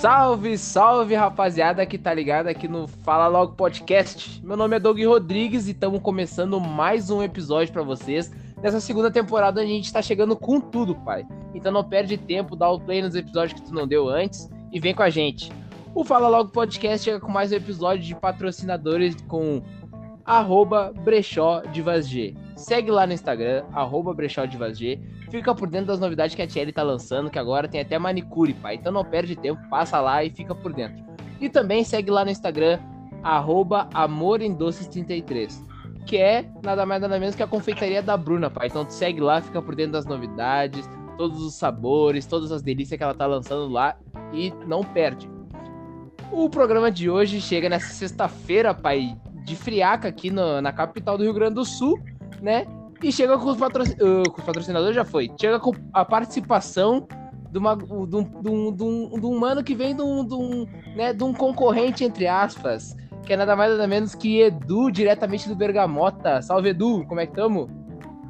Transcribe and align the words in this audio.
Salve, 0.00 0.58
salve 0.58 1.14
rapaziada 1.14 1.86
que 1.86 1.96
tá 1.96 2.12
ligado 2.12 2.48
aqui 2.48 2.68
no 2.68 2.86
Fala 2.86 3.28
Logo 3.28 3.54
Podcast. 3.54 4.44
Meu 4.44 4.54
nome 4.54 4.76
é 4.76 4.78
Doug 4.78 5.00
Rodrigues 5.02 5.66
e 5.66 5.70
estamos 5.70 6.02
começando 6.02 6.60
mais 6.60 7.08
um 7.08 7.22
episódio 7.22 7.72
para 7.72 7.82
vocês. 7.82 8.30
Nessa 8.62 8.78
segunda 8.78 9.10
temporada 9.10 9.62
a 9.62 9.64
gente 9.64 9.90
tá 9.90 10.02
chegando 10.02 10.36
com 10.36 10.60
tudo, 10.60 10.94
pai. 10.94 11.26
Então 11.54 11.72
não 11.72 11.82
perde 11.82 12.18
tempo, 12.18 12.54
dá 12.54 12.68
o 12.70 12.78
play 12.78 13.00
nos 13.00 13.14
episódios 13.14 13.58
que 13.58 13.66
tu 13.66 13.74
não 13.74 13.86
deu 13.86 14.06
antes 14.06 14.50
e 14.70 14.78
vem 14.78 14.94
com 14.94 15.02
a 15.02 15.08
gente. 15.08 15.50
O 15.94 16.04
Fala 16.04 16.28
Logo 16.28 16.50
Podcast 16.50 17.02
chega 17.02 17.18
com 17.18 17.32
mais 17.32 17.50
um 17.50 17.56
episódio 17.56 18.04
de 18.04 18.14
patrocinadores 18.14 19.16
com 19.22 19.62
arroba 20.26 20.92
brechó 21.04 21.62
Divas 21.72 22.06
G. 22.06 22.34
Segue 22.54 22.90
lá 22.90 23.06
no 23.06 23.14
Instagram, 23.14 23.64
arroba 23.72 24.12
brechó 24.12 24.44
Divas 24.44 24.78
G. 24.78 25.00
Fica 25.30 25.54
por 25.54 25.68
dentro 25.68 25.88
das 25.88 25.98
novidades 25.98 26.34
que 26.34 26.42
a 26.42 26.46
Thierry 26.46 26.72
tá 26.72 26.82
lançando, 26.82 27.30
que 27.30 27.38
agora 27.38 27.68
tem 27.68 27.80
até 27.80 27.98
manicure, 27.98 28.54
pai. 28.54 28.76
Então 28.76 28.92
não 28.92 29.04
perde 29.04 29.34
tempo, 29.36 29.60
passa 29.68 30.00
lá 30.00 30.22
e 30.22 30.30
fica 30.30 30.54
por 30.54 30.72
dentro. 30.72 31.04
E 31.40 31.48
também 31.48 31.84
segue 31.84 32.10
lá 32.10 32.24
no 32.24 32.30
Instagram, 32.30 32.78
arroba 33.22 33.88
amoremdoces33, 33.92 35.52
que 36.06 36.16
é 36.16 36.48
nada 36.62 36.86
mais 36.86 37.02
nada 37.02 37.18
menos 37.18 37.34
que 37.34 37.42
a 37.42 37.46
confeitaria 37.46 38.02
da 38.02 38.16
Bruna, 38.16 38.48
pai. 38.48 38.68
Então 38.68 38.88
segue 38.88 39.20
lá, 39.20 39.40
fica 39.40 39.60
por 39.60 39.74
dentro 39.74 39.92
das 39.92 40.06
novidades, 40.06 40.88
todos 41.16 41.42
os 41.42 41.54
sabores, 41.54 42.26
todas 42.26 42.52
as 42.52 42.62
delícias 42.62 42.96
que 42.96 43.02
ela 43.02 43.14
tá 43.14 43.26
lançando 43.26 43.68
lá 43.68 43.96
e 44.32 44.52
não 44.66 44.82
perde. 44.82 45.28
O 46.30 46.48
programa 46.48 46.90
de 46.90 47.08
hoje 47.10 47.40
chega 47.40 47.68
nessa 47.68 47.92
sexta-feira, 47.92 48.74
pai, 48.74 49.16
de 49.44 49.54
friaca 49.54 50.08
aqui 50.08 50.30
no, 50.30 50.60
na 50.60 50.72
capital 50.72 51.16
do 51.16 51.24
Rio 51.24 51.32
Grande 51.32 51.54
do 51.54 51.64
Sul, 51.64 52.00
né? 52.40 52.66
E 53.06 53.12
chega 53.12 53.38
com 53.38 53.48
os, 53.48 53.56
uh, 53.56 54.30
com 54.32 54.40
os 54.40 54.44
patrocinadores, 54.44 54.96
já 54.96 55.04
foi. 55.04 55.30
Chega 55.40 55.60
com 55.60 55.72
a 55.92 56.04
participação 56.04 57.06
de, 57.52 57.56
uma, 57.56 57.76
de, 57.76 57.84
um, 57.84 58.04
de, 58.04 58.16
um, 58.16 58.72
de, 58.72 58.82
um, 58.82 59.20
de 59.20 59.26
um 59.26 59.38
mano 59.38 59.62
que 59.62 59.76
vem 59.76 59.94
de 59.94 60.02
um, 60.02 60.26
de, 60.26 60.34
um, 60.34 60.66
né, 60.96 61.12
de 61.12 61.22
um 61.22 61.32
concorrente, 61.32 62.02
entre 62.02 62.26
aspas, 62.26 62.96
que 63.24 63.32
é 63.32 63.36
nada 63.36 63.54
mais 63.54 63.70
nada 63.70 63.86
menos 63.86 64.12
que 64.16 64.40
Edu, 64.40 64.90
diretamente 64.90 65.48
do 65.48 65.54
Bergamota. 65.54 66.42
Salve, 66.42 66.70
Edu, 66.70 67.04
como 67.06 67.20
é 67.20 67.28
que 67.28 67.34
tamo? 67.34 67.70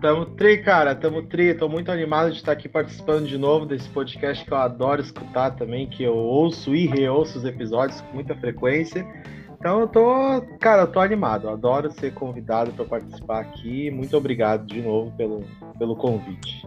Tamo 0.02 0.27
tri, 0.27 0.58
cara, 0.58 0.94
tamo 0.94 1.22
tri. 1.22 1.54
Tô 1.54 1.70
muito 1.70 1.91
animado 1.91 2.30
de 2.30 2.36
estar 2.36 2.52
aqui 2.52 2.69
participando 2.69 3.27
de 3.27 3.38
novo 3.38 3.64
desse 3.64 3.88
podcast 3.88 4.44
que 4.44 4.52
eu 4.52 4.58
adoro 4.58 5.00
escutar 5.00 5.52
também, 5.52 5.88
que 5.88 6.02
eu 6.02 6.14
ouço 6.14 6.74
e 6.74 6.86
reouço 6.86 7.38
os 7.38 7.47
episódios 7.47 8.02
com 8.02 8.12
muita 8.12 8.34
frequência. 8.34 9.06
Então 9.58 9.80
eu 9.80 9.88
tô, 9.88 10.42
cara, 10.60 10.82
eu 10.82 10.86
tô 10.86 11.00
animado. 11.00 11.46
Eu 11.48 11.52
adoro 11.52 11.90
ser 11.90 12.12
convidado 12.14 12.72
para 12.72 12.84
participar 12.84 13.40
aqui. 13.40 13.90
Muito 13.90 14.16
obrigado 14.16 14.66
de 14.66 14.80
novo 14.82 15.10
pelo, 15.16 15.44
pelo 15.78 15.96
convite. 15.96 16.66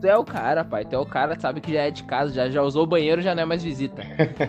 Tu 0.00 0.06
é 0.06 0.16
o 0.16 0.24
cara, 0.24 0.64
pai. 0.64 0.84
Tu 0.84 0.94
é 0.94 0.98
o 0.98 1.06
cara, 1.06 1.38
sabe 1.38 1.60
que 1.60 1.72
já 1.72 1.82
é 1.82 1.90
de 1.90 2.04
casa, 2.04 2.32
já, 2.32 2.48
já 2.48 2.62
usou 2.62 2.84
o 2.84 2.86
banheiro, 2.86 3.20
já 3.20 3.34
não 3.34 3.42
é 3.42 3.46
mais 3.46 3.62
visita. 3.62 4.02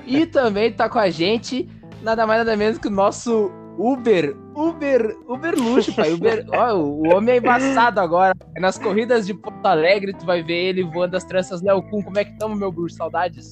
e 0.05 0.25
também 0.27 0.71
tá 0.71 0.87
com 0.87 0.99
a 0.99 1.09
gente, 1.09 1.69
nada 2.01 2.25
mais 2.25 2.39
nada 2.39 2.55
menos 2.55 2.77
que 2.77 2.87
o 2.87 2.91
nosso 2.91 3.51
Uber, 3.77 4.35
Uber, 4.55 5.17
Uber 5.27 5.55
luxo, 5.55 5.93
pai. 5.95 6.13
Uber, 6.13 6.45
ó, 6.53 6.75
o 6.75 7.15
homem 7.15 7.35
é 7.35 7.37
embaçado 7.37 7.99
agora. 7.99 8.35
Nas 8.57 8.77
corridas 8.77 9.25
de 9.25 9.33
Porto 9.33 9.65
Alegre, 9.65 10.13
tu 10.13 10.25
vai 10.25 10.43
ver 10.43 10.69
ele 10.69 10.83
voando 10.83 11.17
as 11.17 11.23
tranças 11.23 11.61
Léo 11.61 11.81
Kun. 11.83 12.01
Como 12.01 12.17
é 12.17 12.25
que 12.25 12.37
tamo, 12.37 12.55
meu 12.55 12.71
bruxo? 12.71 12.95
Saudades? 12.97 13.51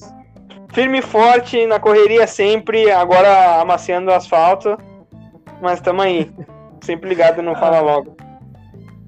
Firme 0.72 0.98
e 0.98 1.02
forte, 1.02 1.66
na 1.66 1.80
correria 1.80 2.26
sempre, 2.26 2.90
agora 2.90 3.60
amaciando 3.60 4.10
o 4.10 4.14
asfalto. 4.14 4.76
Mas 5.60 5.80
tamo 5.80 6.00
aí. 6.00 6.32
Sempre 6.80 7.08
ligado 7.08 7.42
no 7.42 7.54
Fala 7.56 7.80
Logo. 7.80 8.16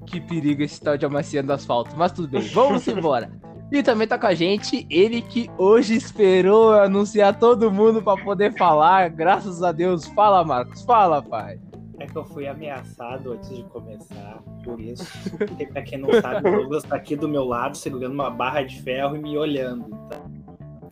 Que 0.05 0.19
perigo 0.19 0.61
esse 0.61 0.79
tal 0.79 0.97
de 0.97 1.05
amaciando 1.05 1.53
asfalto. 1.53 1.95
Mas 1.95 2.11
tudo 2.11 2.27
bem, 2.27 2.41
vamos 2.41 2.87
embora. 2.87 3.31
E 3.71 3.81
também 3.81 4.07
tá 4.07 4.19
com 4.19 4.27
a 4.27 4.35
gente 4.35 4.85
ele 4.89 5.21
que 5.21 5.49
hoje 5.57 5.95
esperou 5.95 6.73
anunciar 6.73 7.39
todo 7.39 7.71
mundo 7.71 8.03
para 8.03 8.21
poder 8.21 8.55
falar. 8.55 9.09
Graças 9.09 9.63
a 9.63 9.71
Deus. 9.71 10.05
Fala, 10.05 10.43
Marcos. 10.43 10.83
Fala, 10.83 11.23
pai. 11.23 11.59
É 11.99 12.05
que 12.05 12.15
eu 12.15 12.25
fui 12.25 12.47
ameaçado 12.47 13.31
antes 13.31 13.49
de 13.49 13.63
começar, 13.63 14.43
por 14.63 14.79
isso. 14.79 15.07
E 15.57 15.65
pra 15.65 15.81
quem 15.81 15.97
não 15.97 16.09
sabe, 16.21 16.49
o 16.49 16.51
Douglas 16.57 16.83
tá 16.83 16.95
aqui 16.95 17.15
do 17.15 17.29
meu 17.29 17.45
lado, 17.45 17.77
segurando 17.77 18.13
uma 18.13 18.29
barra 18.29 18.61
de 18.61 18.81
ferro 18.81 19.15
e 19.15 19.19
me 19.19 19.37
olhando. 19.37 19.85
Então, 19.87 20.42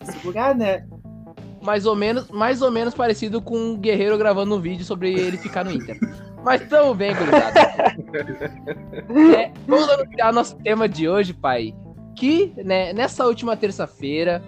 segurar, 0.03 0.55
né? 0.55 0.85
Mais 1.61 1.85
ou 1.85 1.95
menos, 1.95 2.29
mais 2.29 2.61
ou 2.61 2.71
menos 2.71 2.93
parecido 2.93 3.41
com 3.41 3.55
um 3.55 3.77
guerreiro 3.77 4.17
gravando 4.17 4.55
um 4.55 4.59
vídeo 4.59 4.83
sobre 4.83 5.13
ele 5.13 5.37
ficar 5.37 5.63
no 5.63 5.71
Inter. 5.71 5.97
Mas 6.43 6.67
tamo 6.67 6.95
bem, 6.95 7.13
gurizada. 7.15 7.59
é, 9.37 9.51
vamos 9.67 9.89
anunciar 9.89 10.33
nosso 10.33 10.55
tema 10.57 10.89
de 10.89 11.07
hoje, 11.07 11.33
pai. 11.33 11.75
Que, 12.15 12.51
né, 12.57 12.93
nessa 12.93 13.25
última 13.25 13.55
terça-feira 13.55 14.41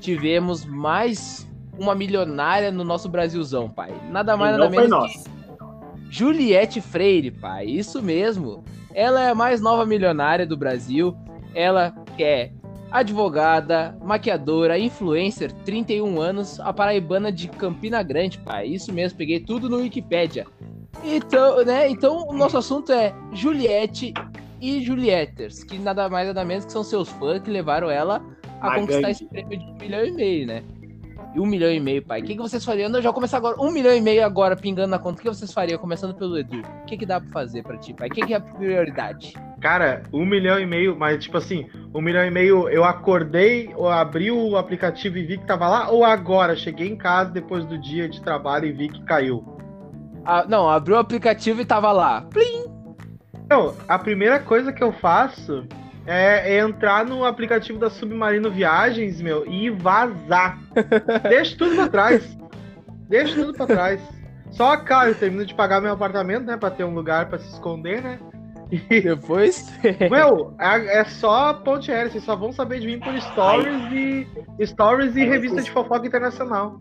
tivemos 0.00 0.64
mais 0.64 1.46
uma 1.78 1.94
milionária 1.94 2.70
no 2.70 2.84
nosso 2.84 3.08
Brasilzão, 3.08 3.68
pai. 3.68 3.92
Nada 4.10 4.36
mais, 4.36 4.56
nada 4.56 4.70
menos 4.70 5.12
que 5.12 5.30
Juliette 6.10 6.80
Freire, 6.80 7.30
pai. 7.30 7.66
Isso 7.66 8.02
mesmo. 8.02 8.64
Ela 8.92 9.22
é 9.22 9.30
a 9.30 9.34
mais 9.34 9.60
nova 9.60 9.86
milionária 9.86 10.44
do 10.44 10.56
Brasil. 10.56 11.16
Ela 11.54 11.92
quer 12.16 12.52
advogada, 12.90 13.96
maquiadora, 14.02 14.78
influencer, 14.78 15.52
31 15.64 16.20
anos, 16.20 16.58
a 16.60 16.72
paraibana 16.72 17.30
de 17.30 17.48
Campina 17.48 18.02
Grande, 18.02 18.38
pai. 18.38 18.66
Isso 18.66 18.92
mesmo, 18.92 19.18
peguei 19.18 19.40
tudo 19.40 19.68
no 19.68 19.78
Wikipedia. 19.78 20.46
Então, 21.04 21.64
né, 21.64 21.88
então 21.88 22.28
o 22.28 22.32
nosso 22.32 22.58
assunto 22.58 22.92
é 22.92 23.14
Juliette 23.32 24.12
e 24.60 24.82
Julietters, 24.82 25.64
que 25.64 25.78
nada 25.78 26.08
mais 26.08 26.26
nada 26.26 26.44
menos 26.44 26.66
que 26.66 26.72
são 26.72 26.84
seus 26.84 27.08
fãs 27.08 27.40
que 27.40 27.50
levaram 27.50 27.90
ela 27.90 28.22
a, 28.60 28.74
conquistar 28.74 29.10
esse 29.10 29.24
prêmio 29.24 29.58
de 29.58 29.64
um 29.64 29.76
milhão 29.76 30.04
e 30.04 30.10
meio, 30.10 30.46
né? 30.46 30.62
E 31.34 31.40
um 31.40 31.46
milhão 31.46 31.70
e 31.70 31.78
meio, 31.78 32.02
pai. 32.02 32.20
O 32.20 32.24
que, 32.24 32.34
que 32.34 32.42
vocês 32.42 32.64
fariam? 32.64 32.90
Eu 32.90 33.00
já 33.00 33.12
começar 33.12 33.36
agora. 33.36 33.60
Um 33.60 33.70
milhão 33.70 33.94
e 33.94 34.00
meio 34.00 34.24
agora 34.24 34.56
pingando 34.56 34.88
na 34.88 34.98
conta. 34.98 35.20
O 35.20 35.22
que 35.22 35.28
vocês 35.28 35.52
fariam? 35.52 35.78
Começando 35.78 36.12
pelo 36.12 36.36
Edu. 36.36 36.60
O 36.60 36.86
que, 36.86 36.98
que 36.98 37.06
dá 37.06 37.20
pra 37.20 37.30
fazer 37.30 37.62
pra 37.62 37.78
ti, 37.78 37.94
pai? 37.94 38.08
O 38.08 38.10
que, 38.10 38.26
que 38.26 38.34
é 38.34 38.36
a 38.36 38.40
prioridade? 38.40 39.34
Cara, 39.60 40.02
um 40.12 40.24
milhão 40.24 40.58
e 40.58 40.66
meio, 40.66 40.96
mas 40.96 41.22
tipo 41.22 41.36
assim, 41.36 41.68
um 41.94 42.00
milhão 42.00 42.24
e 42.24 42.30
meio 42.30 42.68
eu 42.70 42.82
acordei, 42.82 43.70
ou 43.76 43.88
abri 43.88 44.30
o 44.30 44.56
aplicativo 44.56 45.18
e 45.18 45.24
vi 45.24 45.38
que 45.38 45.46
tava 45.46 45.68
lá, 45.68 45.90
ou 45.90 46.02
agora 46.02 46.56
cheguei 46.56 46.88
em 46.88 46.96
casa 46.96 47.30
depois 47.30 47.64
do 47.66 47.78
dia 47.78 48.08
de 48.08 48.22
trabalho 48.22 48.66
e 48.66 48.72
vi 48.72 48.88
que 48.88 49.04
caiu? 49.04 49.44
Ah, 50.24 50.46
não, 50.48 50.68
abriu 50.68 50.96
o 50.96 50.98
aplicativo 50.98 51.60
e 51.60 51.64
tava 51.64 51.92
lá. 51.92 52.22
Plim! 52.22 52.64
Não, 53.50 53.74
a 53.86 53.98
primeira 53.98 54.38
coisa 54.38 54.72
que 54.72 54.82
eu 54.82 54.92
faço 54.92 55.66
é, 56.06 56.54
é, 56.54 56.60
entrar 56.60 57.04
no 57.04 57.24
aplicativo 57.24 57.78
da 57.78 57.90
Submarino 57.90 58.50
Viagens, 58.50 59.20
meu, 59.20 59.46
e 59.46 59.68
vazar. 59.70 60.58
Deixa 61.28 61.56
tudo 61.56 61.74
pra 61.74 61.88
trás. 61.88 62.38
Deixa 63.08 63.34
tudo 63.34 63.52
pra 63.52 63.66
trás. 63.66 64.00
Só, 64.50 64.76
cara, 64.76 65.10
eu 65.10 65.14
termino 65.14 65.44
de 65.44 65.54
pagar 65.54 65.80
meu 65.80 65.92
apartamento, 65.92 66.44
né? 66.44 66.56
Pra 66.56 66.70
ter 66.70 66.84
um 66.84 66.94
lugar 66.94 67.28
pra 67.28 67.38
se 67.38 67.52
esconder, 67.52 68.02
né? 68.02 68.18
Depois. 68.88 69.72
meu, 70.10 70.54
é, 70.58 71.00
é 71.00 71.04
só 71.04 71.54
ponte 71.54 71.90
aérea, 71.90 72.10
vocês 72.10 72.24
só 72.24 72.36
vão 72.36 72.52
saber 72.52 72.80
de 72.80 72.86
mim 72.86 73.00
por 73.00 73.18
stories 73.20 73.82
Ai. 73.82 74.26
e 74.58 74.66
stories 74.66 75.16
e 75.16 75.24
revista 75.24 75.56
vocês... 75.56 75.66
de 75.66 75.70
fofoca 75.72 76.06
internacional. 76.06 76.80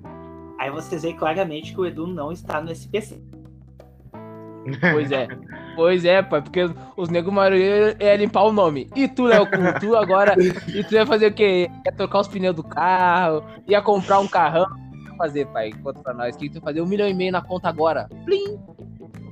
Aí 0.59 0.69
vocês 0.69 1.03
veem 1.03 1.15
claramente 1.15 1.73
que 1.73 1.79
o 1.79 1.85
Edu 1.85 2.05
não 2.05 2.31
está 2.31 2.61
no 2.61 2.71
SPC. 2.71 3.21
Pois 4.91 5.11
é. 5.11 5.27
Pois 5.75 6.05
é, 6.05 6.21
pai, 6.21 6.41
porque 6.41 6.69
os 6.97 7.09
nego 7.09 7.31
maioria 7.31 7.95
é 7.97 8.15
limpar 8.17 8.43
o 8.43 8.51
nome. 8.51 8.89
E 8.95 9.07
tu, 9.07 9.23
Léo, 9.23 9.47
tu 9.79 9.95
agora. 9.95 10.35
E 10.67 10.83
tu 10.83 10.93
ia 10.93 11.05
fazer 11.05 11.27
o 11.27 11.33
quê? 11.33 11.71
Ia 11.85 11.91
trocar 11.93 12.19
os 12.19 12.27
pneus 12.27 12.55
do 12.55 12.63
carro, 12.63 13.43
ia 13.65 13.81
comprar 13.81 14.19
um 14.19 14.27
carrão. 14.27 14.67
ia 15.05 15.15
fazer, 15.15 15.47
pai? 15.47 15.71
Conta 15.81 16.01
pra 16.01 16.13
nós. 16.13 16.35
O 16.35 16.37
que 16.37 16.49
tu 16.49 16.55
ia 16.55 16.61
fazer? 16.61 16.81
Um 16.81 16.85
milhão 16.85 17.07
e 17.07 17.13
meio 17.13 17.31
na 17.31 17.41
conta 17.41 17.69
agora. 17.69 18.09
Plim! 18.25 18.59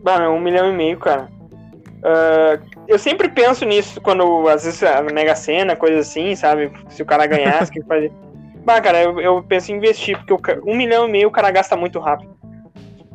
Mano, 0.03 0.31
um 0.31 0.39
milhão 0.39 0.72
e 0.72 0.75
meio, 0.75 0.97
cara. 0.97 1.29
Uh, 1.97 2.63
eu 2.87 2.99
sempre 2.99 3.27
penso 3.27 3.65
nisso 3.65 3.99
quando, 3.99 4.47
às 4.47 4.63
vezes, 4.63 4.83
a 4.83 5.01
Mega 5.01 5.35
Sena, 5.35 5.75
coisa 5.75 5.99
assim, 5.99 6.35
sabe? 6.35 6.71
Se 6.89 7.01
o 7.01 7.05
cara 7.05 7.25
ganhasse, 7.25 7.71
o 7.71 7.73
que 7.73 7.83
fazer? 7.83 8.11
Bah, 8.63 8.81
cara, 8.81 9.01
eu, 9.01 9.19
eu 9.19 9.44
penso 9.44 9.71
em 9.71 9.75
investir, 9.75 10.17
porque 10.27 10.59
um 10.65 10.75
milhão 10.75 11.07
e 11.07 11.11
meio 11.11 11.27
o 11.29 11.31
cara 11.31 11.49
gasta 11.51 11.75
muito 11.75 11.99
rápido. 11.99 12.35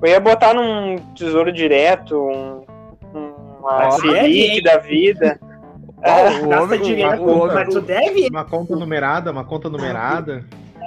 Eu 0.03 0.09
ia 0.09 0.21
botar 0.21 0.53
num 0.53 0.97
tesouro 1.15 1.53
direto, 1.53 2.19
um, 2.19 2.65
uma 3.61 3.91
Selic 3.93 4.63
da 4.63 4.79
vida. 4.79 5.39
Oh, 6.05 6.47
o 6.47 6.51
homem, 6.51 6.81
direto, 6.81 7.23
conta, 7.23 7.65
tu 7.65 7.81
deve... 7.81 8.27
uma 8.29 8.45
conta 8.45 8.75
numerada, 8.75 9.31
uma 9.31 9.45
conta 9.45 9.69
numerada. 9.71 10.45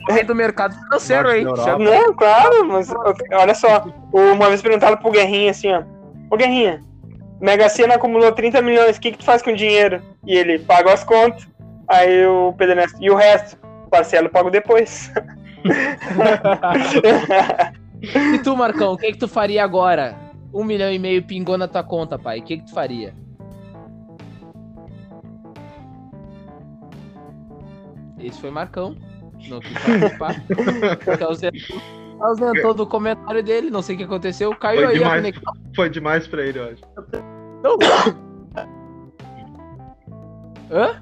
Rei 0.10 0.26
do 0.26 0.36
mercado 0.36 0.76
financeiro 0.76 1.30
aí. 1.30 1.46
Não, 1.46 2.14
claro, 2.14 2.68
mas 2.68 2.94
olha 3.32 3.56
só. 3.56 3.86
Uma 4.12 4.50
vez 4.50 4.62
perguntaram 4.62 4.98
pro 4.98 5.12
Guerrinha 5.12 5.52
assim, 5.52 5.72
ó. 5.72 5.84
Ô 6.30 6.36
Guerrinha, 6.36 6.84
Mega 7.46 7.70
Sena 7.70 7.94
acumulou 7.94 8.32
30 8.32 8.60
milhões, 8.64 8.98
o 8.98 9.00
que, 9.00 9.12
que 9.12 9.20
tu 9.20 9.24
faz 9.24 9.44
com 9.44 9.52
o 9.52 9.56
dinheiro? 9.56 10.02
E 10.26 10.36
ele 10.36 10.58
paga 10.58 10.92
as 10.92 11.04
contas. 11.04 11.48
Aí 11.88 12.26
o 12.26 12.52
Pedro 12.54 12.74
Ernesto, 12.74 12.98
e 13.00 13.12
o 13.12 13.16
resto? 13.16 13.56
Parcelo 13.92 14.30
pago 14.30 14.50
depois. 14.50 15.12
E 18.34 18.38
tu, 18.40 18.56
Marcão, 18.58 18.94
o 18.94 18.98
que, 18.98 19.14
que 19.14 19.18
tu 19.18 19.28
faria 19.28 19.64
agora? 19.64 20.16
Um 20.54 20.64
milhão 20.64 20.92
e 20.92 21.00
meio 21.00 21.24
pingou 21.24 21.58
na 21.58 21.68
tua 21.68 21.82
conta, 21.84 22.20
pai. 22.20 22.40
O 22.40 22.44
que, 22.44 22.58
que 22.58 22.66
tu 22.66 22.74
faria? 22.74 23.16
Esse 28.20 28.40
foi 28.40 28.52
Marcão. 28.52 28.96
Não 29.48 29.60
quis 29.60 29.74
participar. 29.74 30.36
Ausentou, 32.22 32.74
do 32.74 32.86
comentário 32.86 33.44
dele, 33.44 33.70
não 33.70 33.82
sei 33.82 33.96
o 33.96 33.98
que 33.98 34.04
aconteceu. 34.04 34.56
Caiu 34.56 34.84
Foi 34.84 34.90
aí 34.90 34.96
a 34.96 35.00
demais, 35.00 35.22
conexão. 35.22 35.54
foi 35.76 35.90
demais 35.90 36.28
pra 36.28 36.44
ele, 36.44 36.60
eu 36.60 36.66
acho. 36.66 37.35
Não. 37.66 37.80
Hã? 40.72 41.02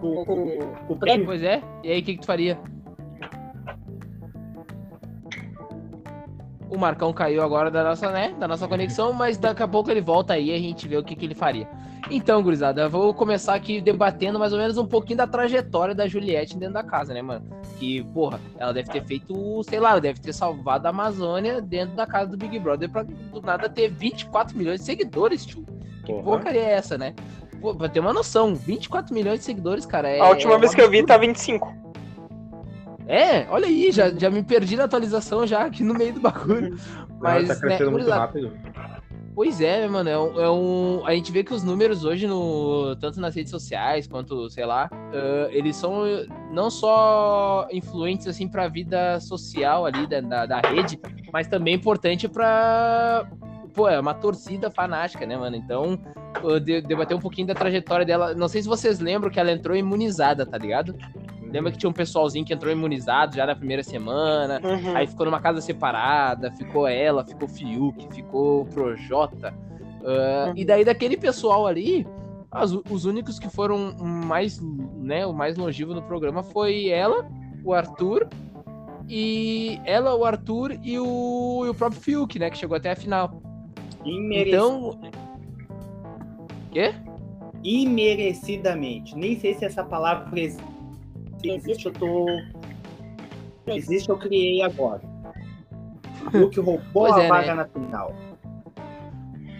O, 0.00 0.06
o, 0.06 0.92
o 0.92 0.96
prêmio. 0.96 1.26
Pois 1.26 1.42
é. 1.42 1.60
E 1.82 1.90
aí, 1.90 2.00
o 2.00 2.04
que, 2.04 2.14
que 2.14 2.20
tu 2.20 2.26
faria? 2.26 2.56
O 6.68 6.76
Marcão 6.76 7.12
caiu 7.12 7.42
agora 7.42 7.70
da 7.70 7.84
nossa, 7.84 8.10
né, 8.10 8.34
da 8.38 8.48
nossa 8.48 8.66
conexão, 8.66 9.12
mas 9.12 9.38
daqui 9.38 9.62
a 9.62 9.68
pouco 9.68 9.90
ele 9.90 10.00
volta 10.00 10.34
aí 10.34 10.50
e 10.50 10.54
a 10.54 10.58
gente 10.58 10.88
vê 10.88 10.96
o 10.96 11.04
que, 11.04 11.14
que 11.14 11.24
ele 11.24 11.34
faria. 11.34 11.68
Então, 12.10 12.42
gurizada, 12.42 12.82
eu 12.82 12.90
vou 12.90 13.12
começar 13.12 13.54
aqui 13.54 13.80
debatendo 13.80 14.38
mais 14.38 14.52
ou 14.52 14.58
menos 14.58 14.78
um 14.78 14.86
pouquinho 14.86 15.16
da 15.18 15.26
trajetória 15.26 15.94
da 15.94 16.06
Juliette 16.06 16.56
dentro 16.56 16.74
da 16.74 16.82
casa, 16.82 17.12
né, 17.12 17.20
mano? 17.22 17.44
Que, 17.78 18.02
porra, 18.04 18.40
ela 18.58 18.72
deve 18.72 18.90
ter 18.90 19.04
feito, 19.04 19.62
sei 19.64 19.80
lá, 19.80 19.98
deve 19.98 20.20
ter 20.20 20.32
salvado 20.32 20.86
a 20.86 20.90
Amazônia 20.90 21.60
dentro 21.60 21.96
da 21.96 22.06
casa 22.06 22.30
do 22.30 22.36
Big 22.36 22.58
Brother 22.58 22.88
pra 22.88 23.02
do 23.02 23.40
nada 23.42 23.68
ter 23.68 23.88
24 23.88 24.56
milhões 24.56 24.80
de 24.80 24.86
seguidores, 24.86 25.44
tio. 25.44 25.64
Que 26.04 26.12
Porra. 26.12 26.22
porcaria 26.22 26.62
é 26.62 26.72
essa, 26.72 26.96
né? 26.96 27.14
Pô, 27.60 27.74
pra 27.74 27.88
ter 27.88 27.98
uma 27.98 28.12
noção, 28.12 28.54
24 28.54 29.12
milhões 29.12 29.40
de 29.40 29.44
seguidores, 29.44 29.84
cara. 29.84 30.08
É, 30.08 30.20
A 30.20 30.28
última 30.28 30.54
é 30.54 30.58
vez 30.58 30.74
que 30.74 30.80
eu 30.80 30.88
vi 30.90 31.04
tá 31.04 31.16
25. 31.16 31.85
É, 33.06 33.46
olha 33.50 33.66
aí, 33.66 33.90
já, 33.92 34.10
já 34.10 34.28
me 34.28 34.42
perdi 34.42 34.76
na 34.76 34.84
atualização 34.84 35.46
já 35.46 35.64
aqui 35.64 35.84
no 35.84 35.94
meio 35.94 36.14
do 36.14 36.20
bagulho. 36.20 36.76
Mas, 37.20 37.46
tá 37.48 37.54
né, 37.54 37.60
crescendo 37.60 37.90
muito 37.92 38.02
gurizada, 38.04 38.20
rápido. 38.20 38.52
Pois 39.34 39.60
é, 39.60 39.86
mano, 39.86 40.08
é 40.08 40.18
um, 40.18 40.40
é 40.40 40.50
um- 40.50 41.06
A 41.06 41.12
gente 41.14 41.30
vê 41.30 41.44
que 41.44 41.52
os 41.52 41.62
números 41.62 42.04
hoje, 42.06 42.26
no, 42.26 42.96
tanto 42.96 43.20
nas 43.20 43.34
redes 43.34 43.50
sociais 43.50 44.06
quanto, 44.06 44.48
sei 44.48 44.64
lá, 44.64 44.88
ah, 44.90 45.48
eles 45.50 45.76
são 45.76 46.04
não 46.50 46.70
só 46.70 47.68
influentes, 47.70 48.26
assim, 48.26 48.48
pra 48.48 48.66
vida 48.66 49.20
social 49.20 49.84
ali 49.84 50.06
da, 50.06 50.20
da, 50.22 50.46
da 50.46 50.60
rede, 50.60 50.98
mas 51.32 51.46
também 51.46 51.74
importante 51.74 52.26
pra. 52.26 53.26
Pô, 53.74 53.86
é 53.90 54.00
uma 54.00 54.14
torcida 54.14 54.70
fanática, 54.70 55.26
né, 55.26 55.36
mano? 55.36 55.54
Então, 55.54 55.98
debater 56.88 57.14
um 57.14 57.20
pouquinho 57.20 57.46
da 57.46 57.54
trajetória 57.54 58.06
dela. 58.06 58.34
Não 58.34 58.48
sei 58.48 58.62
se 58.62 58.68
vocês 58.68 59.00
lembram 59.00 59.30
que 59.30 59.38
ela 59.38 59.52
entrou 59.52 59.76
imunizada, 59.76 60.46
tá 60.46 60.56
ligado? 60.56 60.96
Lembra 61.56 61.72
que 61.72 61.78
tinha 61.78 61.88
um 61.88 61.92
pessoalzinho 61.92 62.44
que 62.44 62.52
entrou 62.52 62.70
imunizado 62.70 63.34
já 63.34 63.46
na 63.46 63.54
primeira 63.56 63.82
semana, 63.82 64.60
Uhum. 64.62 64.94
Aí 64.94 65.06
ficou 65.06 65.24
numa 65.24 65.40
casa 65.40 65.60
separada, 65.62 66.52
ficou 66.52 66.86
ela, 66.86 67.24
ficou 67.24 67.48
Fiuk, 67.48 68.06
ficou 68.14 68.66
Projota. 68.66 69.54
ah, 70.04 70.52
E 70.54 70.64
daí 70.66 70.84
daquele 70.84 71.16
pessoal 71.16 71.66
ali, 71.66 72.06
as- 72.50 72.72
os 72.90 73.06
únicos 73.06 73.38
que 73.38 73.48
foram 73.48 73.94
mais, 73.98 74.60
né, 74.60 75.24
o 75.26 75.32
mais 75.32 75.56
longevo 75.56 75.94
no 75.94 76.02
programa 76.02 76.42
foi 76.42 76.88
ela, 76.88 77.26
o 77.64 77.72
Arthur, 77.72 78.28
e 79.08 79.80
ela, 79.84 80.14
o 80.14 80.24
Arthur 80.26 80.72
e 80.82 80.98
o, 80.98 81.62
e 81.64 81.68
o 81.70 81.74
próprio 81.74 82.00
Fiuk, 82.02 82.38
né, 82.38 82.50
que 82.50 82.58
chegou 82.58 82.76
até 82.76 82.90
a 82.90 82.96
final. 82.96 83.40
Então... 84.04 85.00
Quê? 86.70 86.92
Imerecidamente. 87.64 89.16
Nem 89.16 89.38
sei 89.40 89.54
se 89.54 89.64
essa 89.64 89.82
palavra 89.82 90.38
existe. 90.38 90.75
Se 91.40 91.50
existe, 91.50 91.86
eu 91.86 91.92
tô. 91.92 92.26
Existe, 93.66 94.08
eu 94.08 94.16
criei 94.16 94.62
agora. 94.62 95.00
O 96.32 96.48
que 96.50 96.58
roubou 96.58 96.82
Pois 96.92 97.14
a 97.14 97.22
é, 97.22 97.28
vaga 97.28 97.54
né? 97.54 97.54
na 97.54 97.66
final. 97.66 98.12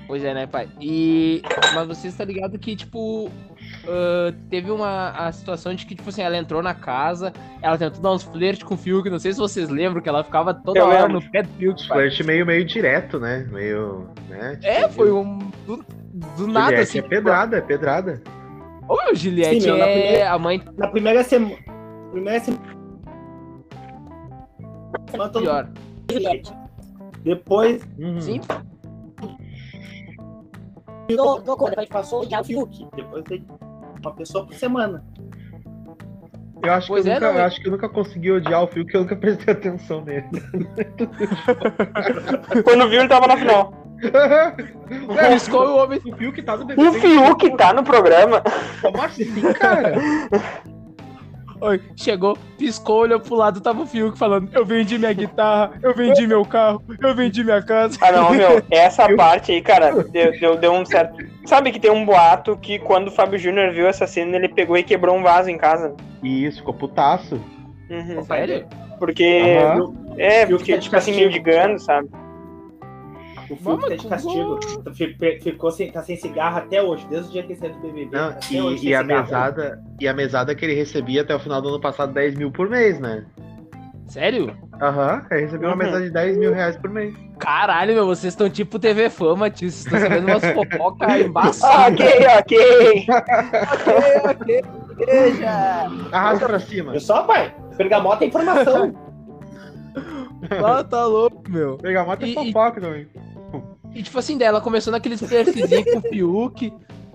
Pois 0.09 0.25
é, 0.25 0.35
né, 0.35 0.47
pai? 0.47 0.69
E. 0.81 1.41
Mas 1.75 1.87
você 1.87 2.09
está 2.09 2.25
ligado 2.25 2.59
que, 2.59 2.75
tipo. 2.75 3.31
ah, 3.87 4.33
teve 4.51 4.71
uma 4.71 5.11
a 5.11 5.31
situação 5.31 5.75
de 5.75 5.87
que, 5.87 5.95
tipo 5.95 6.09
assim, 6.09 6.23
ela 6.23 6.37
entrou 6.37 6.63
na 6.63 6.75
casa, 6.75 7.33
ela 7.63 7.77
tentou 7.79 8.01
dar 8.01 8.13
uns 8.13 8.25
flirts 8.25 8.63
com 8.65 8.75
o 8.75 8.77
Fiuk, 8.77 9.09
não 9.11 9.19
sei 9.19 9.33
se 9.33 9.39
vocês 9.39 9.69
lembram, 9.69 10.01
que 10.03 10.09
ela 10.09 10.25
ficava 10.25 10.53
toda 10.55 10.79
Eu 10.81 10.87
hora 10.87 11.03
lembro. 11.07 11.21
no 11.21 11.31
pé 11.31 11.43
do 11.43 11.49
Fiuk. 11.51 11.87
Flerte 11.87 12.25
meio, 12.25 12.45
meio 12.47 12.65
direto, 12.65 13.21
né? 13.21 13.47
Meio. 13.51 14.09
Né? 14.29 14.59
É, 14.63 14.83
Tipo, 14.83 14.95
foi 14.95 15.13
um. 15.13 15.39
Do, 15.67 15.85
do 16.37 16.47
nada, 16.49 16.67
Juliette 16.69 16.83
assim. 16.83 16.99
É 16.99 17.03
pedrada, 17.03 17.57
é 17.59 17.61
pedrada. 17.61 18.23
Ô, 18.89 18.97
meu, 19.05 19.15
Juliette 19.15 19.61
Sim, 19.61 19.67
meu, 19.69 19.79
na 19.79 19.85
é 19.87 19.93
primeira- 20.01 20.31
a 20.33 20.39
mãe 20.39 20.63
Na 20.77 20.89
primeira 20.89 21.25
semana. 21.25 21.57
Primeira 22.13 22.41
semana. 22.41 22.63
pior. 25.41 25.65
mundo- 25.67 26.57
Depois 27.23 27.83
Uhum. 27.99 28.21
Sim, 28.21 28.41
virou, 31.09 31.41
trocou, 31.41 31.69
depois 31.69 31.89
passou 31.89 32.25
o 32.25 32.45
Fiuk. 32.45 32.87
Depois 32.95 33.25
tem 33.25 33.45
uma 34.03 34.13
pessoa 34.15 34.47
por 34.47 34.55
semana. 34.55 35.05
Eu 36.63 36.73
acho, 36.73 36.89
Pois 36.89 37.05
que 37.05 37.09
eu, 37.11 37.13
é, 37.13 37.21
nunca, 37.21 37.33
não, 37.33 37.39
eu 37.39 37.45
acho 37.45 37.61
que 37.61 37.69
eu 37.69 37.73
nunca 37.73 37.89
consegui 37.89 38.33
odiar 38.33 38.63
o 38.63 38.69
que 38.87 38.97
eu 38.97 39.01
nunca 39.03 39.15
prestei 39.17 39.53
atenção 39.53 40.01
nele. 40.05 40.27
Quando 42.65 42.89
viu, 42.89 43.01
ele 43.01 43.09
tava 43.09 43.27
na 43.27 43.37
final. 43.37 43.86
É, 44.03 45.31
piscou 45.33 45.67
o 45.67 45.77
homem. 45.77 46.01
o 46.05 46.33
que 46.33 46.43
tá 46.43 46.57
no 46.57 46.65
BBB. 46.65 46.89
O 46.89 46.93
Fiuk 46.95 47.57
tá 47.57 47.73
no 47.73 47.83
programa. 47.83 48.43
Como 48.81 49.03
assim, 49.03 49.53
cara? 49.55 49.95
Oi, 51.61 51.81
chegou, 51.97 52.37
piscou, 52.59 53.01
olhou 53.01 53.19
pro 53.19 53.35
lado, 53.35 53.61
tava 53.61 53.83
o 53.83 53.87
Fiuk 53.87 54.19
falando: 54.19 54.49
Eu 54.53 54.65
vendi 54.65 54.99
minha 54.99 55.13
guitarra, 55.13 55.73
eu 55.83 55.95
vendi 55.95 56.27
meu 56.27 56.45
carro, 56.45 56.83
eu 57.01 57.15
vendi 57.15 57.43
minha 57.43 57.63
casa. 57.63 57.97
Ah, 58.03 58.13
não, 58.13 58.31
meu, 58.31 58.63
essa 58.71 59.09
parte 59.17 59.53
aí, 59.53 59.63
cara, 59.63 60.05
deu, 60.05 60.33
deu, 60.39 60.57
deu 60.59 60.73
um 60.73 60.85
certo. 60.85 61.17
Sabe 61.47 61.73
que 61.73 61.81
tem 61.81 61.91
um 61.91 62.05
boato 62.05 62.57
que 62.59 62.79
quando 62.81 63.09
o 63.09 63.11
Fábio 63.11 63.39
Júnior 63.39 63.73
viu 63.73 63.87
essa 63.87 64.07
cena, 64.07 64.37
ele 64.37 64.49
pegou 64.49 64.77
e 64.77 64.83
quebrou 64.83 65.17
um 65.17 65.23
vaso 65.23 65.49
em 65.49 65.57
casa. 65.57 65.95
Isso, 66.23 66.59
ficou 66.59 66.75
putaço. 66.75 67.41
Uhum. 67.89 68.23
Sério? 68.25 68.67
Porque. 68.99 69.43
Aham. 69.59 69.95
É, 70.19 70.47
Fiuk 70.47 70.59
porque, 70.59 70.79
tipo 70.79 70.97
assim, 70.97 71.15
mendigando, 71.15 71.79
sabe? 71.79 72.09
O 73.51 73.55
Vamos, 73.57 73.87
tá 73.89 73.95
de 73.97 74.07
castigo. 74.09 74.59
Fi- 74.95 75.41
Ficou 75.41 75.71
sem, 75.71 75.91
tá 75.93 76.03
sem 76.03 76.17
cigarro 76.17 76.59
até 76.59 76.83
hoje, 76.83 77.07
desde 77.09 77.29
o 77.29 77.33
dia 77.33 77.43
que 77.43 77.53
ele 77.53 77.59
saiu 77.61 77.73
do 77.75 77.81
BBB. 77.81 78.17
Não, 78.17 78.29
até 78.31 78.63
hoje 78.63 78.87
e, 78.87 78.91
e 78.91 78.95
a 78.95 79.01
cigarro. 79.03 79.23
mesada, 79.25 79.83
e 80.01 80.09
a 80.09 80.13
mesada 80.15 80.55
que 80.55 80.65
ele 80.65 80.75
recebia 80.75 81.23
até 81.23 81.35
o 81.35 81.39
final 81.39 81.63
do 81.63 81.69
ano 81.69 81.81
passado 81.81 82.13
10 82.13 82.35
mil 82.37 82.51
por 82.51 82.69
mês, 82.69 82.99
né? 82.99 83.25
Sério? 84.09 84.57
Aham, 84.81 85.27
ele 85.31 85.41
recebeu 85.43 85.69
uma 85.69 85.73
Uhum. 85.77 85.83
mesada 85.83 86.05
de 86.05 86.11
10 86.11 86.37
mil 86.39 86.53
reais 86.53 86.77
por 86.77 86.91
mês. 86.91 87.15
Caralho, 87.39 87.93
meu, 87.95 88.07
vocês 88.07 88.33
estão 88.33 88.49
tipo 88.49 88.79
TV 88.79 89.11
Fama, 89.11 89.51
tio. 89.51 89.71
Vocês 89.71 89.85
estão 89.85 89.99
sabendo 89.99 90.27
umas 90.29 90.45
fofoca 90.45 91.07
Ah, 91.11 91.21
embaçadas. 91.21 92.01
ok, 92.01 92.27
ok. 92.39 93.07
ok, 94.31 94.65
Veja! 95.07 95.51
Arrasta 96.13 96.47
pra 96.47 96.59
cima. 96.61 96.95
Eu 96.95 97.01
só, 97.01 97.23
pai. 97.25 97.55
Bergamota 97.77 98.25
é 98.25 98.29
informação. 98.29 98.95
Ah, 100.65 100.85
tá 100.85 101.05
louco, 101.07 101.43
meu. 101.51 101.79
Bergamota 101.79 102.25
é 102.25 102.29
E- 102.29 102.33
e- 102.33 102.35
fofoca 102.35 102.81
também. 102.81 103.07
E 103.97 104.03
tipo 104.03 104.19
assim, 104.19 104.37
daí 104.37 104.49
ela 104.49 104.61
começou 104.61 104.91
naqueles 104.91 105.21
flirtzinhos 105.23 105.85
com 105.93 105.99
o 105.99 106.03
Fiuk. 106.03 106.73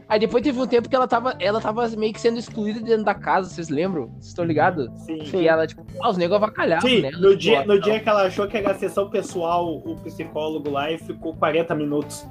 Aí 0.10 0.20
depois 0.20 0.44
teve 0.44 0.60
um 0.60 0.68
tempo 0.68 0.90
que 0.90 0.96
ela 0.96 1.08
tava, 1.08 1.36
ela 1.40 1.62
tava 1.62 1.88
meio 1.90 2.12
que 2.12 2.20
sendo 2.20 2.38
excluída 2.38 2.82
dentro 2.82 3.06
da 3.06 3.14
casa, 3.14 3.50
vocês 3.50 3.70
lembram? 3.70 4.08
Vocês 4.16 4.28
estão 4.28 4.44
ligados? 4.44 4.90
Sim. 5.06 5.20
Que 5.20 5.48
ela, 5.48 5.66
tipo, 5.66 5.86
ah, 6.02 6.10
os 6.10 6.18
negros 6.18 6.36
avacalhavam, 6.36 6.90
Sim, 6.90 7.02
né? 7.02 7.12
no 7.12 7.34
dia, 7.38 7.64
no 7.66 7.80
dia 7.80 8.00
que 8.00 8.10
ela 8.10 8.24
achou 8.24 8.46
que 8.48 8.58
era 8.58 8.74
sessão 8.74 9.10
pessoal, 9.10 9.74
o 9.78 9.96
psicólogo 10.04 10.70
lá, 10.70 10.92
e 10.92 10.98
ficou 10.98 11.34
40 11.36 11.74
minutos. 11.76 12.26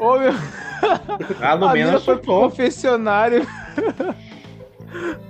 Ô, 0.00 0.18
meu, 0.18 0.32
A 1.40 1.50
a 1.50 1.54
Lumena 1.54 1.74
mina 1.74 1.92
foi 2.00 2.14
surtou. 2.16 2.42
confessionário. 2.42 3.46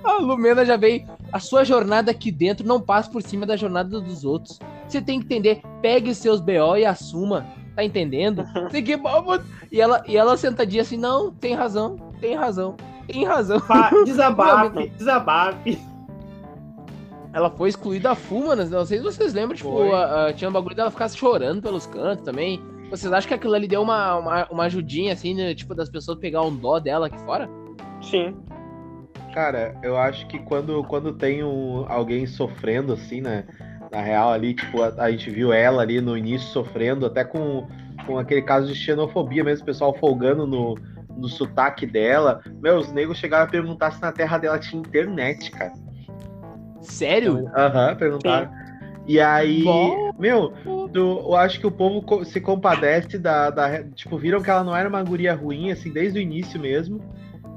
a 0.03 0.13
Lumena 0.17 0.65
já 0.65 0.75
veio. 0.75 1.05
A 1.31 1.39
sua 1.39 1.63
jornada 1.63 2.11
aqui 2.11 2.31
dentro 2.31 2.65
não 2.67 2.81
passa 2.81 3.09
por 3.09 3.21
cima 3.21 3.45
da 3.45 3.55
jornada 3.55 4.01
dos 4.01 4.25
outros. 4.25 4.59
Você 4.87 5.01
tem 5.01 5.19
que 5.19 5.25
entender. 5.25 5.61
Pegue 5.81 6.13
seus 6.15 6.41
BO 6.41 6.75
e 6.77 6.85
assuma. 6.85 7.45
Tá 7.79 7.83
entendendo? 7.85 8.43
Que... 8.69 8.99
E 9.71 9.79
ela, 9.79 10.03
e 10.05 10.17
ela 10.17 10.35
sentadinha 10.35 10.81
assim, 10.81 10.97
não, 10.97 11.31
tem 11.31 11.53
razão, 11.55 11.95
tem 12.19 12.35
razão, 12.35 12.75
tem 13.07 13.23
razão. 13.23 13.61
Pá, 13.61 13.89
desabafe, 14.03 14.89
desabafe. 14.89 15.79
Ela 17.31 17.49
foi 17.49 17.69
excluída 17.69 18.11
a 18.11 18.15
fuma, 18.15 18.53
né? 18.53 18.65
não 18.65 18.85
sei 18.85 18.97
se 18.97 19.03
vocês 19.05 19.33
lembram, 19.33 19.55
tipo, 19.55 19.93
a- 19.93 20.25
a- 20.27 20.33
tinha 20.33 20.49
um 20.49 20.53
bagulho 20.53 20.75
dela 20.75 20.91
ficar 20.91 21.07
chorando 21.09 21.61
pelos 21.61 21.85
cantos 21.85 22.25
também. 22.25 22.59
Vocês 22.89 23.13
acham 23.13 23.29
que 23.29 23.33
aquilo 23.35 23.53
ali 23.53 23.67
deu 23.67 23.81
uma, 23.81 24.15
uma, 24.17 24.47
uma 24.49 24.63
ajudinha, 24.65 25.13
assim, 25.13 25.33
né, 25.33 25.53
tipo, 25.55 25.73
das 25.73 25.89
pessoas 25.89 26.17
pegar 26.19 26.41
um 26.41 26.53
dó 26.53 26.79
dela 26.79 27.07
aqui 27.07 27.19
fora? 27.19 27.47
Sim. 28.01 28.35
Cara, 29.33 29.77
eu 29.83 29.95
acho 29.95 30.27
que 30.27 30.39
quando, 30.39 30.83
quando 30.83 31.13
tem 31.13 31.43
um, 31.43 31.85
alguém 31.87 32.25
sofrendo, 32.25 32.91
assim, 32.91 33.21
né? 33.21 33.45
Na 33.91 34.01
real, 34.01 34.31
ali, 34.31 34.53
tipo, 34.53 34.81
a, 34.83 34.93
a 34.97 35.11
gente 35.11 35.29
viu 35.31 35.51
ela 35.51 35.81
ali 35.81 35.99
no 35.99 36.15
início 36.17 36.47
sofrendo, 36.49 37.05
até 37.05 37.23
com, 37.23 37.67
com 38.05 38.17
aquele 38.19 38.41
caso 38.41 38.67
de 38.67 38.75
xenofobia 38.75 39.43
mesmo, 39.43 39.63
o 39.63 39.65
pessoal 39.65 39.93
folgando 39.97 40.45
no, 40.45 40.77
no 41.17 41.27
sotaque 41.27 41.85
dela. 41.87 42.41
Meu, 42.61 42.77
os 42.77 42.91
negros 42.91 43.17
chegaram 43.17 43.45
a 43.45 43.49
perguntar 43.49 43.91
se 43.91 44.01
na 44.01 44.11
terra 44.11 44.37
dela 44.37 44.59
tinha 44.59 44.79
internet, 44.79 45.49
cara. 45.51 45.73
Sério? 46.81 47.49
Aham, 47.55 47.95
perguntaram. 47.95 48.49
E 49.07 49.19
aí, 49.19 49.63
Bom. 49.63 50.11
meu, 50.19 50.53
do- 50.91 51.19
eu 51.29 51.35
acho 51.35 51.59
que 51.59 51.65
o 51.65 51.71
povo 51.71 52.23
se 52.23 52.39
compadece 52.39 53.17
da, 53.17 53.49
da. 53.49 53.83
Tipo, 53.83 54.17
viram 54.19 54.41
que 54.41 54.49
ela 54.51 54.63
não 54.63 54.75
era 54.75 54.87
uma 54.87 55.01
guria 55.03 55.33
ruim, 55.33 55.71
assim, 55.71 55.91
desde 55.91 56.19
o 56.19 56.21
início 56.21 56.59
mesmo. 56.59 57.01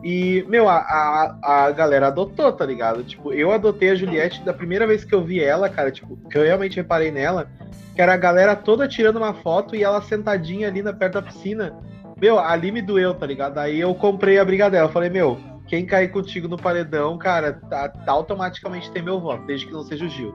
E, 0.03 0.45
meu, 0.49 0.69
a, 0.69 0.79
a, 0.79 1.65
a 1.67 1.71
galera 1.71 2.09
adotou, 2.09 2.53
tá 2.53 2.67
ligado? 2.67 3.05
Tipo, 3.05 3.33
eu 3.33 3.53
adotei 3.53 3.91
a 3.91 3.95
Juliette 3.95 4.43
da 4.43 4.53
primeira 4.53 4.87
vez 4.87 5.05
que 5.05 5.15
eu 5.15 5.23
vi 5.23 5.41
ela, 5.41 5.69
cara, 5.69 5.93
tipo, 5.93 6.17
que 6.29 6.37
eu 6.37 6.43
realmente 6.43 6.77
reparei 6.77 7.13
nela, 7.13 7.49
que 7.95 8.03
era 8.03 8.15
a 8.15 8.17
galera 8.17 8.57
toda 8.57 8.89
tirando 8.89 9.17
uma 9.17 9.33
foto 9.33 9.77
e 9.77 9.85
ela 9.85 10.03
sentadinha 10.03 10.67
ali 10.67 10.83
na 10.83 10.93
perto 10.93 11.15
da 11.15 11.23
piscina. 11.23 11.73
Meu, 12.21 12.39
ali 12.39 12.73
me 12.73 12.83
doeu, 12.83 13.15
tá 13.15 13.27
ligado? 13.27 13.59
Aí 13.59 13.79
eu 13.79 13.95
comprei 13.95 14.39
a 14.39 14.45
briga 14.45 14.69
dela. 14.69 14.89
Falei, 14.89 15.11
meu, 15.11 15.39
quem 15.69 15.87
cair 15.87 16.09
contigo 16.09 16.49
no 16.49 16.57
paredão, 16.57 17.17
cara, 17.17 17.53
tá, 17.53 17.89
tá 17.89 18.13
automaticamente 18.13 18.91
tem 18.91 19.03
meu 19.03 19.21
voto, 19.21 19.47
desde 19.47 19.67
que 19.67 19.73
não 19.73 19.83
seja 19.83 20.05
o 20.05 20.09
Gil. 20.09 20.35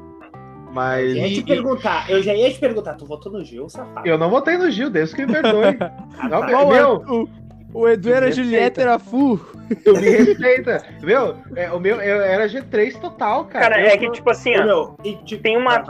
Mas. 0.74 1.16
Eu 1.16 1.28
ia 1.28 1.34
te 1.34 1.44
perguntar, 1.44 2.10
eu 2.10 2.22
já 2.22 2.34
ia 2.34 2.52
te 2.52 2.60
perguntar, 2.60 2.94
tu 2.96 3.06
votou 3.06 3.32
no 3.32 3.44
Gil, 3.44 3.68
safado? 3.70 4.08
Eu 4.08 4.18
não 4.18 4.30
votei 4.30 4.58
no 4.58 4.70
Gil, 4.70 4.90
Deus 4.90 5.14
que 5.14 5.26
me 5.26 5.32
perdoe. 5.32 5.78
não, 6.30 6.44
é? 6.44 6.66
meu, 6.66 6.96
O, 7.08 7.30
o 7.74 7.88
Edu 7.88 8.14
era 8.14 8.32
Julieta, 8.32 8.82
era 8.82 8.98
full. 9.00 9.40
tu 9.84 9.94
me 9.94 10.10
respeita. 10.10 10.84
Meu, 11.02 11.36
é, 11.56 11.72
o 11.72 11.80
meu 11.80 12.02
eu 12.02 12.22
era 12.22 12.48
G3 12.48 13.00
total, 13.00 13.46
cara. 13.46 13.70
Cara, 13.70 13.82
Eu 13.82 13.88
é 13.88 13.98
que 13.98 14.10
tipo 14.12 14.30
assim, 14.30 14.56
ó, 14.58 14.64
meu, 14.66 14.98
e, 15.04 15.16
tipo, 15.18 15.42
Tem 15.44 15.58
uma- 15.58 15.84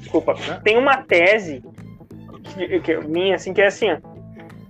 desculpa, 0.00 0.34
tem 0.64 0.78
uma 0.78 0.98
tese 0.98 1.62
que, 2.54 2.80
que- 2.80 2.96
minha, 2.98 3.36
assim, 3.36 3.52
que 3.52 3.60
é 3.60 3.66
assim, 3.66 3.90
ó. 3.92 3.96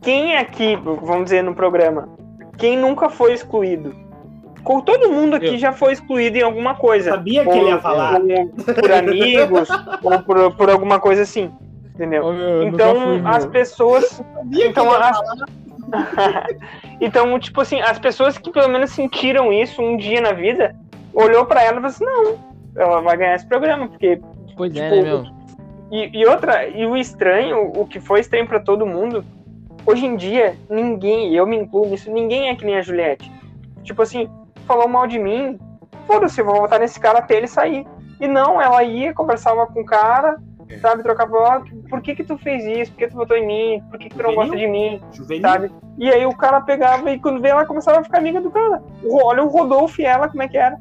Quem 0.03 0.37
aqui, 0.37 0.77
vamos 0.77 1.25
dizer, 1.25 1.43
no 1.43 1.55
programa, 1.55 2.09
quem 2.57 2.77
nunca 2.77 3.09
foi 3.11 3.33
excluído? 3.35 3.95
Com 4.65 4.81
todo 4.81 5.11
mundo 5.11 5.37
aqui 5.37 5.47
Eu. 5.55 5.59
já 5.59 5.73
foi 5.73 5.93
excluído 5.93 6.37
em 6.37 6.43
alguma 6.43 6.75
coisa. 6.75 7.11
Sabia 7.13 7.45
que 7.45 7.51
ele 7.51 7.69
ia 7.71 7.79
falar. 7.79 8.21
ou 8.21 8.75
por 8.75 8.93
amigos, 8.93 9.69
ou 10.03 10.19
por, 10.23 10.55
por 10.57 10.71
alguma 10.71 10.99
coisa 11.01 11.23
assim. 11.23 11.51
Entendeu? 11.95 12.31
Eu 12.33 12.63
Então, 12.65 13.27
as 13.27 13.45
pessoas. 13.47 14.05
Sabia 14.07 14.65
que 14.65 14.69
Então, 14.71 14.85
ele 14.87 14.95
ia 14.95 15.09
as- 15.11 15.19
falar. 15.19 15.47
então, 17.01 17.39
tipo 17.39 17.61
assim, 17.61 17.81
as 17.81 17.99
pessoas 17.99 18.39
que 18.39 18.51
pelo 18.51 18.69
menos 18.69 18.91
sentiram 18.91 19.53
isso 19.53 19.83
um 19.83 19.97
dia 19.97 20.21
na 20.21 20.33
vida, 20.33 20.75
olhou 21.13 21.45
pra 21.45 21.63
ela 21.63 21.79
e 21.79 21.83
falou 21.83 21.89
assim: 21.89 22.05
não, 22.05 22.39
ela 22.77 23.01
vai 23.01 23.17
ganhar 23.17 23.35
esse 23.35 23.47
programa, 23.47 23.89
porque 23.89 24.21
Pois 24.57 24.75
é, 24.77 24.91
tipo, 24.91 24.97
né, 24.97 25.03
meu? 25.03 25.25
E, 25.91 26.21
e 26.21 26.27
outra, 26.27 26.69
e 26.69 26.87
o 26.87 26.97
estranho, 26.97 27.73
o 27.75 27.87
que 27.87 27.99
foi 27.99 28.21
estranho 28.21 28.47
pra 28.47 28.61
todo 28.61 28.87
mundo, 28.87 29.25
hoje 29.85 30.07
em 30.07 30.17
dia, 30.17 30.57
ninguém, 30.69 31.35
eu 31.35 31.47
me 31.47 31.57
incluo 31.57 31.87
nisso, 31.87 32.11
ninguém 32.11 32.49
é 32.49 32.55
que 32.55 32.65
nem 32.65 32.77
a 32.77 32.83
Juliette. 32.83 33.31
Tipo 33.83 34.03
assim, 34.03 34.29
falou 34.67 34.87
mal 34.87 35.07
de 35.07 35.19
mim, 35.19 35.59
foda-se, 36.07 36.41
eu 36.41 36.45
vou 36.45 36.57
votar 36.57 36.79
nesse 36.79 37.01
cara 37.01 37.19
até 37.19 37.37
ele 37.37 37.49
sair. 37.49 37.85
E 38.21 38.29
não, 38.29 38.61
ela 38.61 38.85
ia, 38.85 39.15
conversava 39.15 39.67
com 39.67 39.81
o 39.81 39.85
cara, 39.85 40.37
É. 40.71 40.79
sabe, 40.79 41.03
trocava, 41.03 41.37
ó, 41.37 41.61
por 41.89 42.01
que 42.01 42.15
que 42.15 42.25
tu 42.25 42.39
fez 42.39 42.65
isso? 42.65 42.93
Por 42.93 42.99
que 42.99 43.09
tu 43.09 43.17
votou 43.17 43.37
em 43.37 43.47
mim? 43.47 43.83
Por 43.91 43.99
que 43.99 44.09
que 44.09 44.15
tu 44.17 44.23
não 44.23 44.35
gosta 44.35 44.57
de 44.57 44.67
mim? 44.67 45.01
Juvenil. 45.13 45.43
Sabe? 45.43 45.71
E 45.99 46.09
aí 46.09 46.25
o 46.25 46.35
cara 46.37 46.61
pegava 46.61 47.11
e 47.11 47.19
quando 47.19 47.41
veio 47.41 47.53
ela 47.53 47.67
começava 47.67 47.99
a 48.01 48.05
ficar 48.05 48.19
amiga 48.19 48.41
do 48.41 48.51
cara. 48.51 48.83
Olha 49.05 49.43
o 49.43 49.49
Rodolfo 49.49 50.01
e 50.01 50.05
ela, 50.05 50.29
como 50.29 50.43
é 50.43 50.49
que 50.49 50.57
era. 50.57 50.77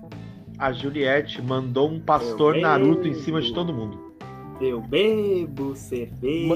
A 0.58 0.72
Juliette 0.72 1.42
mandou 1.42 1.90
um 1.90 2.00
pastor 2.00 2.54
Meu 2.54 2.62
Naruto 2.64 3.08
em 3.08 3.12
Deus. 3.12 3.24
cima 3.24 3.42
de 3.42 3.54
todo 3.54 3.74
mundo. 3.74 4.10
Eu 4.62 4.82
bebo 4.82 5.74
cerveja. 5.74 6.54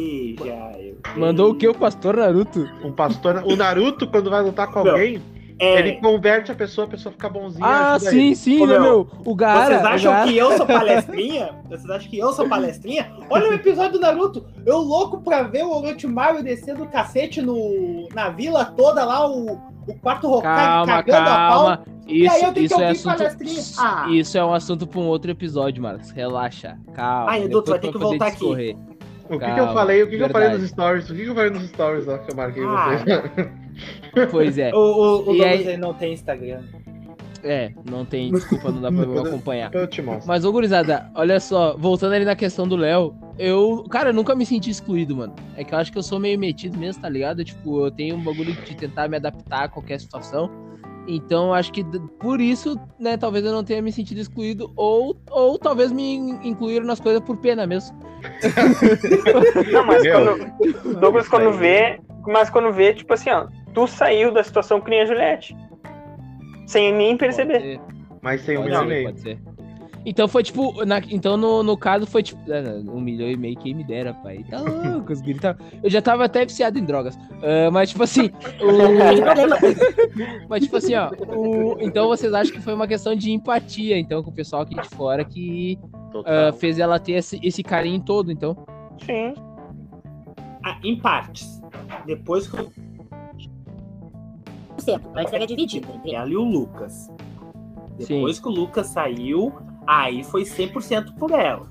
eu 0.77 0.97
Mandou 1.15 1.51
o 1.51 1.55
que, 1.55 1.67
o 1.67 1.71
bebo. 1.71 1.79
pastor 1.85 2.17
Naruto? 2.17 2.69
Um 2.83 2.91
pastor. 2.91 3.41
O 3.45 3.55
Naruto, 3.55 4.05
quando 4.07 4.29
vai 4.29 4.41
lutar 4.41 4.67
com 4.67 4.83
Não, 4.83 4.91
alguém, 4.91 5.21
É, 5.63 5.79
ele 5.79 5.93
converte 5.93 6.51
a 6.51 6.55
pessoa, 6.55 6.85
a 6.85 6.89
pessoa 6.89 7.11
fica 7.11 7.29
bonzinha. 7.29 7.65
Ah, 7.65 7.97
sim, 7.99 8.07
ele. 8.27 8.35
sim, 8.35 8.61
Ô, 8.61 8.65
né, 8.67 8.73
meu, 8.73 8.81
meu? 8.81 9.07
O 9.25 9.35
Gara. 9.35 9.65
Vocês 9.65 9.85
acham 9.85 10.11
Gara- 10.11 10.27
que 10.27 10.37
eu 10.37 10.51
sou 10.57 10.65
palestrinha? 10.65 11.49
Vocês 11.69 11.89
acham 11.89 12.09
que 12.09 12.17
eu 12.19 12.33
sou 12.33 12.49
palestrinha? 12.49 13.11
Olha 13.29 13.49
o 13.49 13.53
episódio 13.53 13.93
do 13.93 13.99
Naruto. 13.99 14.45
Eu 14.65 14.77
louco 14.79 15.21
pra 15.21 15.43
ver 15.43 15.63
o 15.63 15.71
Orochimaru 15.71 16.43
descendo 16.43 16.83
o 16.83 16.87
cacete 16.87 17.41
no, 17.41 18.07
na 18.13 18.29
vila 18.29 18.65
toda 18.65 19.03
lá, 19.05 19.27
o, 19.29 19.53
o 19.87 19.93
quarto 20.01 20.27
Hokage 20.31 20.65
Calma, 20.65 21.03
cagando 21.03 21.29
a 21.29 21.35
pau. 21.35 21.49
calma. 21.65 21.83
Isso, 22.05 22.33
aí 22.33 22.41
eu 22.43 22.51
tenho 22.53 22.53
que 22.53 22.61
isso 22.65 22.73
é 22.73 22.77
ouvir 22.77 22.91
assunto. 22.91 23.17
palestrinha. 23.17 23.61
Ah. 23.79 24.05
Isso 24.09 24.37
é 24.37 24.43
um 24.45 24.53
assunto 24.53 24.85
pra 24.85 24.99
um 24.99 25.07
outro 25.07 25.31
episódio, 25.31 25.81
Marcos. 25.81 26.11
Relaxa. 26.11 26.77
Calma. 26.93 27.31
Ai, 27.31 27.43
Edu, 27.43 27.61
tu 27.61 27.71
vai 27.71 27.79
ter 27.79 27.91
que 27.91 27.97
voltar 27.97 28.25
aqui. 28.27 28.37
discorrer. 28.39 28.75
O 29.29 29.39
que, 29.39 29.45
que 29.45 29.51
eu 29.51 29.55
Calma, 29.55 29.73
falei? 29.73 30.03
O 30.03 30.09
que, 30.09 30.17
que 30.17 30.23
eu 30.23 30.29
falei 30.29 30.49
nos 30.49 30.67
stories? 30.69 31.09
O 31.09 31.15
que, 31.15 31.23
que 31.23 31.29
eu 31.29 31.33
falei 31.35 31.49
nos 31.49 31.63
stories 31.69 32.05
lá 32.05 32.17
que 32.19 32.31
eu 32.31 32.35
marquei 32.35 32.63
Ah. 32.65 32.97
vocês? 32.97 33.49
Pois 34.31 34.57
é. 34.57 34.71
O, 34.75 34.77
o, 34.77 35.17
o 35.31 35.35
E 35.35 35.37
Douglas 35.39 35.67
aí- 35.67 35.77
não 35.77 35.93
tem 35.93 36.13
Instagram. 36.13 36.61
É, 37.45 37.73
não 37.89 38.05
tem 38.05 38.31
desculpa, 38.31 38.71
não 38.71 38.81
dá 38.81 38.89
pra 38.89 39.03
eu 39.03 39.19
acompanhar. 39.25 39.69
Eu 39.75 39.85
te 39.85 40.01
mostro. 40.01 40.25
Mas, 40.25 40.45
ô 40.45 40.51
gurizada, 40.53 41.11
olha 41.13 41.41
só, 41.41 41.75
voltando 41.77 42.13
ali 42.13 42.23
na 42.23 42.37
questão 42.37 42.65
do 42.65 42.77
Léo, 42.77 43.13
eu, 43.37 43.83
cara, 43.91 44.11
eu 44.11 44.13
nunca 44.13 44.33
me 44.33 44.45
senti 44.45 44.69
excluído, 44.69 45.13
mano. 45.17 45.35
É 45.57 45.63
que 45.65 45.73
eu 45.73 45.77
acho 45.77 45.91
que 45.91 45.97
eu 45.97 46.03
sou 46.03 46.19
meio 46.21 46.39
metido 46.39 46.77
mesmo, 46.77 47.01
tá 47.01 47.09
ligado? 47.09 47.43
Tipo, 47.43 47.85
eu 47.85 47.91
tenho 47.91 48.15
um 48.15 48.23
bagulho 48.23 48.53
de 48.53 48.75
tentar 48.77 49.09
me 49.09 49.17
adaptar 49.17 49.65
a 49.65 49.67
qualquer 49.67 49.99
situação. 49.99 50.49
Então, 51.05 51.47
eu 51.47 51.53
acho 51.53 51.73
que 51.73 51.83
por 52.17 52.39
isso, 52.39 52.79
né, 52.97 53.17
talvez 53.17 53.43
eu 53.43 53.51
não 53.51 53.61
tenha 53.61 53.81
me 53.81 53.91
sentido 53.91 54.21
excluído, 54.21 54.71
ou, 54.77 55.17
ou 55.29 55.59
talvez 55.59 55.91
me 55.91 56.13
in- 56.15 56.39
incluíram 56.47 56.85
nas 56.85 57.01
coisas 57.01 57.21
por 57.21 57.35
pena 57.35 57.67
mesmo. 57.67 57.93
Não, 59.69 59.85
mas 59.85 60.01
Meu. 60.03 60.13
quando, 60.13 60.87
o 60.87 60.93
Douglas 60.99 61.27
quando 61.27 61.51
vê, 61.51 61.99
mas 62.25 62.49
quando 62.49 62.71
vê, 62.71 62.93
tipo 62.93 63.13
assim, 63.13 63.29
ó, 63.31 63.47
tu 63.73 63.87
saiu 63.87 64.31
da 64.31 64.43
situação 64.43 64.79
que 64.81 64.89
nem 64.89 65.01
a 65.01 65.05
Juliette. 65.05 65.55
Sem 66.67 66.93
nem 66.93 67.17
perceber. 67.17 67.61
Ser, 67.61 67.81
Mas 68.21 68.41
sem 68.41 68.57
um 68.57 68.63
milhão 68.63 68.83
e 68.85 68.87
meio. 68.87 69.05
pode 69.05 69.19
ser. 69.21 69.37
Então 70.05 70.27
foi 70.27 70.43
tipo, 70.43 70.83
na- 70.85 70.99
então 71.09 71.37
no, 71.37 71.63
no 71.63 71.77
caso 71.77 72.05
foi 72.05 72.21
tipo, 72.21 72.41
é, 72.51 72.61
um 72.89 72.99
milhão 72.99 73.29
e 73.29 73.37
meio, 73.37 73.55
quem 73.55 73.73
me 73.73 73.85
dera, 73.85 74.13
pai. 74.13 74.43
Tá 74.49 74.59
louco, 74.59 75.13
os 75.13 75.21
guris 75.21 75.39
tá- 75.39 75.55
Eu 75.81 75.89
já 75.89 76.01
tava 76.01 76.25
até 76.25 76.43
viciado 76.45 76.77
em 76.77 76.83
drogas. 76.83 77.17
Ah, 77.41 77.71
mas 77.71 77.89
tipo 77.91 78.03
assim, 78.03 78.29
o- 78.61 78.67
mas 80.49 80.63
tipo 80.63 80.75
assim, 80.77 80.93
ó, 80.95 81.09
o- 81.09 81.77
então 81.79 82.07
vocês 82.07 82.33
acham 82.33 82.53
que 82.53 82.61
foi 82.61 82.73
uma 82.73 82.87
questão 82.87 83.15
de 83.15 83.31
empatia, 83.31 83.97
então, 83.97 84.21
com 84.21 84.29
o 84.29 84.33
pessoal 84.33 84.63
aqui 84.63 84.75
de 84.75 84.89
fora 84.89 85.23
que 85.23 85.79
ah, 86.25 86.51
fez 86.53 86.79
ela 86.79 86.99
ter 86.99 87.13
esse, 87.13 87.39
esse 87.41 87.63
carinho 87.63 88.01
todo, 88.01 88.29
então. 88.31 88.57
Sim. 89.05 89.33
Ah, 90.65 90.77
em 90.83 90.97
partes. 90.99 91.61
Depois 92.05 92.47
que 92.47 92.57
eu 92.59 92.69
Antes 95.15 95.33
era 95.33 95.45
dividido 95.47 95.87
entre 95.93 96.13
ela 96.13 96.29
e 96.29 96.35
o 96.35 96.43
Lucas. 96.43 97.09
Depois 97.97 98.39
que 98.39 98.47
o 98.47 98.51
Lucas 98.51 98.87
saiu, 98.87 99.53
aí 99.85 100.23
foi 100.23 100.43
100% 100.43 101.15
por 101.17 101.31
ela. 101.31 101.67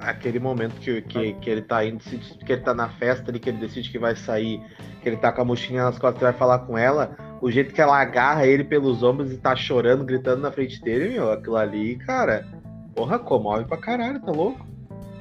Aquele 0.00 0.40
momento 0.40 0.74
que, 0.80 1.00
que, 1.02 1.32
que 1.34 1.50
ele 1.50 1.62
tá 1.62 1.84
indo, 1.84 1.98
que 2.02 2.52
ele 2.52 2.62
tá 2.62 2.74
na 2.74 2.88
festa 2.88 3.30
ali, 3.30 3.38
que 3.38 3.48
ele 3.48 3.58
decide 3.58 3.88
que 3.90 3.98
vai 4.00 4.16
sair, 4.16 4.60
que 5.00 5.08
ele 5.08 5.16
tá 5.16 5.30
com 5.30 5.42
a 5.42 5.44
mochilinha 5.44 5.84
nas 5.84 5.96
costas 5.98 6.20
e 6.20 6.24
vai 6.24 6.32
falar 6.32 6.60
com 6.60 6.76
ela, 6.76 7.16
o 7.40 7.48
jeito 7.50 7.72
que 7.72 7.80
ela 7.80 7.96
agarra 8.00 8.44
ele 8.44 8.64
pelos 8.64 9.02
ombros 9.04 9.30
e 9.32 9.36
tá 9.36 9.54
chorando, 9.54 10.04
gritando 10.04 10.42
na 10.42 10.50
frente 10.50 10.80
dele, 10.82 11.10
meu, 11.10 11.30
aquilo 11.30 11.56
ali, 11.56 11.96
cara, 11.98 12.44
porra, 12.96 13.16
comove 13.18 13.64
pra 13.64 13.76
caralho, 13.76 14.20
tá 14.20 14.32
louco? 14.32 14.66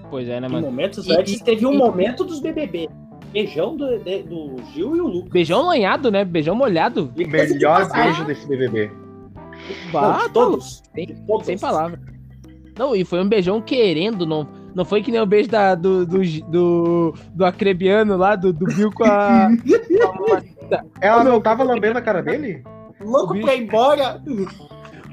Pois 0.10 0.28
é, 0.28 0.40
né, 0.42 0.48
Em 0.48 0.52
mano? 0.52 0.66
momentos 0.66 1.06
E- 1.06 1.14
antes 1.14 1.40
e- 1.40 1.44
teve 1.44 1.64
um 1.66 1.74
e- 1.74 1.78
momento 1.78 2.24
dos 2.24 2.40
BBB. 2.40 2.90
Beijão 3.32 3.76
do, 3.76 3.98
de- 4.00 4.24
do 4.24 4.56
Gil 4.74 4.96
e 4.96 5.02
o 5.02 5.08
Lucas. 5.08 5.32
Beijão 5.32 5.62
lanhado, 5.66 6.12
né? 6.12 6.26
Beijão 6.26 6.56
molhado. 6.56 7.12
O 7.16 7.28
melhor 7.28 7.92
beijo 7.92 8.26
desse 8.26 8.48
BBB. 8.48 8.92
Não, 8.92 9.92
Bah, 9.92 10.18
de 10.18 10.24
tá 10.24 10.30
todos. 10.30 10.82
Sem- 10.94 11.06
De 11.08 11.14
todos. 11.26 11.46
Sem 11.46 11.58
palavra. 11.58 12.00
Não, 12.78 12.96
e 12.96 13.04
foi 13.06 13.22
um 13.22 13.28
beijão 13.30 13.62
querendo, 13.62 14.26
não, 14.26 14.48
não 14.74 14.84
foi 14.86 15.04
que 15.04 15.12
nem 15.12 15.22
o 15.22 15.26
beijo 15.26 15.50
da, 15.50 15.76
do, 15.76 16.06
do, 16.06 16.20
do, 16.50 17.14
do 17.34 17.46
acrebiano 17.46 18.16
lá, 18.18 18.36
do, 18.36 18.52
do 18.52 18.66
Bill 18.66 18.92
com 18.92 19.04
a. 19.04 19.50
Ela 21.02 21.24
não 21.24 21.40
tava 21.42 21.64
lambendo 21.64 22.00
a 22.00 22.02
cara 22.02 22.22
dele? 22.24 22.64
Louco 23.00 23.40
pra 23.42 23.56
ir 23.56 23.64
embora. 23.64 24.22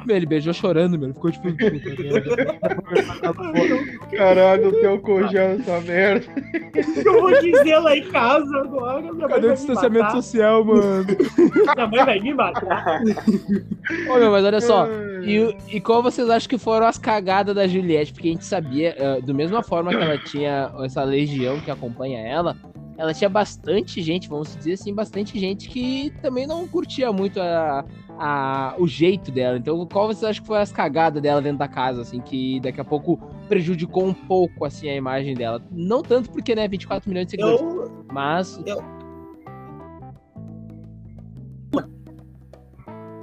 Ele 0.08 0.26
beijou 0.26 0.52
chorando, 0.52 0.98
meu. 0.98 1.14
Ficou 1.14 1.30
tipo. 1.30 1.48
Caralho, 4.16 4.68
o 4.68 4.72
teu 4.72 4.98
congela 5.00 5.54
essa 5.54 5.80
merda. 5.80 6.26
Eu 7.04 7.20
vou 7.20 7.40
dizer 7.40 7.78
lá 7.78 7.96
em 7.96 8.04
casa 8.08 8.58
agora. 8.58 9.12
Minha 9.12 9.28
Cadê 9.28 9.48
o 9.48 9.54
distanciamento 9.54 10.04
matar. 10.04 10.22
social, 10.22 10.64
mano? 10.64 11.06
Minha 11.74 11.86
mãe 11.86 12.04
vai 12.04 12.20
me 12.20 12.34
matar. 12.34 13.02
Ô, 14.10 14.18
meu, 14.18 14.30
mas 14.30 14.44
olha 14.44 14.60
só. 14.60 14.86
E, 15.22 15.56
e 15.68 15.80
qual 15.80 16.02
vocês 16.02 16.28
acham 16.30 16.48
que 16.48 16.58
foram 16.58 16.86
as 16.86 16.98
cagadas 16.98 17.54
da 17.54 17.66
Juliette? 17.66 18.12
Porque 18.12 18.28
a 18.28 18.32
gente 18.32 18.44
sabia, 18.44 18.94
eh, 18.96 19.20
do 19.20 19.34
mesma 19.34 19.62
forma 19.62 19.90
que 19.90 19.96
ela 19.96 20.18
tinha 20.24 20.72
essa 20.80 21.02
legião 21.02 21.60
que 21.60 21.70
acompanha 21.70 22.20
ela, 22.20 22.56
ela 22.96 23.14
tinha 23.14 23.30
bastante 23.30 24.02
gente, 24.02 24.28
vamos 24.28 24.56
dizer 24.56 24.72
assim, 24.72 24.92
bastante 24.92 25.38
gente 25.38 25.68
que 25.68 26.12
também 26.20 26.46
não 26.46 26.66
curtia 26.66 27.12
muito 27.12 27.40
a, 27.40 27.84
a- 28.18 28.74
o 28.78 28.86
jeito 28.86 29.30
dela. 29.30 29.56
Então, 29.56 29.86
qual 29.86 30.08
vocês 30.08 30.24
acham 30.24 30.42
que 30.42 30.46
foi 30.48 30.58
as 30.58 30.72
cagadas 30.72 31.22
dela 31.22 31.40
dentro 31.40 31.58
da 31.58 31.68
casa, 31.68 32.02
assim, 32.02 32.20
que 32.20 32.58
daqui 32.60 32.80
a 32.80 32.84
pouco 32.84 33.18
prejudicou 33.48 34.04
um 34.04 34.12
pouco, 34.14 34.64
assim, 34.64 34.88
a 34.88 34.94
imagem 34.96 35.34
dela? 35.34 35.62
Não 35.70 36.02
tanto 36.02 36.30
porque, 36.30 36.54
né, 36.54 36.66
24 36.66 37.08
milhões 37.08 37.26
de 37.26 37.30
seguidores, 37.32 37.60
Eu, 37.60 38.04
mas... 38.12 38.60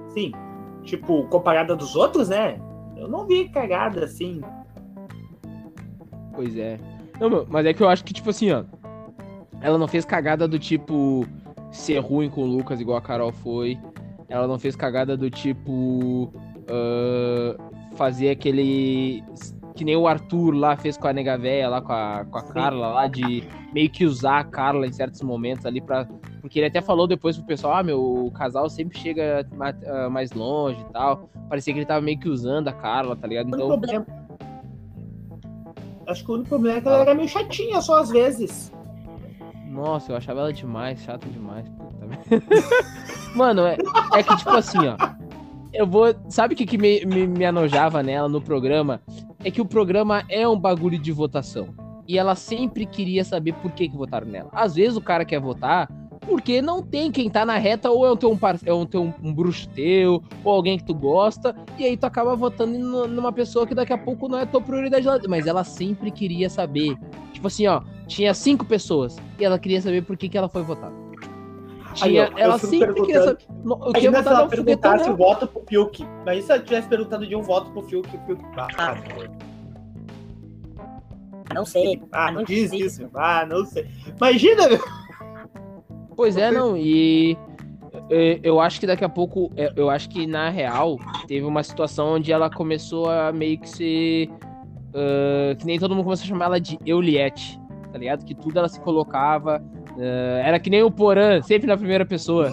sim, 0.10 0.32
tipo, 0.84 1.28
comparada 1.28 1.76
dos 1.76 1.96
outros, 1.96 2.30
né? 2.30 2.60
Eu 2.96 3.08
não 3.10 3.28
vi 3.28 3.50
cagada 3.50 4.06
assim. 4.06 4.42
Pois 6.34 6.56
é. 6.58 6.80
Não, 7.20 7.46
mas 7.50 7.66
é 7.66 7.74
que 7.74 7.84
eu 7.84 7.90
acho 7.90 8.04
que, 8.04 8.14
tipo 8.14 8.30
assim, 8.30 8.52
ó. 8.52 8.64
Ela 9.62 9.78
não 9.78 9.88
fez 9.88 10.06
cagada 10.06 10.48
do 10.48 10.60
tipo 10.60 11.26
ser 11.72 12.00
ruim 12.00 12.30
com 12.30 12.42
o 12.44 12.46
Lucas 12.46 12.80
igual 12.80 12.98
a 12.98 13.02
Carol 13.02 13.32
foi. 13.32 13.78
Ela 14.28 14.48
não 14.48 14.58
fez 14.58 14.76
cagada 14.76 15.16
do 15.16 15.30
tipo. 15.30 16.34
ah, 16.70 17.56
fazer 17.96 18.30
aquele. 18.30 19.24
Que 19.76 19.84
nem 19.84 19.96
o 19.98 20.08
Arthur 20.08 20.54
lá 20.54 20.78
fez 20.78 20.98
com 20.98 21.08
a 21.08 21.14
nega 21.14 21.38
véia, 21.38 21.68
lá 21.68 21.82
com 21.82 21.92
a, 21.92 22.26
com 22.26 22.38
a 22.38 22.44
Carla, 22.44 22.88
lá, 22.88 23.08
de 23.08 23.44
meio 23.74 23.90
que 23.90 24.06
usar 24.06 24.40
a 24.40 24.44
Carla 24.44 24.88
em 24.88 24.92
certos 24.92 25.22
momentos 25.22 25.66
ali 25.66 25.82
pra. 25.82 26.08
Porque 26.40 26.60
ele 26.60 26.68
até 26.68 26.82
falou 26.82 27.08
depois 27.08 27.36
pro 27.38 27.46
pessoal: 27.46 27.76
ah, 27.76 27.84
meu, 27.84 28.26
o 28.26 28.32
casal 28.32 28.70
sempre 28.70 28.98
chega 28.98 29.46
ah, 29.86 30.10
mais 30.10 30.32
longe 30.32 30.80
e 30.80 30.94
tal. 30.94 31.30
Parecia 31.50 31.74
que 31.74 31.80
ele 31.80 31.86
tava 31.86 32.02
meio 32.02 32.20
que 32.20 32.30
usando 32.30 32.70
a 32.70 32.74
Carla, 32.74 33.16
tá 33.16 33.28
ligado? 33.28 33.48
Então, 33.48 33.68
problema. 33.68 34.06
Acho 36.08 36.24
que 36.24 36.32
o 36.32 36.36
único 36.36 36.50
problema 36.50 36.78
é 36.78 36.82
que 36.82 36.88
ela 36.88 37.00
era 37.00 37.16
meio 37.16 37.28
chatinha 37.28 37.82
só 37.82 38.00
às 38.00 38.10
vezes. 38.10 38.72
Nossa, 39.68 40.12
eu 40.12 40.16
achava 40.16 40.40
ela 40.42 40.54
demais, 40.54 41.02
chata 41.02 41.28
demais. 41.28 41.66
Mano, 43.36 43.66
é, 43.66 43.78
é 44.14 44.24
que 44.24 44.36
tipo 44.38 44.52
assim, 44.52 44.80
ó. 44.88 44.96
Eu 45.74 45.86
vou. 45.86 46.16
Sabe 46.30 46.54
o 46.54 46.58
que, 46.58 46.66
que 46.66 46.78
me, 46.78 47.06
me, 47.06 47.28
me 47.28 47.46
anojava 47.46 48.02
nela 48.02 48.30
no 48.30 48.42
programa? 48.42 49.02
É 49.44 49.52
que 49.52 49.60
o 49.62 49.66
programa 49.66 50.24
é 50.30 50.48
um 50.48 50.58
bagulho 50.58 50.98
de 50.98 51.12
votação. 51.12 51.68
E 52.08 52.18
ela 52.18 52.36
sempre 52.36 52.86
queria 52.86 53.24
saber 53.26 53.54
por 53.56 53.72
que, 53.72 53.90
que 53.90 53.98
votaram 53.98 54.28
nela. 54.28 54.50
Às 54.54 54.76
vezes 54.76 54.96
o 54.96 55.02
cara 55.02 55.26
quer 55.26 55.40
votar 55.40 55.90
porque 56.22 56.60
não 56.62 56.82
tem 56.82 57.12
quem 57.12 57.30
tá 57.30 57.46
na 57.46 57.58
reta, 57.58 57.92
ou 57.92 58.04
é 58.06 58.12
um 58.12 58.16
teu, 58.16 58.32
um, 58.32 58.38
par- 58.38 58.58
é 58.66 58.74
um, 58.74 58.86
teu, 58.86 59.14
um 59.22 59.32
bruxo 59.34 59.70
teu, 59.70 60.24
ou 60.44 60.54
alguém 60.54 60.76
que 60.78 60.84
tu 60.84 60.94
gosta, 60.94 61.56
e 61.78 61.86
aí 61.86 61.96
tu 61.96 62.06
acaba 62.06 62.36
votando 62.36 62.80
nu- 62.80 63.08
numa 63.08 63.32
pessoa 63.32 63.68
que 63.68 63.76
daqui 63.76 63.94
a 63.94 63.98
pouco 63.98 64.28
não 64.28 64.40
é 64.40 64.46
tua 64.46 64.62
prioridade. 64.62 65.06
Mas 65.28 65.46
ela 65.46 65.64
sempre 65.64 66.10
queria 66.10 66.50
saber. 66.50 66.98
Tipo 67.34 67.48
assim, 67.48 67.68
ó, 67.68 67.82
tinha 68.08 68.34
cinco 68.34 68.66
pessoas 68.66 69.18
e 69.38 69.44
ela 69.46 69.60
queria 69.60 69.82
saber 69.82 70.04
por 70.04 70.16
que, 70.16 70.30
que 70.30 70.38
ela 70.38 70.48
foi 70.50 70.64
votada. 70.64 71.05
Aí, 72.02 72.12
Tinha, 72.12 72.24
ó, 72.24 72.28
eu 72.32 72.38
ela 72.38 72.58
sempre 72.60 72.94
queria 72.94 73.24
saber. 73.24 73.46
Eu 73.66 73.94
queria 73.94 74.12
se 74.12 74.28
ela 74.28 74.50
foguetão 74.50 74.50
perguntasse 74.50 75.04
o 75.04 75.06
dela. 75.06 75.18
voto 75.18 75.48
pro 75.48 75.64
Fiuk. 75.68 76.08
Mas 76.26 76.44
se 76.46 76.52
ela 76.52 76.62
tivesse 76.62 76.88
perguntado 76.88 77.26
de 77.28 77.36
um 77.36 77.42
voto 77.42 77.72
pro 77.72 77.82
Fiuk, 77.84 78.08
o 78.16 78.26
Fiuk. 78.26 78.44
Ah, 78.78 78.96
Não 81.54 81.66
sei. 81.66 82.02
ah, 82.12 82.28
não 82.32 82.40
não 82.40 82.44
diz 82.44 82.70
sei. 82.70 82.80
isso. 82.82 83.10
Ah, 83.14 83.46
não 83.46 83.66
sei. 83.66 83.88
Imagina, 84.18 84.68
meu. 84.68 84.80
Pois 86.16 86.38
é, 86.38 86.50
não, 86.52 86.78
e 86.78 87.38
eu 88.42 88.60
acho 88.62 88.80
que 88.80 88.88
daqui 88.88 89.04
a 89.04 89.10
pouco, 89.10 89.52
é, 89.58 89.72
eu 89.76 89.90
acho 89.90 90.10
que 90.10 90.26
na 90.26 90.50
real 90.50 90.98
teve 91.28 91.46
uma 91.46 91.62
situação 91.64 92.16
onde 92.16 92.32
ela 92.32 92.50
começou 92.50 93.10
a 93.10 93.32
meio 93.34 93.60
que 93.60 93.70
ser 93.70 94.30
ah, 94.96 95.54
que 95.60 95.66
nem 95.66 95.78
todo 95.78 95.94
mundo 95.94 96.06
começou 96.06 96.24
a 96.24 96.28
chamar 96.28 96.46
ela 96.46 96.60
de 96.60 96.80
Euliette, 96.86 97.60
tá 97.92 97.98
ligado? 97.98 98.24
Que 98.26 98.34
tudo 98.34 98.58
ela 98.58 98.70
se 98.70 98.80
colocava, 98.80 99.62
ah, 99.98 100.42
era 100.44 100.60
que 100.60 100.70
nem 100.70 100.84
o 100.84 100.92
Porã, 100.92 101.42
sempre 101.42 101.68
na 101.68 101.78
primeira 101.78 102.06
pessoa, 102.06 102.52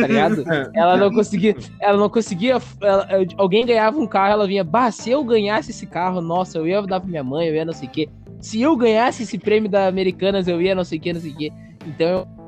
tá 0.00 0.06
ligado? 0.06 0.44
Ela 0.74 0.96
não 0.96 1.10
conseguia, 1.12 1.56
ela 1.80 1.96
não 1.98 2.08
conseguia, 2.08 2.58
ela- 2.80 3.08
alguém 3.36 3.64
ganhava 3.66 3.98
um 3.98 4.06
carro, 4.06 4.32
ela 4.32 4.46
vinha, 4.46 4.64
bah, 4.64 4.90
se 4.90 5.10
eu 5.10 5.22
ganhasse 5.24 5.70
esse 5.70 5.86
carro, 5.86 6.20
nossa, 6.20 6.58
eu 6.58 6.66
ia 6.66 6.80
dar 6.82 7.00
pra 7.00 7.08
minha 7.08 7.24
mãe, 7.24 7.48
eu 7.48 7.54
ia 7.54 7.64
não 7.64 7.72
sei 7.72 7.88
o 7.88 7.90
quê. 7.90 8.08
Se 8.40 8.60
eu 8.62 8.76
ganhasse 8.76 9.22
esse 9.22 9.38
prêmio 9.38 9.68
da 9.70 9.86
Americanas, 9.86 10.48
eu 10.48 10.60
ia 10.60 10.74
não 10.74 10.84
sei 10.84 10.98
o 10.98 11.00
que, 11.00 11.12
não 11.12 11.20
sei 11.20 11.30
o 11.32 11.36
quê. 11.36 11.52
Então 11.86 12.08
eu 12.08 12.40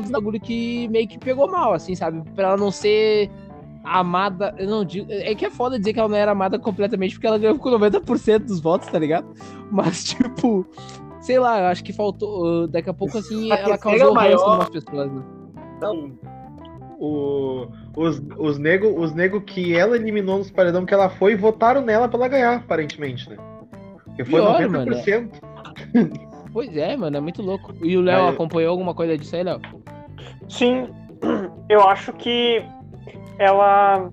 um 0.00 0.10
bagulho 0.10 0.40
que 0.40 0.86
meio 0.88 1.08
que 1.08 1.18
pegou 1.18 1.50
mal, 1.50 1.72
assim, 1.72 1.94
sabe? 1.94 2.22
Pra 2.34 2.48
ela 2.48 2.56
não 2.56 2.70
ser 2.70 3.28
amada. 3.84 4.54
Eu 4.58 4.68
não 4.68 4.84
digo. 4.84 5.06
É 5.10 5.34
que 5.34 5.44
é 5.46 5.50
foda 5.50 5.78
dizer 5.78 5.92
que 5.92 5.98
ela 5.98 6.08
não 6.08 6.16
era 6.16 6.32
amada 6.32 6.58
completamente, 6.58 7.14
porque 7.14 7.26
ela 7.26 7.38
ganhou 7.38 7.58
com 7.58 7.70
90% 7.70 8.44
dos 8.46 8.60
votos, 8.60 8.88
tá 8.88 8.98
ligado? 8.98 9.26
Mas, 9.70 10.04
tipo, 10.14 10.66
sei 11.28 11.38
lá, 11.38 11.60
eu 11.60 11.66
acho 11.66 11.84
que 11.84 11.92
faltou. 11.92 12.64
uh, 12.64 12.66
Daqui 12.68 12.88
a 12.88 12.94
pouco, 12.94 13.18
assim, 13.18 13.50
A 13.52 13.56
ela 13.56 13.76
causou 13.78 14.14
maior- 14.14 14.38
em 14.38 14.56
umas 14.56 14.70
pessoas, 14.70 15.12
né? 15.12 15.22
Não, 15.80 16.12
O, 16.98 17.68
os 17.96 18.20
os 18.38 18.58
nego, 18.58 18.88
os 19.00 19.12
nego 19.14 19.40
que 19.42 19.76
ela 19.76 19.94
eliminou 19.94 20.38
nos 20.38 20.50
paredão 20.50 20.84
que 20.86 20.92
ela 20.94 21.08
foi, 21.10 21.36
votaram 21.36 21.80
nela 21.82 22.08
pra 22.08 22.18
ela 22.18 22.28
ganhar, 22.28 22.56
aparentemente, 22.56 23.28
né? 23.30 23.36
Porque 24.04 24.24
foi 24.24 24.40
Pior, 24.40 24.60
90%. 24.62 25.30
Pois 26.52 26.74
é, 26.76 26.96
mano, 26.96 27.16
é 27.18 27.20
muito 27.20 27.42
louco. 27.42 27.72
E 27.82 27.96
o 27.96 28.00
Léo 28.00 28.24
Mas- 28.24 28.34
acompanhou 28.34 28.70
alguma 28.70 28.94
coisa 28.94 29.16
disso 29.16 29.36
aí, 29.36 29.42
Léo? 29.44 29.60
Sim, 30.48 30.88
eu 31.68 31.82
acho 31.86 32.12
que 32.14 32.64
ela. 33.38 34.10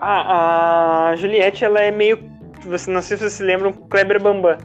A, 0.00 1.08
a 1.10 1.16
Juliette, 1.16 1.64
ela 1.64 1.80
é 1.80 1.90
meio. 1.90 2.18
Você, 2.66 2.90
não 2.90 3.00
sei 3.00 3.16
se 3.16 3.22
vocês 3.22 3.32
se 3.34 3.42
lembram, 3.42 3.72
Kleber 3.72 4.20
Bambam. 4.22 4.58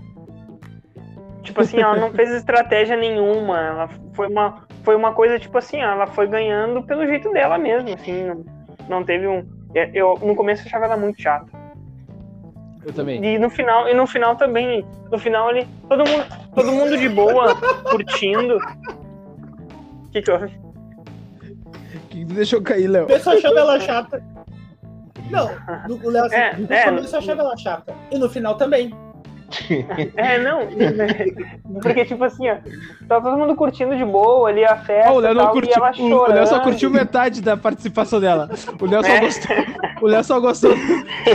Tipo 1.44 1.62
assim, 1.62 1.80
ela 1.80 1.98
não 1.98 2.12
fez 2.12 2.32
estratégia 2.34 2.98
nenhuma. 2.98 3.60
Ela 3.60 3.90
foi 4.14 4.28
uma, 4.28 4.64
foi 4.84 4.96
uma 4.96 5.14
coisa, 5.14 5.38
tipo 5.38 5.58
assim, 5.58 5.82
ela 5.82 6.08
foi 6.08 6.28
ganhando 6.28 6.82
pelo 6.84 7.06
jeito 7.06 7.32
dela 7.32 7.58
mesmo. 7.58 7.94
Assim, 7.94 8.24
não, 8.24 8.46
não 8.90 9.04
teve 9.04 9.28
um. 9.28 9.46
Eu, 9.94 10.18
no 10.22 10.36
começo 10.36 10.64
eu 10.64 10.68
achava 10.68 10.86
ela 10.86 10.98
muito 10.98 11.22
chata. 11.22 11.48
Eu 12.86 12.94
também. 12.94 13.24
E 13.24 13.38
no 13.38 13.50
final, 13.50 13.88
e 13.88 13.94
no 13.94 14.08
final 14.08 14.36
também. 14.36 14.86
No 15.12 15.20
final 15.20 15.50
ali, 15.50 15.68
todo 15.88 16.04
mundo, 16.08 16.26
todo 16.56 16.72
mundo 16.72 16.98
de 16.98 17.10
boa, 17.10 17.56
curtindo. 17.90 18.58
O 18.58 20.10
que, 20.12 20.22
que 20.22 20.32
houve? 20.32 20.64
que 22.14 22.26
tu 22.26 22.34
deixou 22.34 22.62
cair, 22.62 22.88
Léo? 22.88 23.06
o 23.06 23.08
pessoal 23.08 23.36
achava 23.36 23.60
ela 23.60 23.80
chata. 23.80 24.24
Não, 25.30 25.50
no, 25.90 25.96
o 26.06 26.10
Léo, 26.10 26.26
assim, 26.26 26.36
É, 26.36 26.58
no 26.58 26.74
é, 26.74 26.86
começo 26.86 27.16
eu 27.16 27.20
achava 27.20 27.42
ela 27.42 27.58
chata. 27.58 27.96
E 28.12 28.18
no 28.18 28.30
final 28.30 28.56
também. 28.56 28.94
É, 30.16 30.40
não. 30.40 30.68
Porque, 31.82 32.06
tipo 32.06 32.24
assim, 32.24 32.50
ó, 32.50 32.56
tá 33.08 33.22
todo 33.22 33.38
mundo 33.38 33.56
curtindo 33.56 33.96
de 33.96 34.06
boa 34.06 34.50
ali 34.50 34.64
a 34.64 34.78
festa 34.78 35.10
Ah, 35.10 35.14
o 35.14 35.20
Léo 35.20 35.34
não 35.34 35.44
tal, 35.46 35.54
curtiu. 35.54 35.72
e 35.72 35.76
ela 35.76 35.92
O, 35.98 36.04
o 36.24 36.28
Léo 36.28 36.48
só 36.48 36.60
curtiu 36.60 36.90
metade 36.90 37.42
da 37.42 37.56
participação 37.58 38.20
dela. 38.20 38.50
O 38.80 38.86
Léo 38.86 39.04
só 39.04 39.12
É. 39.12 39.20
gostou. 39.20 39.56
O 40.02 40.08
Léo 40.08 40.24
só 40.24 40.40
gostou. 40.40 40.72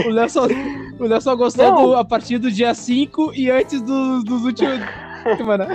O 0.05 0.09
Léo 0.09 0.29
só, 0.29 0.45
o 0.45 1.03
Léo 1.05 1.21
só 1.21 1.35
gostou 1.35 1.71
do- 1.75 1.95
a 1.95 2.05
partir 2.05 2.37
do 2.37 2.51
dia 2.51 2.73
5 2.73 3.31
e 3.35 3.49
antes 3.49 3.81
dos, 3.81 4.23
dos 4.23 4.45
últimos. 4.45 4.79
Mano. 5.45 5.65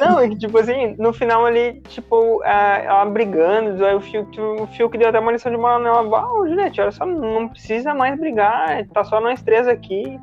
Não, 0.00 0.22
e, 0.24 0.36
tipo 0.36 0.58
assim, 0.58 0.94
no 0.98 1.12
final 1.12 1.46
ali, 1.46 1.80
tipo, 1.88 2.42
a- 2.44 2.78
ela 2.84 3.04
brigando, 3.06 3.84
aí 3.84 3.94
o 3.94 4.00
Fiuk, 4.00 4.30
tipo, 4.30 4.62
o 4.62 4.66
Fiuk 4.68 4.96
deu 4.98 5.08
até 5.08 5.18
uma 5.18 5.32
lição 5.32 5.50
de 5.50 5.56
moral 5.58 5.80
nela. 5.80 6.18
Ah, 6.18 6.46
Juliette, 6.48 6.80
olha 6.80 6.90
só, 6.92 7.06
não 7.06 7.48
precisa 7.48 7.94
mais 7.94 8.18
brigar, 8.20 8.84
tá 8.92 9.02
só 9.04 9.20
nós 9.20 9.42
três 9.42 9.66
aqui. 9.66 10.18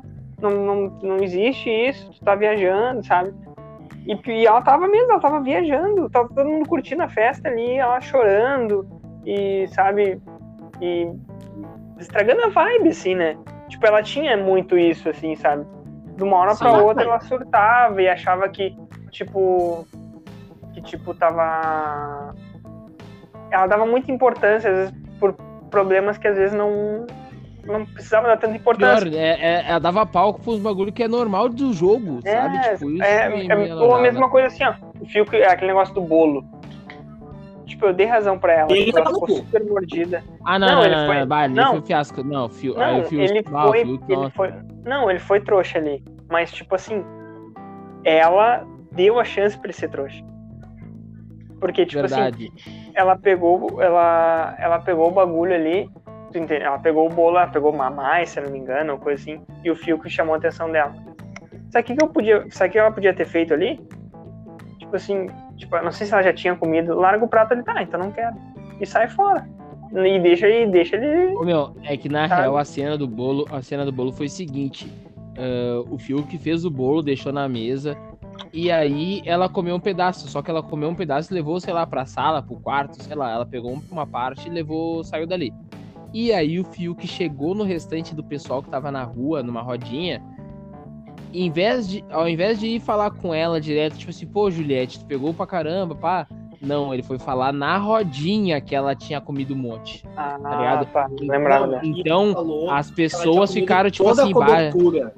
Não, 0.50 0.64
não, 0.64 0.98
não 1.02 1.16
existe 1.16 1.68
isso, 1.70 2.10
tu 2.12 2.24
tá 2.24 2.34
viajando, 2.34 3.04
sabe? 3.04 3.34
E, 4.06 4.30
e 4.30 4.46
ela 4.46 4.62
tava 4.62 4.86
mesmo, 4.86 5.10
ela 5.10 5.20
tava 5.20 5.40
viajando, 5.40 6.08
tava 6.08 6.28
todo 6.28 6.48
mundo 6.48 6.68
curtindo 6.68 7.02
a 7.02 7.08
festa 7.08 7.48
ali, 7.48 7.74
ela 7.76 8.00
chorando, 8.00 8.86
e, 9.24 9.66
sabe, 9.68 10.20
e 10.80 11.10
estragando 11.98 12.44
a 12.44 12.48
vibe, 12.48 12.90
assim, 12.90 13.14
né? 13.14 13.36
Tipo, 13.68 13.86
ela 13.86 14.02
tinha 14.02 14.36
muito 14.36 14.78
isso, 14.78 15.08
assim, 15.08 15.34
sabe? 15.34 15.66
De 16.16 16.22
uma 16.22 16.36
hora 16.36 16.54
pra 16.54 16.70
Sim. 16.70 16.80
outra 16.80 17.02
ela 17.02 17.20
surtava 17.20 18.00
e 18.00 18.08
achava 18.08 18.48
que, 18.48 18.76
tipo, 19.10 19.84
que, 20.72 20.80
tipo, 20.82 21.12
tava... 21.14 22.34
Ela 23.50 23.66
dava 23.66 23.86
muita 23.86 24.12
importância, 24.12 24.70
às 24.70 24.76
vezes, 24.76 24.94
por 25.18 25.32
problemas 25.70 26.16
que 26.16 26.28
às 26.28 26.36
vezes 26.36 26.54
não, 26.54 27.06
não 27.66 27.84
precisava 27.86 28.28
dar 28.28 28.36
tanta 28.36 28.56
importância. 28.56 29.08
Pior, 29.10 29.18
é, 29.18 29.40
é- 29.40 29.64
ela 29.68 29.78
dava 29.78 30.06
palco 30.06 30.40
pros 30.40 30.58
bagulho 30.60 30.92
que 30.92 31.02
é 31.02 31.08
normal 31.08 31.48
do 31.48 31.72
jogo, 31.72 32.20
É, 32.24 32.32
sabe? 32.32 32.60
Tipo, 32.60 32.90
isso 32.92 33.02
É, 33.02 33.46
é, 33.46 33.56
me 33.56 33.72
ou 33.72 33.94
a 33.94 34.00
mesma 34.00 34.28
coisa 34.28 34.48
assim, 34.48 34.64
ó. 34.64 34.74
O 35.00 35.06
fio 35.06 35.24
que, 35.24 35.36
aquele 35.36 35.68
negócio 35.68 35.94
do 35.94 36.00
bolo. 36.02 36.44
Tipo, 37.66 37.86
eu 37.86 37.92
dei 37.92 38.06
razão 38.06 38.38
pra 38.38 38.52
ela. 38.52 38.72
Ele 38.72 38.84
tipo, 38.86 38.98
ela 38.98 39.06
ficou 39.06 39.28
super 39.28 39.64
mordida. 39.64 40.22
Ah, 40.44 40.58
não, 40.58 40.68
Não, 40.68 40.74
não, 40.76 40.84
ele 40.84 40.96
não, 40.96 41.06
foi- 41.06 41.18
não, 41.20 41.26
bah, 41.26 41.48
não. 41.48 41.70
foi 41.70 41.78
um 41.80 41.82
fiasco. 41.82 42.22
Não, 42.22 42.48
fio, 42.48 42.74
Não, 42.74 42.82
aí 42.82 43.00
o 43.00 43.04
fio, 43.04 43.20
ele 43.20 43.44
ah, 43.52 43.62
foi, 43.66 43.80
fio, 43.80 44.00
ele 44.08 44.30
foi. 44.30 44.54
Não, 44.84 45.10
ele 45.10 45.18
foi 45.18 45.40
trouxa 45.40 45.78
ali. 45.78 46.02
Mas, 46.30 46.52
tipo 46.52 46.74
assim, 46.76 47.04
ela 48.04 48.64
deu 48.92 49.18
a 49.18 49.24
chance 49.24 49.58
pra 49.58 49.66
ele 49.66 49.72
ser 49.76 49.88
trouxa. 49.90 50.24
Porque, 51.60 51.84
tipo 51.86 52.04
assim, 52.04 52.14
Verdade. 52.14 52.52
ela 52.94 53.16
pegou, 53.16 53.82
ela, 53.82 54.54
ela 54.58 54.78
pegou 54.78 55.08
o 55.08 55.12
bagulho 55.12 55.54
ali? 55.54 55.90
Ela 56.38 56.78
pegou 56.78 57.06
o 57.06 57.12
bolo, 57.12 57.36
ela 57.36 57.46
pegou 57.46 57.72
mamãe, 57.72 58.26
se 58.26 58.40
não 58.40 58.50
me 58.50 58.58
engano, 58.58 58.92
ou 58.92 58.98
coisa 58.98 59.20
assim, 59.20 59.40
e 59.64 59.70
o 59.70 59.76
fio 59.76 59.98
que 59.98 60.08
chamou 60.08 60.34
a 60.34 60.38
atenção 60.38 60.70
dela. 60.70 60.94
Sabe 61.70 61.82
o 61.82 61.84
que, 61.84 61.96
que 61.96 62.04
eu 62.04 62.08
podia, 62.08 62.44
sabe 62.50 62.70
o 62.70 62.72
que 62.72 62.78
ela 62.78 62.92
podia 62.92 63.14
ter 63.14 63.26
feito 63.26 63.54
ali? 63.54 63.80
Tipo 64.78 64.96
assim, 64.96 65.26
tipo, 65.56 65.76
não 65.82 65.90
sei 65.90 66.06
se 66.06 66.12
ela 66.12 66.22
já 66.22 66.32
tinha 66.32 66.54
comido, 66.54 66.94
larga 66.94 67.24
o 67.24 67.28
prato 67.28 67.52
ali, 67.52 67.62
tá, 67.62 67.82
então 67.82 67.98
não 67.98 68.12
quero. 68.12 68.36
E 68.80 68.86
sai 68.86 69.08
fora. 69.08 69.46
E 69.92 70.18
deixa 70.18 70.46
ele, 70.46 70.70
deixa 70.70 70.96
ele. 70.96 71.34
Ô, 71.36 71.44
meu, 71.44 71.76
é 71.84 71.96
que 71.96 72.08
na 72.08 72.28
Sabe? 72.28 72.42
real 72.42 72.56
a 72.56 72.64
cena 72.64 72.98
do 72.98 73.06
bolo, 73.06 73.46
a 73.50 73.62
cena 73.62 73.84
do 73.84 73.92
bolo 73.92 74.12
foi 74.12 74.26
o 74.26 74.30
seguinte: 74.30 74.92
ah, 75.36 75.84
o 75.90 75.98
Fiuk 75.98 76.36
fez 76.38 76.64
o 76.64 76.70
bolo, 76.70 77.02
deixou 77.02 77.32
na 77.32 77.48
mesa, 77.48 77.96
e 78.52 78.70
aí 78.70 79.22
ela 79.24 79.48
comeu 79.48 79.76
um 79.76 79.80
pedaço. 79.80 80.28
Só 80.28 80.42
que 80.42 80.50
ela 80.50 80.62
comeu 80.62 80.88
um 80.88 80.94
pedaço 80.94 81.32
e 81.32 81.34
levou, 81.34 81.60
sei 81.60 81.72
lá, 81.72 81.86
pra 81.86 82.06
sala, 82.06 82.42
pro 82.42 82.56
quarto, 82.56 83.02
sei 83.02 83.14
lá. 83.14 83.30
Ela 83.30 83.46
pegou 83.46 83.78
uma 83.90 84.06
parte 84.06 84.48
e 84.48 84.50
levou, 84.50 85.04
saiu 85.04 85.26
dali. 85.26 85.52
E 86.12 86.32
aí 86.32 86.58
o 86.58 86.64
Fiuk 86.64 87.06
chegou 87.06 87.54
no 87.54 87.64
restante 87.64 88.14
do 88.14 88.22
pessoal 88.24 88.62
que 88.62 88.70
tava 88.70 88.90
na 88.90 89.02
rua, 89.04 89.42
numa 89.42 89.60
rodinha. 89.62 90.22
Em 91.34 91.50
vez 91.50 91.88
de, 91.88 92.04
ao 92.10 92.28
invés 92.28 92.58
de 92.58 92.66
ir 92.66 92.80
falar 92.80 93.10
com 93.10 93.34
ela 93.34 93.60
direto, 93.60 93.96
tipo 93.98 94.10
assim, 94.10 94.26
pô, 94.26 94.50
Juliette, 94.50 95.00
tu 95.00 95.04
pegou 95.06 95.34
pra 95.34 95.46
caramba, 95.46 95.94
pá, 95.94 96.26
Não, 96.62 96.94
ele 96.94 97.02
foi 97.02 97.18
falar 97.18 97.52
na 97.52 97.76
rodinha 97.76 98.60
que 98.62 98.74
ela 98.74 98.94
tinha 98.94 99.20
comido 99.20 99.52
um 99.52 99.58
monte. 99.58 100.02
Ah, 100.16 100.38
Tá 100.42 100.56
ligado? 100.56 100.86
tá. 100.86 101.06
Lembrava 101.20 101.80
e 101.84 102.00
Então, 102.00 102.32
falou 102.32 102.70
as 102.70 102.90
pessoas 102.90 103.52
ficaram, 103.52 103.90
tipo 103.90 104.08
assim, 104.08 104.32
cobertura. 104.32 105.14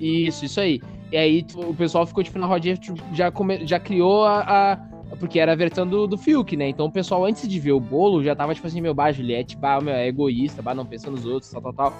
Isso, 0.00 0.44
isso 0.46 0.58
aí. 0.60 0.80
E 1.12 1.16
aí 1.16 1.42
tipo, 1.42 1.60
o 1.60 1.74
pessoal 1.74 2.06
ficou, 2.06 2.24
tipo, 2.24 2.38
na 2.38 2.46
rodinha, 2.46 2.76
tipo, 2.76 2.98
já, 3.12 3.30
come... 3.30 3.66
já 3.66 3.78
criou 3.78 4.24
a, 4.24 4.40
a- 4.72 4.78
Porque 5.16 5.38
era 5.38 5.52
a 5.52 5.56
versão 5.56 5.86
do, 5.86 6.06
do 6.06 6.18
Fiuk, 6.18 6.56
né? 6.56 6.68
Então 6.68 6.86
o 6.86 6.92
pessoal, 6.92 7.24
antes 7.24 7.48
de 7.48 7.60
ver 7.60 7.72
o 7.72 7.80
bolo, 7.80 8.22
já 8.22 8.34
tava, 8.34 8.54
tipo 8.54 8.66
assim, 8.66 8.80
meu, 8.80 8.94
bah, 8.94 9.12
Juliette, 9.12 9.56
bah, 9.56 9.80
meu, 9.80 9.94
é 9.94 10.08
egoísta, 10.08 10.62
bah, 10.62 10.74
não 10.74 10.86
pensa 10.86 11.10
nos 11.10 11.24
outros, 11.26 11.50
tal, 11.50 11.62
tal, 11.62 11.72
tal. 11.72 11.92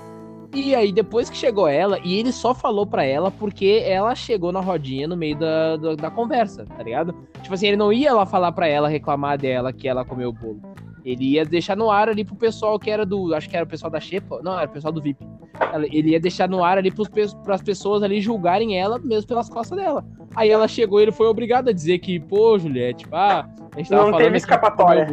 E 0.55 0.72
aí, 0.72 0.92
depois 0.92 1.29
que 1.29 1.37
chegou 1.37 1.66
ela, 1.66 1.98
e 2.05 2.14
ele 2.14 2.31
só 2.31 2.55
falou 2.55 2.87
pra 2.87 3.05
ela 3.05 3.29
porque 3.29 3.83
ela 3.85 4.14
chegou 4.14 4.53
na 4.53 4.61
rodinha 4.61 5.09
no 5.09 5.16
meio 5.16 5.37
da, 5.37 5.77
da, 5.77 5.94
da 5.96 6.11
conversa, 6.11 6.64
tá 6.64 6.83
ligado? 6.83 7.12
Tipo 7.42 7.55
assim, 7.55 7.66
ele 7.66 7.77
não 7.77 7.92
ia 7.92 8.12
lá 8.14 8.24
falar 8.24 8.53
pra 8.53 8.68
ela, 8.68 8.88
reclamar 8.88 9.37
dela 9.37 9.72
que 9.72 9.88
ela 9.88 10.05
comeu 10.05 10.29
o 10.29 10.33
bolo. 10.33 10.61
Ele 11.05 11.33
ia 11.33 11.44
deixar 11.44 11.77
no 11.77 11.90
ar 11.90 12.09
ali 12.09 12.24
pro 12.24 12.35
pessoal 12.35 12.79
que 12.79 12.90
era 12.90 13.05
do. 13.05 13.35
Acho 13.35 13.50
que 13.50 13.57
era 13.57 13.64
o 13.64 13.68
pessoal 13.68 13.90
da 13.90 14.00
Xepa. 14.00 14.40
Não, 14.42 14.59
era 14.59 14.70
o 14.70 14.72
pessoal 14.72 14.92
do 14.92 15.03
VIP. 15.03 15.22
Ela- 15.61 15.87
Ele 15.87 16.11
ia 16.11 16.21
deixar 16.21 16.49
no 16.49 16.64
ar 16.64 16.79
ali 16.79 16.90
pe- 16.90 17.03
pras 17.45 17.62
pessoas 17.62 18.03
ali 18.03 18.21
julgarem 18.21 18.77
ela 18.79 18.99
mesmo 18.99 19.29
pelas 19.29 19.49
costas 19.49 19.79
dela. 19.79 20.05
Aí 20.35 20.51
ela 20.51 20.67
chegou 20.67 20.99
e 21.01 21.05
ele 21.05 21.12
foi 21.12 21.27
obrigado 21.27 21.69
a 21.69 21.73
dizer 21.73 21.99
que, 21.99 22.19
pô, 22.19 22.59
Juliette, 22.59 23.07
pá, 23.09 23.49
a 23.75 23.79
gente 23.79 23.88
tava 23.90 24.03
Não 24.03 24.11
falando 24.11 24.19
teve 24.25 24.31
que 24.33 24.37
escapatória. 24.38 25.07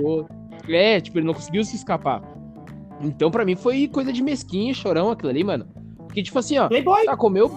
É, 0.70 1.00
tipo, 1.00 1.18
ele 1.20 1.26
não 1.28 1.34
conseguiu 1.34 1.64
se 1.64 1.76
escapar. 1.76 2.22
Então, 3.02 3.32
pra 3.32 3.44
mim, 3.46 3.56
foi 3.56 3.88
coisa 3.88 4.12
de 4.14 4.22
mesquinha, 4.22 4.74
chorão 4.74 5.10
aquilo 5.10 5.30
ali, 5.30 5.44
mano. 5.44 5.68
Porque, 5.98 6.22
tipo 6.22 6.38
assim, 6.38 6.58
ó, 6.58 6.68
Playboy. 6.68 7.06
tá, 7.06 7.16
comeu. 7.18 7.52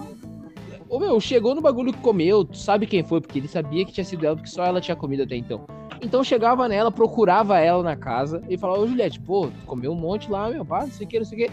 Ô, 0.89 0.99
meu, 0.99 1.19
chegou 1.19 1.53
no 1.55 1.61
bagulho 1.61 1.91
que 1.91 1.99
comeu, 1.99 2.45
tu 2.45 2.57
sabe 2.57 2.85
quem 2.85 3.03
foi, 3.03 3.19
porque 3.19 3.39
ele 3.39 3.47
sabia 3.47 3.83
que 3.85 3.91
tinha 3.91 4.03
sido 4.05 4.25
ela, 4.25 4.35
porque 4.35 4.49
só 4.49 4.63
ela 4.63 4.79
tinha 4.79 4.95
comido 4.95 5.23
até 5.23 5.35
então. 5.35 5.65
Então 6.01 6.23
chegava 6.23 6.67
nela, 6.67 6.91
procurava 6.91 7.59
ela 7.59 7.81
na 7.81 7.95
casa 7.95 8.41
e 8.49 8.57
falava, 8.57 8.81
ô 8.81 8.87
Juliette, 8.87 9.19
pô, 9.19 9.47
tu 9.47 9.65
comeu 9.65 9.91
um 9.91 9.95
monte 9.95 10.29
lá, 10.29 10.49
meu 10.49 10.63
pá, 10.65 10.81
não 10.81 10.91
sei 10.91 11.05
o 11.05 11.09
que, 11.09 11.17
não 11.19 11.25
sei 11.25 11.45
o 11.45 11.47
que. 11.47 11.51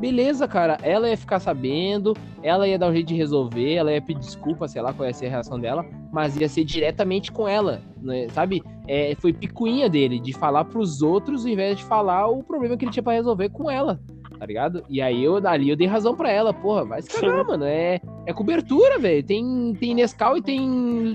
Beleza, 0.00 0.48
cara, 0.48 0.78
ela 0.82 1.10
ia 1.10 1.16
ficar 1.16 1.38
sabendo, 1.38 2.16
ela 2.42 2.66
ia 2.66 2.78
dar 2.78 2.88
um 2.88 2.92
jeito 2.92 3.08
de 3.08 3.14
resolver, 3.14 3.74
ela 3.74 3.92
ia 3.92 4.00
pedir 4.00 4.20
desculpa, 4.20 4.66
sei 4.66 4.80
lá 4.80 4.94
qual 4.94 5.06
ia 5.06 5.12
ser 5.12 5.26
a 5.26 5.30
reação 5.30 5.60
dela, 5.60 5.84
mas 6.10 6.38
ia 6.38 6.48
ser 6.48 6.64
diretamente 6.64 7.30
com 7.30 7.46
ela, 7.46 7.82
né, 8.00 8.26
sabe? 8.30 8.62
É, 8.88 9.14
foi 9.16 9.30
picuinha 9.30 9.90
dele, 9.90 10.18
de 10.18 10.32
falar 10.32 10.64
pros 10.64 11.02
outros, 11.02 11.44
ao 11.44 11.52
invés 11.52 11.76
de 11.76 11.84
falar 11.84 12.28
o 12.28 12.42
problema 12.42 12.78
que 12.78 12.86
ele 12.86 12.92
tinha 12.92 13.02
pra 13.02 13.12
resolver 13.12 13.50
com 13.50 13.70
ela, 13.70 14.00
tá 14.38 14.46
ligado? 14.46 14.82
E 14.88 15.02
aí 15.02 15.22
eu 15.22 15.36
ali 15.46 15.68
eu 15.68 15.76
dei 15.76 15.86
razão 15.86 16.16
pra 16.16 16.30
ela, 16.30 16.54
porra, 16.54 16.82
vai 16.82 17.02
se 17.02 17.10
cagar, 17.10 17.44
mano, 17.44 17.66
é, 17.66 18.00
é 18.24 18.32
cobertura, 18.32 18.98
velho, 18.98 19.22
tem, 19.22 19.76
tem 19.78 19.94
Nescau 19.94 20.34
e 20.34 20.40
tem 20.40 20.66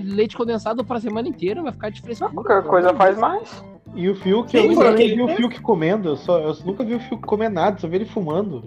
leite 0.04 0.36
condensado 0.36 0.84
pra 0.84 1.00
semana 1.00 1.26
inteira, 1.26 1.60
vai 1.60 1.72
ficar 1.72 1.90
de 1.90 2.00
frescura. 2.00 2.30
Qualquer 2.30 2.62
coisa 2.62 2.94
faz 2.94 3.18
mais. 3.18 3.64
E 3.96 4.08
o 4.10 4.14
Fiuk, 4.14 4.50
Sim, 4.50 4.58
eu 4.58 4.68
nunca 4.68 4.92
nem 4.92 5.16
vi 5.16 5.22
o. 5.22 5.28
Fiuk 5.28 5.60
comendo. 5.62 6.10
Eu, 6.10 6.16
só, 6.16 6.38
eu 6.38 6.54
nunca 6.64 6.84
vi 6.84 6.94
o 6.94 7.00
Fiuk 7.00 7.22
comer 7.26 7.48
nada, 7.48 7.78
só 7.78 7.88
vi 7.88 7.96
ele 7.96 8.04
fumando. 8.04 8.62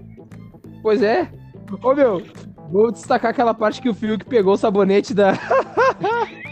Pois 0.81 1.01
é. 1.03 1.29
Ô 1.83 1.93
meu, 1.93 2.21
vou 2.71 2.91
destacar 2.91 3.29
aquela 3.31 3.53
parte 3.53 3.79
que 3.81 3.87
o 3.89 3.93
Fiuk 3.93 4.25
pegou 4.25 4.53
o 4.53 4.57
sabonete 4.57 5.13
da. 5.13 5.33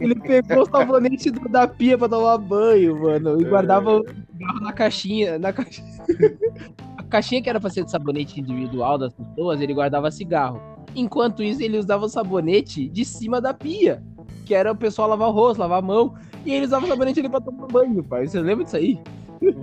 Ele 0.00 0.14
pegou 0.16 0.62
o 0.62 0.66
sabonete 0.70 1.30
do- 1.30 1.48
da 1.48 1.66
pia 1.66 1.96
pra 1.96 2.08
tomar 2.08 2.36
banho, 2.38 3.00
mano. 3.00 3.40
E 3.40 3.44
guardava 3.44 3.98
o 4.00 4.04
cigarro 4.06 4.60
na 4.60 4.72
caixinha. 4.72 5.38
Na 5.38 5.52
caixa... 5.52 5.82
A 6.98 7.02
caixinha 7.04 7.40
que 7.40 7.48
era 7.48 7.60
pra 7.60 7.70
ser 7.70 7.84
de 7.84 7.90
sabonete 7.90 8.40
individual 8.40 8.98
das 8.98 9.12
pessoas, 9.14 9.60
ele 9.60 9.72
guardava 9.72 10.10
cigarro. 10.10 10.60
Enquanto 10.94 11.42
isso, 11.42 11.62
ele 11.62 11.78
usava 11.78 12.04
o 12.04 12.08
sabonete 12.08 12.88
de 12.88 13.04
cima 13.04 13.40
da 13.40 13.54
pia. 13.54 14.02
Que 14.44 14.54
era 14.54 14.72
o 14.72 14.76
pessoal 14.76 15.08
lavar 15.08 15.28
o 15.28 15.32
rosto, 15.32 15.60
lavar 15.60 15.78
a 15.78 15.82
mão. 15.86 16.14
E 16.46 16.54
ele 16.54 16.64
usava 16.66 16.84
o 16.84 16.88
sabonete 16.88 17.20
ali 17.20 17.28
pra 17.28 17.40
tomar 17.40 17.66
banho, 17.66 18.02
pai. 18.04 18.26
Você 18.26 18.40
lembra 18.40 18.64
disso 18.64 18.76
aí? 18.76 18.98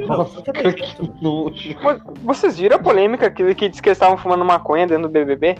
Nossa, 0.08 0.42
que 0.42 0.52
nojo. 1.22 1.76
Vocês 2.24 2.60
viram 2.60 2.76
a 2.76 2.80
polêmica 2.80 3.32
que, 3.32 3.56
que 3.56 3.70
diz 3.70 3.80
que 3.82 3.90
eles 3.90 3.98
estavam 3.98 4.18
fumando 4.18 4.46
maconha 4.46 4.86
dentro 4.86 5.04
do 5.04 5.10
BBB? 5.10 5.56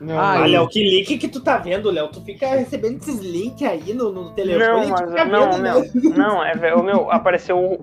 Não, 0.00 0.18
Ah, 0.18 0.46
Léo, 0.46 0.66
que 0.68 0.82
link 0.82 1.18
que 1.18 1.28
tu 1.28 1.40
tá 1.42 1.58
vendo, 1.58 1.90
Léo? 1.90 2.08
Tu 2.08 2.22
fica 2.22 2.46
recebendo 2.46 2.96
esses 2.96 3.18
links 3.20 3.62
aí 3.68 3.92
no, 3.92 4.10
no 4.10 4.30
telefone 4.30 4.64
Não, 4.66 4.88
mas 4.88 5.28
não, 5.30 5.52
vendo, 5.52 5.62
meu, 5.62 5.80
né? 5.80 5.90
não, 6.16 6.42
é 6.42 6.54
velho, 6.54 6.82
meu, 6.82 7.10
apareceu 7.10 7.58
o, 7.58 7.74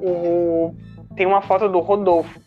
o- 0.72 0.76
tem 1.16 1.28
uma 1.28 1.42
foto 1.42 1.70
do 1.70 1.80
Rodolfo. 1.80 2.40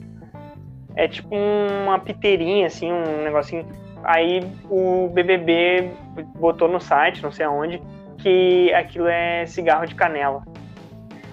É 0.97 1.07
tipo 1.07 1.33
uma 1.35 1.99
piteirinha 2.01 2.67
assim, 2.67 2.91
um 2.91 3.23
negocinho. 3.23 3.65
Aí 4.03 4.45
o 4.69 5.09
BBB 5.09 5.93
botou 6.41 6.67
no 6.67 6.81
site, 6.81 7.23
não 7.23 7.31
sei 7.31 7.47
aonde, 7.47 7.81
que 8.23 8.73
aquilo 8.75 9.07
é 9.09 9.47
cigarro 9.47 9.87
de 9.87 9.95
canela. 9.95 10.43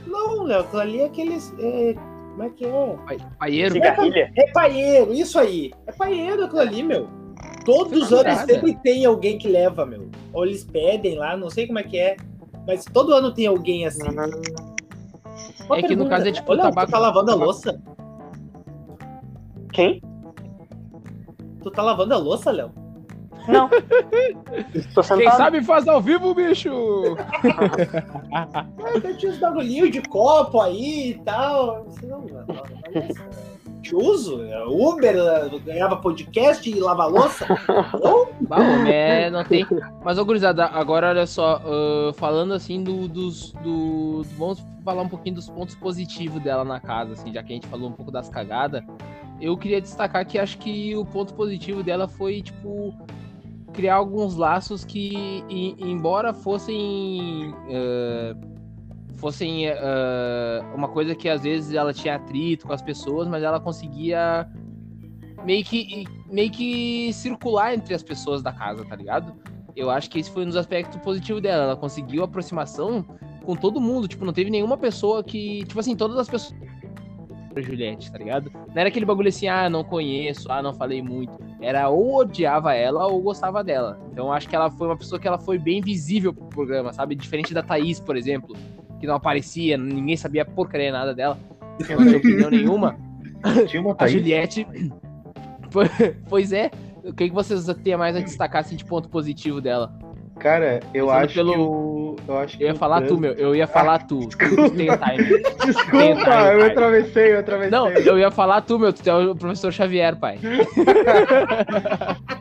Não, 0.06 0.43
Léo, 0.43 0.62
aquilo 0.62 0.82
ali 0.82 1.00
é 1.02 1.06
aqueles. 1.06 1.54
é, 1.60 1.93
como 2.32 2.43
é 2.43 2.50
que 2.50 2.65
é? 2.65 2.95
Pai- 3.06 3.17
Paieiro? 3.39 3.73
Cigarrilha. 3.73 4.32
É 4.38 4.52
paieiro, 4.52 5.13
isso 5.13 5.38
aí. 5.39 5.71
É 5.86 5.91
paieiro 5.91 6.45
aquilo 6.45 6.60
ali, 6.62 6.84
meu. 6.84 7.08
Todos 7.65 8.04
os 8.04 8.13
anos 8.13 8.39
sempre 8.39 8.76
tem 8.78 9.06
alguém 9.06 9.38
que 9.38 9.47
leva, 9.50 9.86
meu. 9.86 10.10
Ou 10.34 10.45
eles 10.45 10.63
pedem 10.63 11.15
lá, 11.17 11.36
não 11.36 11.50
sei 11.50 11.67
como 11.67 11.80
é 11.80 11.84
que 11.84 11.97
é. 11.97 12.15
Mas 12.65 12.86
todo 12.86 13.13
ano 13.13 13.34
tem 13.34 13.47
alguém 13.47 13.86
assim. 13.86 14.04
Uma 15.65 15.78
É 15.78 15.82
que 15.84 15.95
no 15.95 16.08
caso 16.08 16.28
é 16.28 16.32
tipo 16.32 16.52
Olha, 16.52 16.63
tabaco- 16.63 16.88
tu 16.88 16.91
tá 16.91 17.00
lavando 17.00 17.32
a 17.32 17.36
louça? 17.36 17.82
Quem? 19.73 20.02
Tu 21.62 21.71
tá 21.71 21.82
lavando 21.84 22.13
a 22.13 22.17
louça, 22.17 22.52
Léo? 22.52 22.71
Não. 23.47 23.69
Tô 24.93 25.01
Quem 25.01 25.31
sabe 25.31 25.63
faz 25.63 25.88
ao 25.88 26.01
vivo, 26.01 26.33
bicho! 26.33 26.69
Ah, 28.33 28.65
eu 28.93 29.17
tinha 29.17 29.31
uns 29.31 29.38
bagulhinhos 29.38 29.91
de 29.91 30.01
copo 30.01 30.60
aí 30.62 31.12
e 31.12 31.13
tal. 31.19 31.88
Não, 32.03 32.25
uso? 33.95 34.43
É 34.43 34.65
Uber, 34.65 35.15
eu 35.15 35.60
ganhava 35.60 35.97
podcast 35.97 36.69
e 36.69 36.79
lava 36.79 37.05
louça? 37.05 37.45
Não? 38.49 38.88
É, 38.88 39.29
não 39.29 39.43
tem. 39.43 39.65
Mas, 40.03 40.17
ô, 40.17 40.25
gurizada, 40.25 40.65
agora 40.65 41.10
olha 41.10 41.25
só, 41.25 41.62
ah, 41.63 42.13
falando 42.13 42.53
assim 42.53 42.83
do, 42.83 43.07
dos. 43.07 43.51
Do, 43.63 44.23
vamos 44.38 44.63
falar 44.83 45.01
um 45.01 45.10
pouquinho 45.10 45.36
dos 45.36 45.49
pontos 45.49 45.75
positivos 45.75 46.41
dela 46.41 46.63
na 46.63 46.79
casa, 46.79 47.13
assim, 47.13 47.33
já 47.33 47.43
que 47.43 47.51
a 47.51 47.55
gente 47.55 47.67
falou 47.67 47.89
um 47.89 47.93
pouco 47.93 48.12
das 48.12 48.29
cagadas. 48.29 48.83
Eu 49.39 49.55
queria 49.57 49.81
destacar 49.81 50.25
que 50.25 50.39
acho 50.39 50.57
que 50.57 50.95
o 50.95 51.05
ponto 51.05 51.33
positivo 51.33 51.83
dela 51.83 52.07
foi, 52.07 52.41
tipo, 52.41 52.95
criar 53.78 53.96
alguns 53.96 54.36
laços 54.36 54.84
que, 54.84 55.44
e- 55.48 55.76
embora 55.78 56.34
fossem. 56.34 57.54
ah, 57.72 58.36
fossem 59.18 59.70
ah, 59.70 60.74
uma 60.76 60.88
coisa 60.88 61.16
que 61.16 61.30
às 61.30 61.44
vezes 61.44 61.74
ela 61.74 61.94
tinha 61.94 62.16
atrito 62.16 62.66
com 62.66 62.74
as 62.74 62.82
pessoas, 62.82 63.28
mas 63.28 63.44
ela 63.44 63.60
conseguia 63.60 64.50
meio 65.46 65.63
que, 65.63 66.06
meio 66.30 66.52
que 66.52 67.13
circular 67.13 67.74
entre 67.74 67.94
as 67.94 68.02
pessoas 68.02 68.42
da 68.42 68.52
casa, 68.52 68.84
tá 68.84 68.96
ligado? 68.96 69.34
Eu 69.76 69.92
acho 69.92 70.10
que 70.10 70.20
esse 70.20 70.32
foi 70.32 70.42
um 70.42 70.48
dos 70.48 70.56
aspectos 70.56 71.00
positivos 71.02 71.42
dela. 71.42 71.66
Ela 71.66 71.76
conseguiu 71.76 72.24
aproximação 72.24 73.06
com 73.46 73.56
todo 73.56 73.80
mundo. 73.80 74.08
Tipo, 74.08 74.26
não 74.26 74.34
teve 74.34 74.50
nenhuma 74.50 74.76
pessoa 74.76 75.24
que. 75.24 75.63
Tipo 75.66 75.80
assim, 75.80 75.96
todas 75.96 76.18
as 76.18 76.28
pessoas. 76.28 76.57
Pra 77.58 77.62
Juliette, 77.62 78.12
tá 78.12 78.17
ligado? 78.17 78.52
Não 78.54 78.76
era 78.76 78.89
aquele 78.89 79.06
bagulho 79.06 79.30
assim, 79.30 79.48
ah, 79.48 79.70
não 79.70 79.84
conheço, 79.84 80.52
ah, 80.52 80.62
não 80.62 80.74
falei 80.74 81.02
muito. 81.02 81.38
Era 81.62 81.89
ou 81.89 82.17
odiava 82.17 82.74
ela 82.74 83.08
ou 83.08 83.22
gostava 83.22 83.63
dela. 83.63 84.00
Então 84.12 84.32
acho 84.32 84.48
que 84.48 84.56
ela 84.56 84.70
foi 84.70 84.88
uma 84.88 84.98
pessoa 84.98 85.20
que 85.20 85.28
ela 85.28 85.39
foi 85.39 85.58
bem 85.58 85.82
visível 85.82 86.34
pro 86.34 86.46
programa, 86.46 86.93
sabe? 86.93 87.15
Diferente 87.15 87.54
da 87.54 87.63
Thaís, 87.63 88.00
por 88.00 88.15
exemplo, 88.15 88.56
que 89.00 89.08
não 89.08 89.15
aparecia, 89.15 89.78
ninguém 89.78 90.15
sabia 90.15 90.46
porcaria 90.46 90.91
nada 90.91 91.13
dela, 91.13 91.38
não 91.80 91.86
tinha 91.86 91.98
opinião 92.17 92.50
nenhuma. 92.50 92.98
Tinha 93.67 93.82
uma 93.82 93.91
A 93.91 93.96
Thaís. 93.96 94.13
Juliette. 94.13 94.67
pois 96.30 96.52
é. 96.52 96.72
O 97.04 97.13
que, 97.13 97.30
que 97.30 97.34
vocês 97.34 97.65
têm 97.84 97.96
mais 97.96 98.17
a 98.17 98.20
destacar 98.20 98.62
assim, 98.62 98.76
de 98.76 98.84
ponto 98.84 99.08
positivo 99.08 99.62
dela? 99.62 99.98
Cara, 100.39 100.80
eu 100.93 101.08
Pensando 101.08 101.23
acho 101.26 101.34
pelo- 101.34 101.54
que 101.54 101.60
o. 101.60 102.15
Eu 102.28 102.38
acho 102.39 102.58
que 102.58 102.63
Eu 102.63 102.67
ia 102.67 102.76
falar 102.76 103.02
tu, 103.02 103.08
trans- 103.08 103.19
meu. 103.19 103.34
Eu 103.34 103.56
ia 103.56 103.67
falar 103.67 104.00
tu. 104.08 104.19
Tu 104.30 104.38
tem 104.71 104.88
time. 104.88 105.41
Desculpa, 105.65 105.97
Tem 105.97 106.10
eu 106.12 106.17
time. 106.17 106.63
atravessei, 106.63 107.34
eu 107.34 107.39
atravessei. 107.39 107.71
Não, 107.71 107.89
eu 107.89 108.19
ia 108.19 108.30
falar 108.32 108.62
tu, 108.62 108.78
meu. 108.80 108.91
Tu 108.93 109.10
é 109.10 109.13
o 109.15 109.36
professor 109.36 109.71
Xavier, 109.71 110.15
pai. 110.17 110.38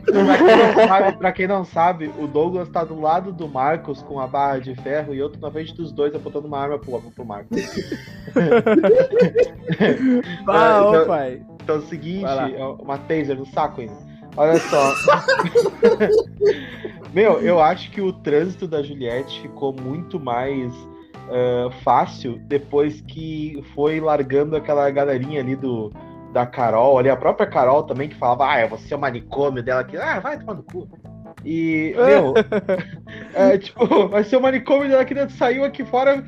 Pra 0.07 0.37
quem, 0.37 0.57
não 0.77 0.85
sabe, 0.87 1.17
pra 1.17 1.31
quem 1.31 1.47
não 1.47 1.65
sabe, 1.65 2.11
o 2.17 2.27
Douglas 2.27 2.69
tá 2.69 2.83
do 2.83 2.99
lado 2.99 3.31
do 3.33 3.47
Marcos 3.47 4.01
com 4.01 4.19
a 4.19 4.27
barra 4.27 4.59
de 4.59 4.73
ferro 4.75 5.13
e 5.13 5.19
eu 5.19 5.29
tô 5.29 5.37
na 5.39 5.51
frente 5.51 5.75
dos 5.75 5.91
dois 5.91 6.15
apontando 6.15 6.47
uma 6.47 6.57
arma 6.59 6.79
pro, 6.79 6.99
pro 7.11 7.25
Marcos. 7.25 7.57
Ah, 10.47 10.79
então- 10.87 11.03
ô, 11.03 11.05
pai. 11.05 11.41
Então 11.63 11.75
é 11.75 11.79
o 11.79 11.81
seguinte, 11.83 12.25
é 12.25 12.63
uma 12.81 12.97
taser 12.97 13.35
no 13.37 13.45
saco 13.47 13.81
ainda. 13.81 13.93
Olha 14.37 14.59
só. 14.59 14.93
Meu, 17.13 17.41
eu 17.41 17.59
acho 17.59 17.89
que 17.91 17.99
o 17.99 18.13
trânsito 18.13 18.67
da 18.67 18.83
Juliette 18.83 19.41
ficou 19.41 19.73
muito 19.73 20.19
mais 20.19 20.71
ah, 21.29 21.69
fácil 21.83 22.39
depois 22.47 23.01
que 23.01 23.61
foi 23.75 23.99
largando 23.99 24.55
aquela 24.55 24.89
galerinha 24.89 25.41
ali 25.41 25.55
do 25.55 25.91
da 26.33 26.45
Carol, 26.45 26.99
ali 26.99 27.09
a 27.09 27.15
própria 27.15 27.47
Carol 27.47 27.83
também 27.83 28.09
que 28.09 28.15
falava, 28.15 28.45
ah, 28.45 28.67
você 28.67 28.93
é 28.93 28.97
o 28.97 28.99
manicômio 28.99 29.63
dela 29.63 29.81
aqui, 29.81 29.97
ah, 29.97 30.19
vai 30.19 30.37
tomar 30.37 30.55
no 30.55 30.63
cu. 30.63 30.87
E, 31.43 31.93
meu, 31.95 32.33
É, 33.33 33.57
tipo, 33.57 34.07
vai 34.09 34.23
ser 34.23 34.37
o 34.37 34.41
manicômio 34.41 34.89
dela 34.89 35.01
aqui 35.01 35.13
dentro, 35.13 35.35
saiu 35.35 35.63
aqui 35.63 35.85
fora. 35.85 36.23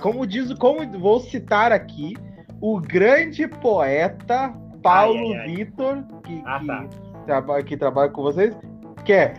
Como 0.00 0.26
diz, 0.26 0.52
como 0.54 0.86
vou 0.98 1.20
citar 1.20 1.72
aqui, 1.72 2.14
o 2.60 2.80
grande 2.80 3.46
poeta 3.46 4.52
Paulo 4.82 5.32
Ai, 5.32 5.38
ai, 5.38 5.38
ai. 5.38 5.54
Vitor, 5.54 6.04
que, 6.24 6.42
Ah, 6.44 6.60
que 6.60 6.66
tá. 6.66 6.86
Traba- 7.24 7.62
que 7.62 7.76
trabalha 7.76 8.10
com 8.10 8.22
vocês, 8.22 8.54
que 9.04 9.12
é 9.12 9.34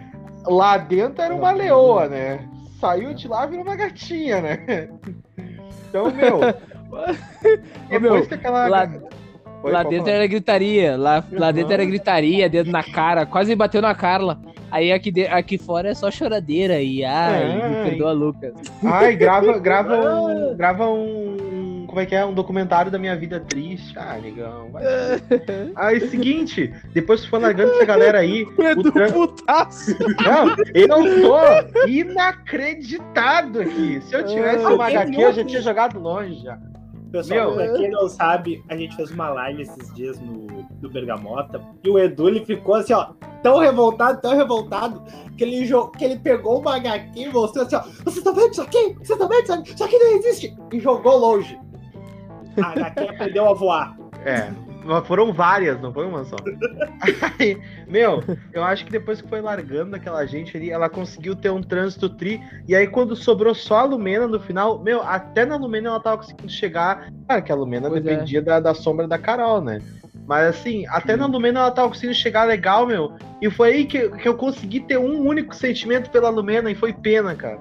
lá 0.45 0.77
dentro 0.77 1.21
era 1.23 1.33
uma 1.35 1.51
leoa, 1.51 2.07
né? 2.07 2.47
Saiu 2.79 3.13
de 3.13 3.27
lá 3.27 3.45
virou 3.45 3.63
uma 3.63 3.75
gatinha, 3.75 4.41
né? 4.41 4.89
Então, 5.89 6.11
meu. 6.11 6.39
Ô, 7.89 7.99
meu, 8.01 8.15
aquela. 8.17 8.67
lá- 8.67 8.89
Oi, 9.63 9.71
lá 9.71 9.81
dentro 9.83 10.05
falar. 10.05 10.15
era 10.17 10.27
gritaria. 10.27 10.97
Lá, 10.97 11.23
lá 11.31 11.51
dentro 11.51 11.71
era 11.73 11.85
gritaria, 11.85 12.49
dedo 12.49 12.69
na 12.69 12.83
cara. 12.83 13.25
Quase 13.25 13.55
bateu 13.55 13.81
na 13.81 13.95
Carla. 13.95 14.37
Aí 14.69 14.91
aqui, 14.91 15.09
de- 15.09 15.25
aqui 15.27 15.57
fora 15.57 15.89
é 15.89 15.93
só 15.93 16.11
choradeira. 16.11 16.81
E 16.81 17.03
ai, 17.05 17.69
me 17.83 17.89
perdoa, 17.91 18.11
Lucas. 18.11 18.53
Ai, 18.83 19.15
grava, 19.15 19.57
grava 19.57 19.95
um. 20.19 20.57
Grava 20.57 20.87
um. 20.89 21.34
Como 21.95 22.03
é 22.03 22.05
que 22.05 22.13
é? 22.13 22.25
Um 22.25 22.33
documentário 22.33 22.91
da 22.91 22.99
minha 22.99 23.15
vida 23.15 23.39
triste. 23.39 23.97
Ah, 23.97 24.17
negão. 24.21 24.69
Vai. 24.69 24.83
Aí, 25.77 26.01
seguinte, 26.09 26.73
depois 26.93 27.21
que 27.21 27.29
for 27.29 27.39
largando 27.41 27.71
essa 27.71 27.85
galera 27.85 28.19
aí. 28.19 28.45
Edu 28.59 28.91
tran- 28.91 29.13
putaço. 29.13 29.95
Não, 30.21 30.49
eu 30.73 30.89
tô 30.89 31.87
inacreditado 31.87 33.61
aqui. 33.61 34.01
Se 34.01 34.13
eu 34.13 34.25
tivesse 34.25 34.65
Ah, 34.65 34.73
uma 34.73 34.87
HQ, 34.87 35.21
eu 35.21 35.31
já 35.31 35.45
tinha 35.45 35.61
jogado 35.61 35.97
longe 35.97 36.43
já. 36.43 36.59
Pessoal, 37.13 37.55
Meu. 37.55 37.65
pra 37.69 37.77
quem 37.77 37.89
não 37.89 38.09
sabe, 38.09 38.61
a 38.67 38.75
gente 38.75 38.93
fez 38.93 39.09
uma 39.11 39.29
live 39.29 39.61
esses 39.61 39.93
dias 39.95 40.19
no, 40.19 40.47
no 40.81 40.89
Bergamota 40.89 41.61
e 41.81 41.89
o 41.89 41.97
Edu 41.97 42.27
ele 42.27 42.43
ficou 42.43 42.75
assim, 42.75 42.91
ó, 42.91 43.13
tão 43.41 43.59
revoltado, 43.59 44.19
tão 44.19 44.35
revoltado, 44.35 45.01
que 45.37 45.45
ele, 45.45 45.65
que 45.97 46.03
ele 46.03 46.19
pegou 46.19 46.59
uma 46.59 46.75
HQ 46.75 47.17
e 47.17 47.29
mostrou 47.29 47.65
assim, 47.65 47.77
ó, 47.77 47.83
vocês 48.03 48.17
estão 48.17 48.33
vendo 48.35 48.51
isso 48.51 48.61
aqui? 48.61 48.95
Vocês 48.95 49.11
estão 49.11 49.29
vendo 49.29 49.43
isso 49.43 49.53
aqui? 49.53 49.69
Isso 49.73 49.83
aqui 49.85 49.97
não 49.97 50.17
existe! 50.17 50.57
E 50.73 50.79
jogou 50.81 51.15
longe. 51.17 51.57
A 52.61 52.71
HQ 52.71 52.99
aprendeu 53.09 53.49
a 53.49 53.53
voar. 53.53 53.97
É, 54.25 54.49
mas 54.85 55.05
foram 55.07 55.33
várias, 55.33 55.81
não 55.81 55.91
foi 55.91 56.05
uma 56.05 56.23
só. 56.25 56.35
Aí, 57.39 57.59
meu, 57.87 58.23
eu 58.53 58.63
acho 58.63 58.85
que 58.85 58.91
depois 58.91 59.19
que 59.19 59.27
foi 59.27 59.41
largando 59.41 59.95
aquela 59.95 60.25
gente 60.27 60.55
ali, 60.55 60.69
ela 60.69 60.87
conseguiu 60.87 61.35
ter 61.35 61.49
um 61.49 61.61
trânsito 61.61 62.07
tri. 62.07 62.39
E 62.67 62.75
aí, 62.75 62.85
quando 62.85 63.15
sobrou 63.15 63.55
só 63.55 63.79
a 63.79 63.83
Lumena 63.83 64.27
no 64.27 64.39
final, 64.39 64.79
meu, 64.79 65.01
até 65.01 65.43
na 65.43 65.55
Lumena 65.55 65.89
ela 65.89 65.99
tava 65.99 66.17
conseguindo 66.17 66.51
chegar. 66.51 67.11
Claro 67.27 67.43
que 67.43 67.51
a 67.51 67.55
Lumena 67.55 67.89
Pois 67.89 68.05
é. 68.05 68.09
dependia 68.09 68.41
da, 68.41 68.59
da 68.59 68.75
sombra 68.75 69.07
da 69.07 69.17
Carol, 69.17 69.59
né? 69.59 69.81
Mas 70.27 70.55
assim, 70.55 70.85
até 70.87 71.15
na 71.15 71.25
Lumena 71.25 71.61
ela 71.61 71.71
tava 71.71 71.89
conseguindo 71.89 72.15
chegar 72.15 72.43
legal, 72.45 72.85
meu. 72.85 73.13
E 73.41 73.49
foi 73.49 73.69
aí 73.73 73.85
que, 73.85 74.09
que 74.09 74.27
eu 74.27 74.35
consegui 74.35 74.81
ter 74.81 74.97
um 74.97 75.27
único 75.27 75.55
sentimento 75.55 76.11
pela 76.11 76.29
Lumena 76.29 76.69
e 76.69 76.75
foi 76.75 76.93
pena, 76.93 77.35
cara. 77.35 77.59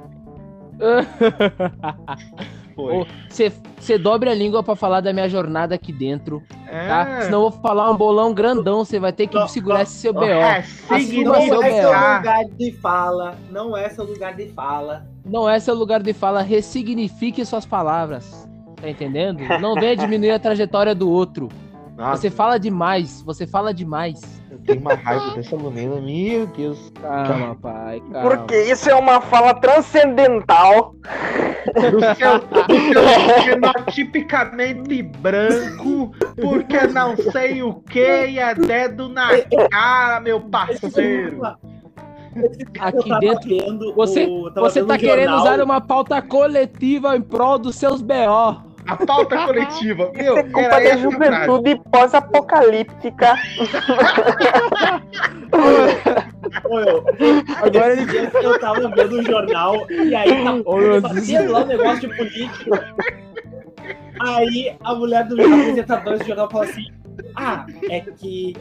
Foi. 2.74 3.06
Você 3.28 3.98
dobre 3.98 4.30
a 4.30 4.34
língua 4.34 4.62
pra 4.62 4.74
falar 4.74 5.00
da 5.00 5.12
minha 5.12 5.28
jornada 5.28 5.74
aqui 5.74 5.92
dentro, 5.92 6.42
É. 6.66 6.88
tá? 6.88 7.20
Senão 7.22 7.44
eu 7.44 7.50
vou 7.50 7.60
falar 7.60 7.90
um 7.90 7.96
bolão 7.96 8.32
grandão, 8.34 8.84
você 8.84 8.98
vai 8.98 9.12
ter 9.12 9.26
que 9.26 9.36
Não, 9.36 9.46
segurar 9.48 9.76
não. 9.76 9.82
esse 9.82 9.92
seu 9.92 10.12
BO. 10.12 10.24
É, 10.24 10.64
Assim, 10.88 11.22
não 11.24 11.34
seu 11.42 11.62
é 11.62 11.70
seu 11.80 11.88
lugar 11.88 12.44
de 12.56 12.72
fala, 12.72 13.34
não 13.50 13.76
é 13.76 13.88
seu 13.90 14.04
lugar 14.04 14.34
de 14.34 14.48
fala. 14.48 15.06
Não 15.24 15.48
é 15.48 15.58
seu 15.60 15.74
lugar 15.74 16.02
de 16.02 16.12
fala, 16.12 16.42
ressignifique 16.42 17.44
suas 17.46 17.64
palavras. 17.64 18.48
Tá 18.80 18.90
entendendo? 18.90 19.40
Não 19.60 19.74
venha 19.74 19.96
diminuir 19.96 20.32
a 20.32 20.38
trajetória 20.38 20.94
do 20.94 21.08
outro. 21.10 21.48
Nossa, 21.96 22.22
Você 22.22 22.30
fala 22.30 22.58
demais, 22.58 23.22
você 23.22 23.46
fala 23.46 23.72
demais. 23.72 24.20
Tenho 24.66 24.80
uma 24.80 24.94
raiva 24.94 25.34
dessa 25.34 25.56
Lumena, 25.56 26.00
meu 26.00 26.46
Deus. 26.46 26.92
Calma, 27.00 27.54
pai, 27.56 28.02
calma. 28.12 28.28
Porque 28.30 28.56
isso 28.62 28.88
é 28.90 28.94
uma 28.94 29.20
fala 29.20 29.54
transcendental. 29.54 30.94
do 31.74 32.00
seu, 32.14 32.38
do 32.40 33.42
genotipicamente 33.42 35.02
branco, 35.02 36.12
porque 36.40 36.86
não 36.88 37.16
sei 37.16 37.62
o 37.62 37.74
que 37.74 38.26
e 38.26 38.38
é 38.38 38.54
dedo 38.54 39.08
na 39.08 39.28
cara, 39.70 40.20
meu 40.20 40.40
parceiro. 40.40 41.40
Aqui 42.80 43.18
dentro, 43.20 43.48
vendo 43.48 43.94
você- 43.94 44.26
o- 44.26 44.50
Você 44.54 44.84
tá 44.84 44.94
um 44.94 44.98
querendo 44.98 45.30
jornal. 45.30 45.40
usar 45.54 45.60
uma 45.62 45.80
pauta 45.80 46.20
coletiva 46.20 47.16
em 47.16 47.22
prol 47.22 47.58
dos 47.58 47.76
seus 47.76 48.02
BO. 48.02 48.73
A 48.86 48.96
pauta 48.96 49.46
coletiva, 49.46 50.10
meu, 50.14 50.34
Isso 50.34 50.38
é 50.38 50.42
culpa 50.42 50.60
era 50.60 50.90
da 50.90 50.96
juventude 50.96 51.80
pós-apocalíptica. 51.90 53.34
Agora 57.62 57.92
Esses 57.94 58.06
dias 58.08 58.34
eu 58.34 58.60
tava 58.60 58.88
vendo 58.88 59.12
o 59.12 59.22
jornal 59.22 59.90
e 59.90 60.14
aí 60.14 60.44
tá 60.44 60.54
Ô, 60.66 61.00
fazendo 61.00 61.52
lá 61.52 61.60
um 61.60 61.66
negócio 61.66 62.00
de 62.00 62.16
política. 62.16 62.94
Aí 64.20 64.76
a 64.82 64.94
mulher 64.94 65.26
do 65.26 65.40
apresentador 65.40 66.18
do 66.18 66.24
jornal 66.24 66.50
falou 66.50 66.68
assim: 66.68 66.84
Ah, 67.34 67.66
é 67.90 68.00
que 68.00 68.54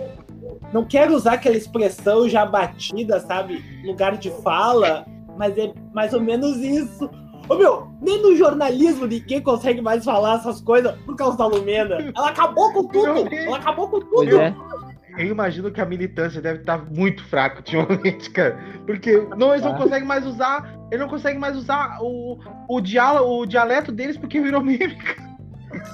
não 0.72 0.86
quero 0.86 1.14
usar 1.14 1.34
aquela 1.34 1.58
expressão 1.58 2.28
já 2.28 2.46
batida, 2.46 3.20
sabe? 3.20 3.64
Lugar 3.84 4.18
de 4.18 4.32
fala, 4.42 5.06
mas 5.38 5.58
é 5.58 5.74
mais 5.94 6.14
ou 6.14 6.22
menos 6.22 6.58
isso. 6.58 7.10
Ô 7.50 7.56
meu, 7.56 7.88
nem 8.02 8.22
no 8.22 8.36
jornalismo 8.36 9.06
ninguém 9.06 9.42
consegue 9.42 9.82
mais 9.82 10.04
falar 10.06 10.36
essas 10.38 10.62
coisas 10.62 10.96
por 11.06 11.16
causa 11.16 11.38
da 11.38 11.46
Lumena. 11.46 11.98
Ela 12.16 12.30
acabou 12.30 12.72
com 12.72 12.88
tudo! 12.88 13.34
Ela 13.36 13.58
acabou 13.58 13.88
com 13.90 14.00
tudo! 14.00 14.40
é. 14.40 14.56
Eu 15.16 15.28
imagino 15.28 15.70
que 15.72 15.80
a 15.80 15.86
militância 15.86 16.42
deve 16.42 16.62
estar 16.62 16.84
muito 16.92 17.24
fraca 17.26 17.58
ultimamente, 17.58 18.30
cara. 18.34 18.58
Porque 18.88 19.28
não, 19.38 19.52
eles 19.52 19.64
não 19.64 19.74
Tá. 19.74 19.78
conseguem 19.78 20.08
mais 20.08 20.26
usar. 20.26 20.74
Eles 20.90 21.00
não 21.02 21.08
conseguem 21.08 21.40
mais 21.40 21.56
usar 21.56 22.00
o, 22.02 22.40
o, 22.68 22.82
diálogo, 22.82 23.42
o 23.44 23.46
dialeto 23.46 23.92
deles 23.92 24.18
porque 24.18 24.42
virou 24.42 24.60
meme. 24.64 24.98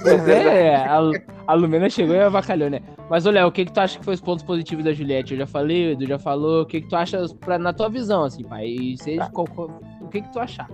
Pois 0.01 0.23
é, 0.29 0.73
a, 0.85 0.99
a 1.47 1.53
Lumena 1.53 1.89
chegou 1.89 2.15
e 2.15 2.21
avacalhou, 2.21 2.69
né? 2.69 2.79
Mas, 3.09 3.25
Léo, 3.25 3.47
o 3.47 3.51
que, 3.51 3.65
que 3.65 3.73
tu 3.73 3.79
acha 3.81 3.99
que 3.99 4.05
foi 4.05 4.13
os 4.13 4.21
pontos 4.21 4.43
positivos 4.45 4.85
da 4.85 4.93
Juliette? 4.93 5.33
Eu 5.33 5.39
já 5.39 5.47
falei, 5.47 5.89
o 5.89 5.91
Edu 5.93 6.05
já 6.07 6.19
falou. 6.19 6.61
O 6.61 6.65
que, 6.65 6.79
que 6.79 6.87
tu 6.87 6.95
acha 6.95 7.25
pra, 7.41 7.57
na 7.57 7.73
tua 7.73 7.89
visão, 7.89 8.23
assim, 8.23 8.45
pai? 8.45 8.67
E 8.67 8.97
seja, 8.99 9.25
Tá. 9.25 9.31
qual- 9.31 9.47
qual- 9.47 9.81
o 9.99 10.07
que, 10.07 10.21
que 10.21 10.31
tu 10.31 10.39
achar? 10.39 10.69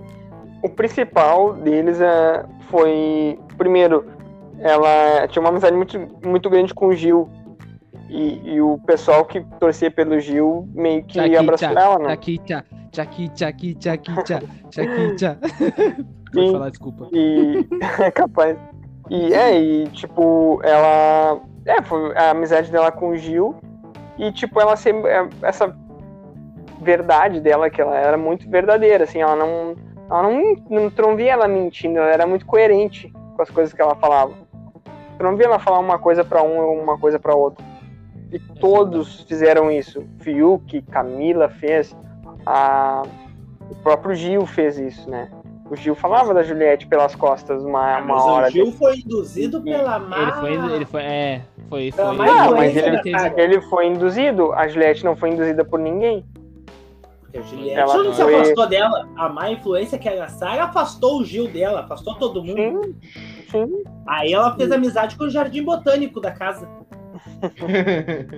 O 0.62 0.68
principal 0.68 1.54
deles 1.54 2.00
é, 2.00 2.44
foi. 2.70 3.38
Primeiro, 3.56 4.06
ela 4.60 5.26
tinha 5.28 5.40
uma 5.40 5.50
amizade 5.50 5.76
muito, 5.76 5.98
muito 6.24 6.48
grande 6.50 6.74
com 6.74 6.88
o 6.88 6.94
Gil. 6.94 7.28
E, 8.08 8.54
e 8.54 8.60
o 8.60 8.78
pessoal 8.86 9.24
que 9.24 9.40
torcia 9.58 9.90
pelo 9.90 10.18
Gil 10.20 10.68
meio 10.72 11.02
que 11.02 11.14
Tchaki, 11.14 11.36
abraçou 11.36 11.68
tchá, 11.68 11.80
ela, 11.80 11.98
né? 11.98 12.16
Tchaki, 12.16 12.38
tchaki, 12.92 13.28
tchaki, 13.30 13.74
tchaki, 13.74 14.12
tchaki, 14.70 15.16
tchá. 15.16 15.36
Sim. 16.32 16.42
Vou 16.42 16.52
falar, 16.52 16.70
desculpa. 16.70 17.08
E. 17.12 17.66
capaz. 18.14 18.56
E 19.10 19.32
é, 19.32 19.58
e 19.58 19.86
tipo, 19.88 20.60
ela. 20.62 21.40
É, 21.64 21.82
foi 21.82 22.16
a 22.16 22.30
amizade 22.30 22.70
dela 22.70 22.92
com 22.92 23.10
o 23.10 23.16
Gil. 23.16 23.54
E, 24.18 24.32
tipo, 24.32 24.60
ela 24.60 24.76
sempre. 24.76 25.10
é, 25.10 25.28
Essa 25.42 25.74
verdade 26.80 27.40
dela, 27.40 27.70
que 27.70 27.80
ela 27.80 27.96
era 27.96 28.16
muito 28.16 28.48
verdadeira, 28.48 29.04
assim, 29.04 29.20
ela 29.20 29.36
não. 29.36 29.74
Ela 30.08 30.22
não, 30.22 30.56
não, 30.70 30.90
tu 30.90 31.02
não 31.02 31.16
via 31.16 31.32
ela 31.32 31.48
mentindo, 31.48 31.98
ela 31.98 32.10
era 32.10 32.26
muito 32.26 32.46
coerente 32.46 33.12
com 33.34 33.42
as 33.42 33.50
coisas 33.50 33.72
que 33.72 33.82
ela 33.82 33.94
falava. 33.96 34.32
Tu 35.18 35.22
não 35.22 35.36
via 35.36 35.46
ela 35.46 35.58
falar 35.58 35.78
uma 35.78 35.98
coisa 35.98 36.24
pra 36.24 36.42
um 36.42 36.56
e 36.56 36.80
uma 36.80 36.98
coisa 36.98 37.18
pra 37.18 37.34
outro. 37.34 37.64
E 38.32 38.38
todos 38.38 39.22
fizeram 39.22 39.70
isso. 39.70 40.04
Fiuk, 40.20 40.82
Camila 40.82 41.48
fez, 41.48 41.96
a... 42.44 43.02
o 43.70 43.74
próprio 43.76 44.14
Gil 44.14 44.44
fez 44.46 44.78
isso, 44.78 45.08
né? 45.08 45.30
O 45.70 45.74
Gil 45.74 45.94
falava 45.96 46.32
da 46.32 46.42
Juliette 46.42 46.86
pelas 46.86 47.14
costas 47.16 47.64
uma, 47.64 47.98
uma 47.98 48.14
Mas 48.14 48.22
hora. 48.24 48.48
o 48.48 48.50
Gil 48.50 48.72
foi 48.72 48.98
induzido 48.98 49.60
pela 49.62 49.98
má. 49.98 50.22
Ele 50.22 50.32
foi, 50.32 50.74
ele 50.74 50.84
foi, 50.84 51.02
é, 51.02 51.42
foi, 51.68 51.92
Pela 51.92 52.14
foi. 52.14 52.26
má 52.26 52.42
Ah, 52.44 52.50
mas 52.52 52.76
ele, 52.76 53.00
ele 53.36 53.60
foi 53.62 53.86
induzido, 53.86 54.52
a 54.52 54.68
Juliette 54.68 55.04
não 55.04 55.16
foi 55.16 55.30
induzida 55.30 55.64
por 55.64 55.80
ninguém. 55.80 56.24
Porque 57.26 57.38
a 57.38 57.42
Juliette 57.42 57.78
Ela 57.80 58.02
não 58.04 58.14
se 58.14 58.22
foi- 58.22 58.34
afastou 58.36 58.66
dela. 58.68 59.08
A 59.16 59.28
má 59.28 59.50
influência 59.50 59.98
que 59.98 60.08
era 60.08 60.24
a 60.24 60.28
Sarah 60.28 60.64
afastou 60.64 61.20
o 61.20 61.24
Gil 61.24 61.48
dela, 61.48 61.80
afastou 61.80 62.14
todo 62.14 62.42
mundo. 62.42 62.56
Sim, 62.56 62.94
sim. 63.50 63.82
Aí 64.06 64.32
ela 64.32 64.54
fez 64.56 64.70
amizade 64.70 65.16
com 65.16 65.24
o 65.24 65.30
Jardim 65.30 65.62
Botânico 65.64 66.20
da 66.20 66.30
casa. 66.30 66.68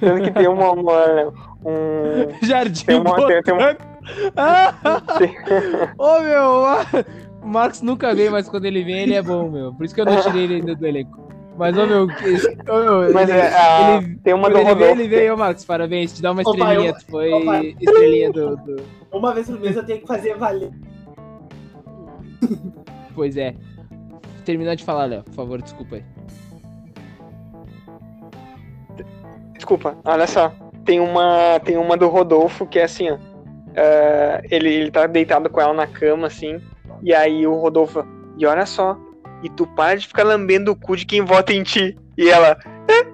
Tanto 0.00 0.22
que 0.22 0.30
tem 0.32 0.48
uma, 0.48 0.72
uma- 0.72 1.28
um. 1.64 2.28
Jardim 2.42 2.84
Tem 2.86 3.00
uma- 3.00 3.26
tem- 3.26 3.42
tem 3.42 3.54
uma- 3.54 3.72
Botânico. 3.74 3.90
Ah! 4.36 4.74
Ô, 5.98 6.20
meu, 6.20 7.04
o 7.42 7.46
Marcos 7.46 7.82
nunca 7.82 8.14
vem, 8.14 8.30
mas 8.30 8.48
quando 8.48 8.64
ele 8.64 8.82
vem, 8.82 9.00
ele 9.02 9.14
é 9.14 9.22
bom, 9.22 9.48
meu. 9.50 9.72
Por 9.74 9.84
isso 9.84 9.94
que 9.94 10.00
eu 10.00 10.06
não 10.06 10.20
tirei 10.20 10.44
ele 10.44 10.54
ainda 10.56 10.74
do 10.74 10.86
elenco. 10.86 11.19
Mas, 11.60 11.76
ô, 11.76 11.86
meu, 11.86 12.10
esse- 12.10 12.56
ô, 12.70 13.02
meu 13.02 13.12
Mas 13.12 13.28
ele, 13.28 13.38
é, 13.38 13.98
ele- 13.98 14.16
tem 14.24 14.32
uma 14.32 14.48
do 14.48 14.56
ele 14.56 14.64
veio, 14.64 14.74
Rodolfo. 14.74 15.00
ele 15.02 15.08
veio, 15.08 15.36
Marcos, 15.36 15.64
parabéns, 15.66 16.14
te 16.14 16.22
dá 16.22 16.32
uma 16.32 16.40
estrelinha, 16.40 16.88
eu- 16.88 16.94
tu 16.94 17.04
foi 17.10 17.30
ô, 17.34 17.44
pai. 17.44 17.76
estrelinha 17.78 18.32
do, 18.32 18.56
do- 18.56 18.82
Uma 19.12 19.34
vez 19.34 19.46
por 19.46 19.60
mês 19.60 19.76
eu 19.76 19.84
tenho 19.84 20.00
que 20.00 20.06
fazer 20.06 20.36
valer. 20.38 20.70
Pois 23.14 23.36
é. 23.36 23.54
Terminar 24.46 24.74
de 24.74 24.84
falar, 24.84 25.04
Léo, 25.04 25.22
por 25.22 25.34
favor, 25.34 25.60
desculpa 25.60 25.96
aí. 25.96 26.04
Desculpa, 29.54 29.96
olha 30.04 30.26
só. 30.26 30.50
Tem 30.86 30.98
uma, 30.98 31.60
tem 31.62 31.76
uma 31.76 31.94
do 31.94 32.08
Rodolfo 32.08 32.66
que 32.66 32.78
é 32.78 32.84
assim, 32.84 33.10
ó. 33.10 33.18
ah, 33.76 34.40
ele, 34.50 34.72
ele 34.72 34.90
tá 34.90 35.06
deitado 35.06 35.50
com 35.50 35.60
ela 35.60 35.74
na 35.74 35.86
cama, 35.86 36.26
assim. 36.26 36.58
E 37.02 37.14
aí 37.14 37.46
o 37.46 37.54
Rodolfo, 37.54 38.02
e 38.38 38.46
olha 38.46 38.64
só, 38.64 38.96
e 39.42 39.48
tu 39.48 39.66
para 39.66 39.98
de 39.98 40.06
ficar 40.06 40.24
lambendo 40.24 40.72
o 40.72 40.76
cu 40.76 40.96
de 40.96 41.06
quem 41.06 41.24
vota 41.24 41.52
em 41.52 41.62
ti. 41.62 41.96
E 42.16 42.28
ela, 42.28 42.58
é, 42.88 43.04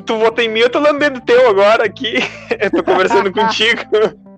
tu 0.00 0.18
vota 0.18 0.42
em 0.42 0.48
mim, 0.48 0.60
eu 0.60 0.70
tô 0.70 0.78
lambendo 0.78 1.18
o 1.18 1.22
teu 1.22 1.48
agora 1.48 1.84
aqui. 1.84 2.14
eu 2.60 2.70
tô 2.70 2.82
conversando 2.82 3.32
contigo. 3.32 3.82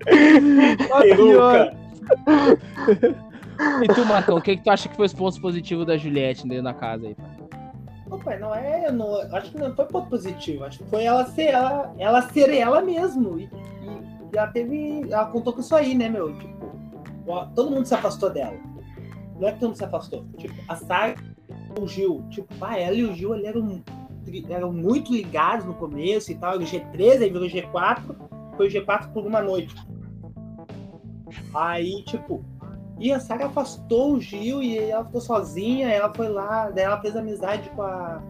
Peruca. 1.01 1.77
E 3.83 3.87
tu, 3.93 4.05
Marcão, 4.05 4.37
o 4.37 4.41
que, 4.41 4.57
que 4.57 4.63
tu 4.63 4.71
acha 4.71 4.89
que 4.89 4.95
foi 4.95 5.05
os 5.05 5.13
pontos 5.13 5.37
positivos 5.37 5.85
da 5.85 5.97
Juliette 5.97 6.47
dentro 6.47 6.63
da 6.63 6.73
casa 6.73 7.07
aí? 7.07 7.15
Ô, 8.09 8.17
pai, 8.17 8.39
não 8.39 8.53
é. 8.53 8.91
Não, 8.91 9.21
acho 9.35 9.51
que 9.51 9.57
não 9.57 9.73
foi 9.75 9.85
ponto 9.85 10.09
positivo. 10.09 10.65
Acho 10.65 10.79
que 10.79 10.89
foi 10.89 11.03
ela 11.03 11.25
ser 11.27 11.45
ela, 11.51 11.93
ela 11.97 12.21
ser 12.23 12.53
ela 12.53 12.81
mesmo. 12.81 13.39
E, 13.39 13.43
e- 13.43 14.37
ela 14.37 14.47
teve. 14.47 15.03
Ela 15.09 15.25
contou 15.25 15.53
com 15.53 15.61
isso 15.61 15.75
aí, 15.75 15.95
né, 15.95 16.09
meu? 16.09 16.33
Tipo, 16.33 16.71
todo 17.55 17.71
mundo 17.71 17.85
se 17.85 17.93
afastou 17.93 18.29
dela. 18.29 18.57
Não 19.41 19.47
é 19.47 19.53
que 19.53 19.59
todo 19.59 19.75
se 19.75 19.83
afastou. 19.83 20.23
Tipo, 20.37 20.53
a 20.67 20.75
Sara 20.75 21.15
e 21.49 21.81
o 21.81 21.87
Gil. 21.87 22.23
Tipo, 22.29 22.53
pá, 22.55 22.77
ela 22.77 22.95
e 22.95 23.03
o 23.03 23.15
Gil 23.15 23.33
eram, 23.33 23.83
eram 24.47 24.71
muito 24.71 25.11
ligados 25.11 25.65
no 25.65 25.73
começo 25.73 26.31
e 26.31 26.35
tal. 26.35 26.57
O 26.57 26.61
G3, 26.61 27.23
aí 27.23 27.29
virou 27.31 27.47
G4. 27.47 28.15
Foi 28.55 28.67
o 28.67 28.69
G4 28.69 29.11
por 29.11 29.25
uma 29.25 29.41
noite. 29.41 29.73
Aí, 31.55 32.03
tipo, 32.03 32.45
e 32.99 33.11
a 33.11 33.19
Sara 33.19 33.47
afastou 33.47 34.13
o 34.13 34.21
Gil 34.21 34.61
e 34.61 34.77
ela 34.77 35.03
ficou 35.03 35.19
sozinha, 35.19 35.89
ela 35.89 36.13
foi 36.13 36.29
lá, 36.29 36.69
daí 36.69 36.83
ela 36.83 37.01
fez 37.01 37.15
amizade 37.15 37.67
com 37.71 37.81
a, 37.81 38.21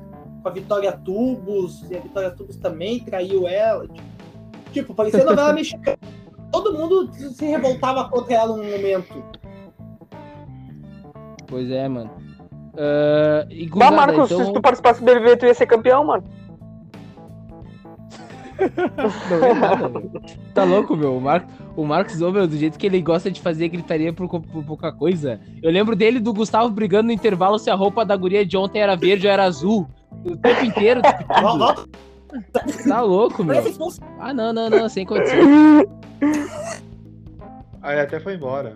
com 0.41 0.47
a 0.47 0.52
Vitória 0.52 0.93
Tubos, 0.93 1.91
e 1.91 1.97
a 1.97 2.00
Vitória 2.00 2.32
Tubos 2.32 2.56
também 2.56 3.02
traiu 3.02 3.45
ela. 3.50 3.86
Tipo, 3.86 4.08
tipo 4.71 4.95
parecia 4.95 5.26
novela 5.26 5.52
mexicana. 5.52 5.97
Todo 6.54 6.74
mundo 6.74 7.12
se 7.13 7.45
revoltava 7.45 8.08
contra 8.08 8.34
ela 8.34 8.56
num 8.56 8.71
momento. 8.71 9.41
Pois 11.52 11.70
é, 11.70 11.88
mano. 11.88 12.10
Ah, 12.78 13.46
e 13.50 13.68
Bah, 13.68 13.90
gurizada, 13.90 13.96
Marcos, 13.96 14.32
então... 14.32 14.46
se 14.46 14.54
tu 14.54 14.62
participasse 14.62 15.00
do 15.02 15.06
BBB, 15.06 15.38
tu 15.38 15.46
ia 15.46 15.54
ser 15.54 15.68
campeão, 15.68 16.06
mano. 16.06 16.24
Não 19.30 19.46
é 19.46 19.54
nada, 19.54 19.90
velho. 19.90 20.12
Tá 20.54 20.64
louco, 20.64 20.96
meu. 20.96 21.18
O, 21.18 21.22
Mar... 21.22 21.46
o 21.76 21.84
Marcos, 21.84 22.22
ô, 22.22 22.32
meu, 22.32 22.48
do 22.48 22.56
jeito 22.56 22.78
que 22.78 22.86
ele 22.86 23.02
gosta 23.02 23.30
de 23.30 23.42
fazer 23.42 23.70
gritaria 23.70 24.14
por, 24.14 24.28
por 24.30 24.64
pouca 24.64 24.92
coisa. 24.92 25.40
Eu 25.62 25.72
lembro 25.72 25.96
dele 25.96 26.20
do 26.20 26.34
Gustavo 26.34 26.70
brigando 26.70 27.08
no 27.08 27.12
intervalo 27.12 27.60
se 27.60 27.70
a 27.70 27.76
roupa 27.76 28.06
da 28.06 28.16
guria 28.16 28.46
de 28.46 28.56
ontem 28.56 28.80
era 28.80 28.96
verde 28.96 29.28
ou 29.28 29.34
era 29.34 29.44
azul. 29.44 29.88
O 30.24 30.38
tempo 30.38 30.64
inteiro. 30.64 31.02
Volta 31.42 31.86
tá 32.88 33.02
louco, 33.02 33.44
meu. 33.44 33.62
Ah, 34.20 34.34
não, 34.34 34.54
não, 34.54 34.70
não, 34.70 34.88
sem 34.88 35.06
condição. 35.06 35.38
Aí 37.82 38.00
até 38.00 38.20
foi 38.20 38.36
embora. 38.36 38.74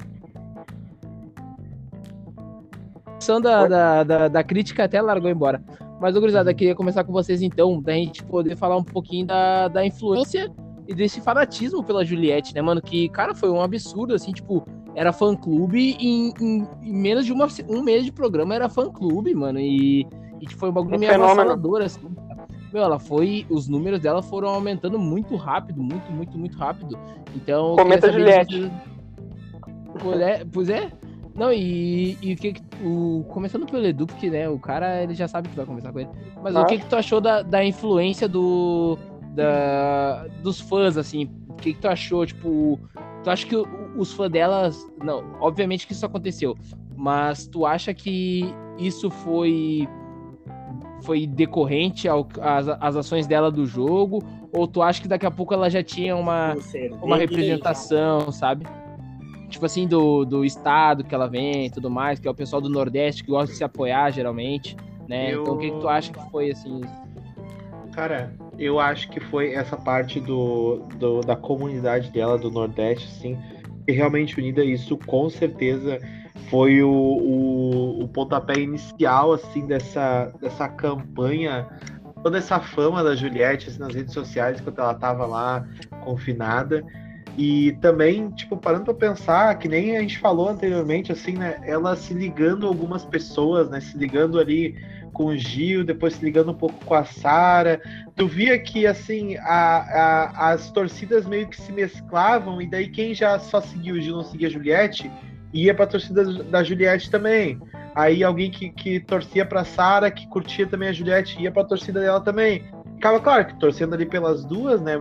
Questão 3.16 3.42
da, 3.42 3.68
da, 3.68 4.04
da, 4.04 4.28
da 4.28 4.44
crítica 4.44 4.84
até 4.84 5.02
largou 5.02 5.30
embora. 5.30 5.62
Mas, 6.00 6.16
ô, 6.16 6.20
gurizada, 6.20 6.54
queria 6.54 6.76
começar 6.76 7.04
com 7.04 7.12
vocês 7.12 7.42
então, 7.42 7.82
da 7.82 7.94
gente 7.94 8.24
poder 8.24 8.56
falar 8.56 8.78
um 8.78 8.84
pouquinho 8.84 9.26
da, 9.26 9.68
da 9.68 9.86
influência 9.86 10.52
e 10.88 10.94
desse 10.94 11.22
fanatismo 11.22 11.84
pela 11.84 12.06
Juliette, 12.06 12.54
né, 12.54 12.62
mano? 12.62 12.82
Que, 12.82 13.10
cara, 13.10 13.34
foi 13.34 13.50
um 13.50 13.62
absurdo, 13.62 14.14
assim, 14.14 14.32
tipo, 14.32 14.68
era 14.94 15.12
fã-clube 15.12 15.96
e 16.00 16.06
em, 16.06 16.34
em- 16.40 16.68
menos 16.82 17.26
de 17.26 17.32
uma, 17.34 17.48
um 17.70 17.82
mês 17.82 18.06
de 18.06 18.12
programa 18.12 18.54
era 18.54 18.70
fã-clube, 18.70 19.34
mano. 19.34 19.60
E, 19.60 20.06
e 20.42 20.54
foi 20.54 20.70
um 20.70 20.74
bagulho 20.74 20.96
Um 20.96 21.00
meio 21.00 21.14
avassalador, 21.14 21.82
assim. 21.82 22.08
Meu, 22.74 22.84
ela 22.84 23.00
foi. 23.00 23.46
Os 23.50 23.70
números 23.70 24.02
dela 24.02 24.22
foram 24.22 24.50
aumentando 24.50 25.00
muito 25.00 25.36
rápido, 25.38 25.82
muito, 25.82 26.12
muito, 26.12 26.38
muito 26.38 26.58
rápido. 26.58 27.00
Então. 27.34 27.72
eu 27.72 27.76
Comenta 27.78 28.12
Juliette. 28.12 28.72
Pois 30.02 30.20
é, 30.20 30.46
pois 30.52 30.70
é. 30.70 30.92
Não, 31.36 31.52
e, 31.52 32.18
e 32.22 32.34
o 32.34 32.38
que, 32.38 32.54
que 32.54 32.62
o 32.82 33.26
começando 33.28 33.66
pelo 33.66 33.86
Edu, 33.86 34.08
porque 34.08 34.30
né, 34.30 34.48
o 34.48 34.58
cara 34.58 35.04
ele 35.04 35.14
já 35.14 35.28
sabe 35.28 35.50
que 35.50 35.56
vai 35.56 35.66
começar 35.66 35.92
com 35.92 36.00
ele. 36.00 36.10
Mas 36.42 36.56
Ah. 36.56 36.62
o 36.62 36.66
que 36.66 36.78
que 36.78 36.86
tu 36.86 36.96
achou 36.96 37.20
da, 37.20 37.42
da 37.42 37.64
influência 37.64 38.28
do 38.28 38.98
da, 39.34 40.28
dos 40.42 40.62
fãs 40.62 40.96
assim? 40.96 41.30
O 41.50 41.54
que 41.56 41.74
que 41.74 41.80
tu 41.80 41.90
achou, 41.90 42.26
tipo, 42.26 42.80
tu 43.22 43.30
acha 43.30 43.46
que 43.46 43.56
os 43.98 44.14
fãs 44.14 44.32
delas, 44.32 44.88
não, 45.04 45.24
obviamente 45.42 45.86
que 45.86 45.92
isso 45.92 46.06
aconteceu, 46.06 46.56
mas 46.96 47.46
tu 47.46 47.66
acha 47.66 47.94
que 47.94 48.46
isso 48.78 49.10
foi 49.10 49.88
foi 51.04 51.28
decorrente 51.28 52.08
às 52.10 52.96
ações 52.96 53.28
dela 53.28 53.52
do 53.52 53.66
jogo 53.66 54.24
ou 54.52 54.66
tu 54.68 54.82
acha 54.82 55.02
que 55.02 55.08
daqui 55.08 55.26
a 55.26 55.30
pouco 55.32 55.54
ela 55.54 55.70
já 55.70 55.84
tinha 55.84 56.16
uma 56.16 56.56
uma 57.02 57.18
representação, 57.18 58.32
sabe? 58.32 58.66
Tipo 59.56 59.68
assim, 59.68 59.88
do, 59.88 60.26
do 60.26 60.44
estado 60.44 61.02
que 61.02 61.16
ela 61.16 61.30
vem 61.30 61.68
e 61.68 61.70
tudo 61.70 61.90
mais, 61.90 62.20
que 62.20 62.28
é 62.28 62.32
o 62.32 62.36
pessoal 62.36 62.62
do 62.62 62.68
Nordeste 62.68 63.24
que 63.24 63.32
gosta 63.32 63.54
de 63.54 63.58
se 63.58 63.64
apoiar, 63.64 64.12
geralmente, 64.12 64.76
né? 65.08 65.34
Eu- 65.34 65.42
Então 65.44 65.54
o 65.54 65.58
que, 65.58 65.72
que 65.72 65.80
tu 65.80 65.88
acha 65.88 66.12
que 66.12 66.20
foi, 66.30 66.52
assim? 66.52 66.82
Cara, 67.94 68.34
eu 68.60 68.82
acho 68.82 69.10
que 69.10 69.22
foi 69.22 69.54
essa 69.54 69.78
parte 69.78 70.20
do, 70.20 70.82
do- 71.00 71.22
da 71.22 71.38
comunidade 71.38 72.12
dela, 72.12 72.38
do 72.38 72.52
Nordeste, 72.52 73.08
assim, 73.08 73.40
que 73.86 73.94
realmente 73.94 74.38
unida 74.38 74.62
isso, 74.62 74.98
com 74.98 75.30
certeza 75.30 76.00
foi 76.50 76.84
o, 76.84 76.90
o, 76.92 78.04
o 78.04 78.08
pontapé 78.10 78.56
inicial, 78.60 79.32
assim, 79.32 79.66
dessa, 79.66 80.34
dessa 80.42 80.68
campanha, 80.68 81.66
toda 82.22 82.40
essa 82.40 82.60
fama 82.60 83.02
da 83.02 83.16
Juliette 83.16 83.70
assim, 83.70 83.80
nas 83.80 83.96
redes 83.96 84.14
sociais, 84.14 84.60
enquanto 84.60 84.80
ela 84.80 84.94
tava 84.96 85.26
lá 85.26 85.66
confinada. 86.04 86.84
E 87.38 87.74
também, 87.82 88.30
tipo, 88.32 88.56
parando 88.56 88.86
pra 88.86 88.94
pensar, 88.94 89.58
que 89.60 89.68
nem 89.68 89.98
a 89.98 90.02
gente 90.02 90.20
falou 90.20 90.48
anteriormente, 90.50 91.12
assim, 91.12 91.34
né? 91.34 91.60
Ela 91.66 91.96
se 91.96 92.14
ligando 92.14 92.66
algumas 92.66 93.04
pessoas, 93.04 93.70
né? 93.70 93.82
Se 93.82 93.98
ligando 93.98 94.40
ali 94.40 94.76
com 95.12 95.26
o 95.26 95.38
Gil, 95.38 95.84
depois 95.84 96.14
se 96.16 96.24
ligando 96.24 96.52
um 96.52 96.56
pouco 96.56 96.84
com 96.86 96.94
a 96.94 97.04
Sara. 97.04 97.82
Tu 98.16 98.26
via 98.28 98.58
que, 98.58 98.88
assim, 98.88 99.36
a, 99.38 99.50
a- 99.50 100.52
as 100.54 100.72
torcidas 100.72 101.26
meio 101.26 101.48
que 101.48 101.60
se 101.60 101.72
mesclavam, 101.74 102.62
e 102.62 102.70
daí 102.70 102.88
quem 102.88 103.14
já 103.14 103.38
só 103.38 103.60
seguia 103.60 103.94
o 103.94 104.00
Gil, 104.00 104.16
não 104.16 104.24
seguia 104.24 104.48
a 104.48 104.52
Juliette, 104.52 105.12
ia 105.54 105.74
pra 105.74 105.88
torcida 105.88 106.24
da 106.44 106.64
Juliette 106.64 107.10
também. 107.12 107.60
Aí 107.94 108.24
alguém 108.24 108.52
que, 108.52 108.70
que 108.70 109.00
torcia 109.00 109.46
pra 109.46 109.64
Sara, 109.64 110.12
que 110.12 110.28
curtia 110.28 110.68
também 110.68 110.90
a 110.90 110.94
Juliette, 110.94 111.42
ia 111.42 111.52
pra 111.52 111.64
torcida 111.64 112.00
dela 112.02 112.20
também. 112.20 112.64
Ficava 112.96 113.20
claro 113.20 113.46
que 113.46 113.60
torcendo 113.60 113.94
ali 113.94 114.06
pelas 114.06 114.44
duas, 114.46 114.82
né? 114.82 114.96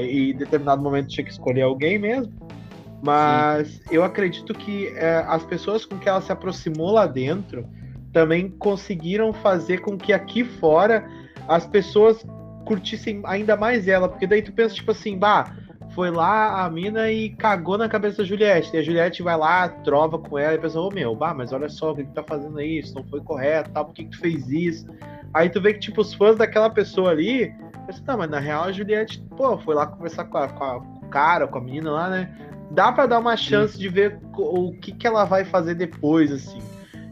E 0.00 0.30
em 0.30 0.36
determinado 0.36 0.82
momento 0.82 1.08
tinha 1.08 1.24
que 1.24 1.30
escolher 1.30 1.62
alguém 1.62 1.98
mesmo. 1.98 2.32
Mas 3.02 3.80
eu 3.90 4.04
acredito 4.04 4.52
que 4.52 4.88
é, 4.88 5.24
as 5.26 5.44
pessoas 5.44 5.84
com 5.84 5.98
que 5.98 6.08
ela 6.08 6.20
se 6.20 6.30
aproximou 6.30 6.92
lá 6.92 7.06
dentro 7.06 7.66
também 8.12 8.50
conseguiram 8.50 9.32
fazer 9.32 9.80
com 9.80 9.96
que 9.96 10.12
aqui 10.12 10.44
fora 10.44 11.08
as 11.48 11.66
pessoas 11.66 12.24
curtissem 12.66 13.22
ainda 13.24 13.56
mais 13.56 13.88
ela. 13.88 14.08
Porque 14.08 14.26
daí 14.26 14.42
tu 14.42 14.52
pensa, 14.52 14.74
tipo 14.74 14.90
assim, 14.90 15.18
bah, 15.18 15.56
foi 15.94 16.10
lá 16.10 16.64
a 16.64 16.70
mina 16.70 17.10
e 17.10 17.30
cagou 17.30 17.76
na 17.76 17.88
cabeça 17.88 18.18
da 18.18 18.24
Juliette. 18.24 18.70
E 18.74 18.78
a 18.78 18.82
Juliette 18.82 19.22
vai 19.22 19.36
lá, 19.36 19.68
trova 19.68 20.18
com 20.18 20.38
ela 20.38 20.54
e 20.54 20.58
pensa, 20.58 20.80
ô 20.80 20.88
meu, 20.90 21.14
bah, 21.14 21.34
mas 21.34 21.52
olha 21.52 21.68
só, 21.68 21.92
o 21.92 21.96
que, 21.96 22.04
que 22.04 22.12
tá 22.12 22.22
fazendo 22.22 22.58
aí? 22.58 22.78
Isso 22.78 22.94
não 22.94 23.04
foi 23.04 23.20
correto, 23.20 23.70
tal, 23.70 23.86
por 23.86 23.94
que, 23.94 24.04
que 24.04 24.10
tu 24.10 24.18
fez 24.20 24.48
isso? 24.48 24.86
Aí 25.34 25.48
tu 25.48 25.60
vê 25.60 25.74
que, 25.74 25.80
tipo, 25.80 26.00
os 26.00 26.14
fãs 26.14 26.36
daquela 26.36 26.70
pessoa 26.70 27.10
ali, 27.10 27.52
pensa, 27.86 28.02
tá, 28.04 28.16
mas 28.16 28.30
na 28.30 28.38
real 28.38 28.64
a 28.64 28.72
Juliette, 28.72 29.22
pô, 29.36 29.58
foi 29.58 29.74
lá 29.74 29.86
conversar 29.86 30.24
com, 30.24 30.38
a- 30.38 30.48
com 30.48 30.64
a- 30.64 30.80
com 30.80 31.06
o 31.06 31.08
cara, 31.08 31.46
com 31.46 31.58
a 31.58 31.60
menina 31.60 31.90
lá, 31.90 32.08
né? 32.08 32.30
Dá 32.70 32.92
pra 32.92 33.06
dar 33.06 33.18
uma 33.18 33.36
chance 33.36 33.76
de 33.78 33.88
ver 33.88 34.18
o 34.36 34.72
que, 34.80 34.92
que 34.92 35.06
ela 35.06 35.24
vai 35.24 35.44
fazer 35.44 35.74
depois, 35.74 36.30
assim. 36.30 36.58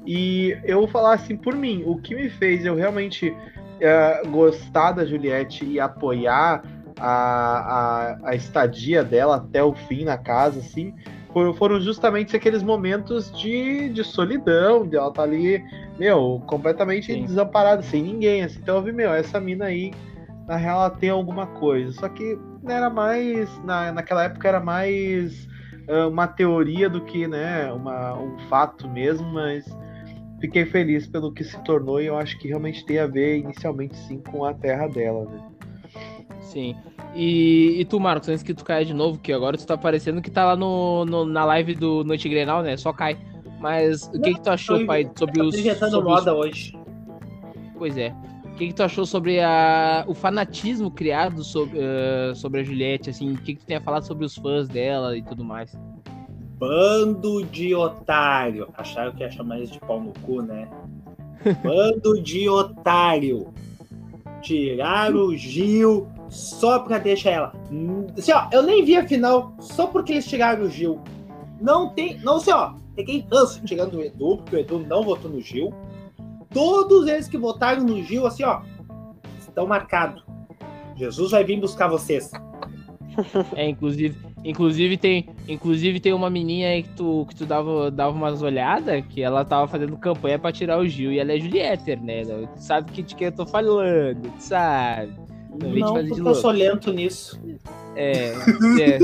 E 0.07 0.57
eu 0.65 0.79
vou 0.79 0.89
falar 0.89 1.15
assim, 1.15 1.37
por 1.37 1.55
mim, 1.55 1.83
o 1.85 1.97
que 2.01 2.15
me 2.15 2.31
fez 2.31 2.65
eu 2.65 2.75
realmente 2.77 3.37
eh, 3.81 4.23
gostar 4.29 4.93
da 4.93 5.05
Juliette 5.05 5.65
e 5.65 5.79
apoiar 5.81 6.63
a, 7.01 8.17
a, 8.23 8.31
a 8.31 8.35
estadia 8.35 9.03
dela 9.05 9.37
até 9.37 9.63
o 9.63 9.75
fim 9.75 10.05
na 10.05 10.19
casa, 10.19 10.61
assim, 10.61 10.95
for- 11.33 11.55
foram 11.57 11.81
justamente 11.81 12.37
aqueles 12.37 12.63
momentos 12.63 13.31
de, 13.39 13.89
de 13.91 14.05
solidão, 14.05 14.87
de 14.87 14.97
ela 14.97 15.13
tá 15.13 15.23
ali, 15.23 15.63
meu, 15.99 16.43
completamente 16.47 17.13
Sim. 17.13 17.25
desamparada, 17.25 17.83
sem 17.83 18.03
ninguém, 18.03 18.43
assim. 18.43 18.59
Então 18.63 18.77
eu 18.77 18.83
vi, 18.83 18.93
meu, 18.93 19.13
essa 19.13 19.41
mina 19.41 19.67
aí, 19.67 19.93
na 20.47 20.57
real, 20.57 20.81
ela 20.81 20.91
tem 20.91 21.11
alguma 21.11 21.47
coisa. 21.47 21.93
Só 21.93 22.09
que 22.09 22.39
era 22.67 22.91
mais, 22.91 23.49
na, 23.65 23.93
naquela 23.93 24.25
época 24.25 24.49
era 24.49 24.61
mais 24.61 25.49
ah, 25.89 26.07
uma 26.09 26.27
teoria 26.27 26.89
do 26.89 27.01
que, 27.01 27.27
né, 27.27 27.73
uma, 27.73 28.15
um 28.19 28.39
fato 28.49 28.89
mesmo, 28.89 29.27
mas 29.33 29.65
fiquei 30.41 30.65
feliz 30.65 31.07
pelo 31.07 31.33
que 31.33 31.43
se 31.45 31.59
tornou 31.65 32.01
e 32.01 32.07
eu 32.07 32.17
acho 32.17 32.39
que 32.39 32.49
realmente 32.49 32.85
tem 32.87 32.99
a 32.99 33.07
ver 33.07 33.39
inicialmente 33.39 33.97
sim 33.97 34.21
com 34.21 34.45
a 34.45 34.55
terra 34.55 34.87
dela, 34.87 35.25
né? 35.25 35.58
Sim. 36.53 36.75
E, 37.15 37.77
e 37.81 37.85
tu, 37.85 37.99
Marcos, 38.01 38.29
antes 38.29 38.43
que 38.43 38.55
tu 38.55 38.65
caia 38.65 38.85
de 38.85 38.95
novo, 38.95 39.19
que 39.19 39.33
agora 39.33 39.57
tu 39.57 39.67
tá 39.67 39.77
parecendo 39.77 40.21
que 40.23 40.31
tá 40.31 40.45
lá 40.45 40.57
no, 40.57 41.05
no- 41.05 41.25
na 41.27 41.45
live 41.45 41.75
do 41.75 42.03
Noite 42.05 42.29
Grenal, 42.29 42.63
né? 42.63 42.77
Só 42.77 42.93
cai. 42.93 43.17
Mas 43.61 44.09
o 44.15 44.21
que 44.21 44.35
que 44.35 44.41
tu 44.41 44.51
achou, 44.51 44.87
pai, 44.87 45.11
sobre 45.17 45.43
os... 45.43 45.55
inventando 45.55 45.91
sobre 45.91 46.09
os- 46.13 46.19
moda 46.21 46.35
hoje. 46.35 46.77
Pois 47.77 47.97
é. 47.99 48.15
O 48.47 48.55
que, 48.59 48.69
que 48.69 48.73
tu 48.73 48.83
achou 48.83 49.05
sobre 49.07 49.41
a, 49.41 50.05
o 50.09 50.15
fanatismo 50.15 50.91
criado 50.91 51.45
sobre, 51.45 51.79
eh, 51.81 52.33
sobre 52.35 52.61
a 52.61 52.65
Juliette, 52.65 53.11
assim? 53.11 53.33
O 53.33 53.37
que, 53.37 53.55
que 53.55 53.61
tu 53.61 53.67
tem 53.67 53.77
a 53.77 53.81
falar 53.81 54.03
sobre 54.03 54.25
os 54.25 54.35
fãs 54.37 54.67
dela 54.69 55.17
e 55.17 55.23
tudo 55.23 55.45
mais? 55.45 55.73
Bando 56.59 57.45
de 57.45 57.75
otário. 57.75 58.69
Acharam 58.77 59.13
que 59.13 59.23
ia 59.23 59.31
chamar 59.31 59.59
eles 59.59 59.71
de 59.71 59.79
pau 59.79 60.01
no 60.01 60.13
cu, 60.23 60.43
né? 60.43 60.69
Bando 61.63 62.21
de 62.21 62.49
otário. 62.49 63.49
Tiraram 64.43 65.27
o 65.27 65.37
Gil 65.37 66.09
só 66.29 66.81
pra 66.81 66.99
deixar 66.99 67.31
ela. 67.31 67.53
Assim, 68.17 68.33
ó, 68.33 68.49
eu 68.53 68.63
nem 68.63 68.85
vi 68.85 68.97
a 68.97 69.07
final 69.07 69.55
só 69.59 69.87
porque 69.87 70.13
eles 70.13 70.27
tiraram 70.27 70.65
o 70.65 70.71
Gil. 70.71 71.01
Não 71.61 71.91
tem. 71.91 72.19
Não 72.19 72.39
sei, 72.39 72.53
ó. 72.53 72.75
Peguei 72.95 73.25
ranço 73.31 73.63
tirando 73.65 73.95
o 73.95 74.03
Edu, 74.03 74.39
porque 74.39 74.57
o 74.57 74.59
Edu 74.59 74.79
não 74.81 75.03
votou 75.03 75.31
no 75.31 75.41
Gil. 75.41 75.73
Todos 76.51 77.07
eles 77.07 77.29
que 77.29 77.39
votaram 77.39 77.85
no 77.85 78.03
Gil, 78.03 78.27
assim, 78.27 78.43
ó, 78.43 78.63
estão 79.39 79.67
marcados. 79.67 80.25
Jesus 80.97 81.31
vai 81.31 81.45
vir 81.45 81.61
buscar 81.61 81.89
vocês. 81.89 82.31
É, 83.57 83.69
inclusive, 83.69 84.17
inclusive 84.45 84.97
tem, 84.97 85.29
inclusive 85.49 86.01
tem 86.01 86.13
uma 86.13 86.31
menina 86.31 86.69
aí 86.69 86.83
que 86.85 86.91
tu, 86.91 87.27
que 87.29 87.35
tu 87.35 87.45
dava, 87.45 87.91
dava 87.91 88.17
umas 88.17 88.43
olhadas, 88.43 89.05
que 89.07 89.23
ela 89.23 89.45
tava 89.45 89.67
fazendo 89.67 89.97
campanha 89.97 90.39
pra 90.39 90.53
tirar 90.53 90.79
o 90.79 90.87
Gil, 90.87 91.13
e 91.13 91.19
ela 91.19 91.33
é 91.33 91.39
Julieter, 91.39 92.01
né? 92.03 92.25
Tu 92.25 92.63
sabe 92.63 92.93
que 92.93 93.03
de 93.03 93.15
quem 93.15 93.27
eu 93.27 93.33
tô 93.33 93.45
falando, 93.45 94.23
tu 94.23 94.43
sabe. 94.43 95.13
Não 95.63 95.89
fazer 95.95 96.03
de 96.03 96.09
porque 96.09 96.21
eu 96.21 96.25
louco. 96.25 96.41
sou 96.41 96.51
lento 96.51 96.93
nisso. 96.93 97.41
É, 97.97 98.33
é. 98.81 98.99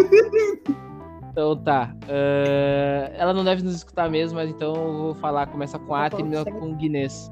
Então 1.33 1.57
tá. 1.57 1.95
ah, 2.09 3.11
ela 3.17 3.33
não 3.33 3.43
deve 3.45 3.63
nos 3.63 3.75
escutar 3.75 4.09
mesmo, 4.09 4.37
mas 4.39 4.49
então 4.51 4.75
eu 4.75 4.93
vou 4.93 5.15
falar. 5.17 5.47
Começa 5.47 5.79
com 5.79 5.95
A, 5.95 6.09
Tá 6.09 6.17
termina 6.17 6.45
com 6.45 6.75
Guinness. 6.75 7.31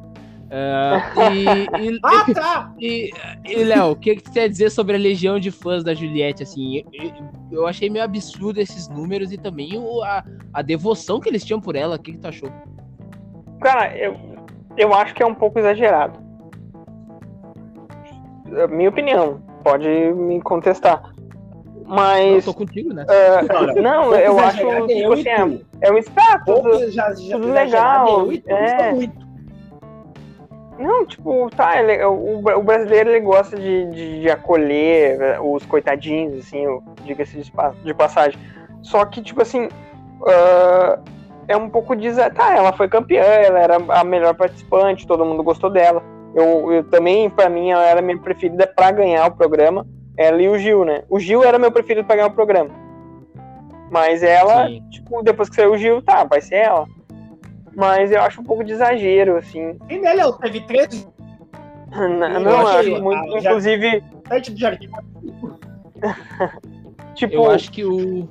Ah, 0.51 1.01
e, 1.33 1.45
e, 1.95 2.01
Ah, 2.03 2.35
tá! 2.35 2.75
e, 2.79 3.11
e, 3.49 3.65
Léo, 3.65 3.93
o 3.93 3.97
que, 3.97 4.17
que 4.17 4.23
tu 4.25 4.33
quer 4.33 4.49
dizer 4.49 4.71
sobre 4.71 4.97
a 4.97 4.99
legião 4.99 5.39
de 5.41 5.51
fãs 5.51 5.83
da 5.83 5.95
Juliette? 5.95 6.43
Assim, 6.43 6.83
eu, 6.93 7.13
eu 7.51 7.67
achei 7.67 7.89
meio 7.89 8.05
absurdo 8.05 8.61
esses 8.61 8.89
números 8.89 9.33
e 9.33 9.39
também 9.39 9.79
o, 9.79 10.03
a, 10.03 10.23
a 10.53 10.61
devoção 10.61 11.21
que 11.21 11.29
eles 11.29 11.45
tinham 11.45 11.61
por 11.61 11.75
ela. 11.75 11.97
O 11.97 11.99
que, 11.99 12.13
que 12.13 12.19
tu 12.19 12.29
achou? 12.29 12.51
Cara, 13.63 13.97
eu, 13.97 14.15
eu 14.77 14.93
acho 14.93 15.15
que 15.15 15.23
é 15.23 15.27
um 15.27 15.35
pouco 15.35 15.59
exagerado. 15.59 16.19
É 18.57 18.67
Minha 18.67 18.89
opinião, 18.89 19.41
pode 19.65 19.89
me 19.89 20.41
contestar. 20.43 21.03
Eu 21.85 21.85
Mas. 21.87 22.45
tô 22.45 22.55
contigo, 22.55 22.93
né? 22.95 23.05
ah, 23.09 23.81
não, 23.81 24.15
eu 24.15 24.39
acho. 24.39 24.59
exagerado 24.61 24.85
é 24.91 24.95
Tipo 24.95 25.01
eu 25.03 25.13
assim, 25.13 25.65
é, 25.81 25.89
é 25.89 25.93
um 25.93 25.99
status. 25.99 26.45
Pouco 26.45 26.91
já, 26.91 27.13
já, 27.15 27.37
tudo 27.37 27.53
legal, 27.53 28.27
já 28.33 28.41
é. 28.55 28.93
Não, 30.79 31.05
tipo, 31.07 31.51
tá, 31.55 31.81
ele- 31.81 32.03
o, 32.05 32.39
o 32.39 32.63
brasileiro 32.63 33.11
ele 33.11 33.21
gosta 33.21 33.57
de, 33.57 33.87
de, 33.91 34.21
de 34.23 34.31
acolher 34.31 35.21
eh, 35.21 35.39
os 35.41 35.65
coitadinhos, 35.67 36.39
assim, 36.39 36.65
diga-se 37.05 37.37
de, 37.39 37.53
de 37.85 37.95
passagem. 37.95 38.39
Só 38.83 39.05
que, 39.05 39.23
tipo 39.23 39.43
assim, 39.43 39.69
ah, 40.27 40.99
é 41.47 41.57
um 41.57 41.69
pouco 41.69 41.95
de. 41.95 42.11
Tá, 42.31 42.57
ela 42.57 42.73
foi 42.73 42.89
campeã, 42.89 43.23
ela 43.23 43.59
era 43.59 43.77
a 43.89 44.03
melhor 44.03 44.35
participante, 44.35 45.07
todo 45.07 45.25
mundo 45.25 45.43
gostou 45.43 45.71
dela. 45.71 46.03
Eu, 46.35 46.73
eu 46.73 46.85
também, 46.85 47.29
pra 47.29 47.49
mim, 47.49 47.71
ela 47.71 47.85
era 47.85 48.01
a 48.01 48.03
minha 48.03 48.19
preferida 48.19 48.67
pra 48.67 48.91
ganhar 48.91 49.27
o 49.27 49.37
programa. 49.37 49.87
Ela 50.17 50.41
e 50.41 50.49
o 50.49 50.59
Gil, 50.59 50.85
né? 50.85 51.03
O 51.09 51.19
Gil 51.19 51.45
era 51.45 51.59
meu 51.59 51.71
preferido 51.71 52.07
pra 52.07 52.17
ganhar 52.17 52.29
o 52.29 52.35
programa. 52.35 52.71
Mas 53.91 54.23
ela, 54.23 54.67
Sim. 54.67 54.83
tipo, 54.91 55.23
depois 55.23 55.49
que 55.49 55.57
saiu 55.57 55.73
o 55.73 55.79
Gil, 55.79 56.03
tá, 56.03 56.25
vai 56.25 56.41
ser 56.41 56.57
ela. 56.57 56.87
Mas 57.75 58.11
eu 58.11 58.21
acho 58.23 58.41
um 58.41 58.45
pouco 58.45 58.65
de 58.65 58.73
exagero, 58.73 59.37
assim. 59.37 59.79
E 59.89 59.99
Léo? 59.99 60.33
Teve 60.35 60.61
três 60.63 61.09
Não, 61.91 62.09
não, 62.09 62.51
eu 62.51 62.67
acho 62.69 63.03
muito. 63.03 63.35
ah, 63.35 63.39
Inclusive, 63.39 64.05
sete 64.29 64.51
do 64.51 64.59
jardim. 64.59 64.89
tipo. 67.15 67.35
Eu 67.35 67.51
acho 67.51 67.71
que 67.71 67.85
o. 67.85 68.29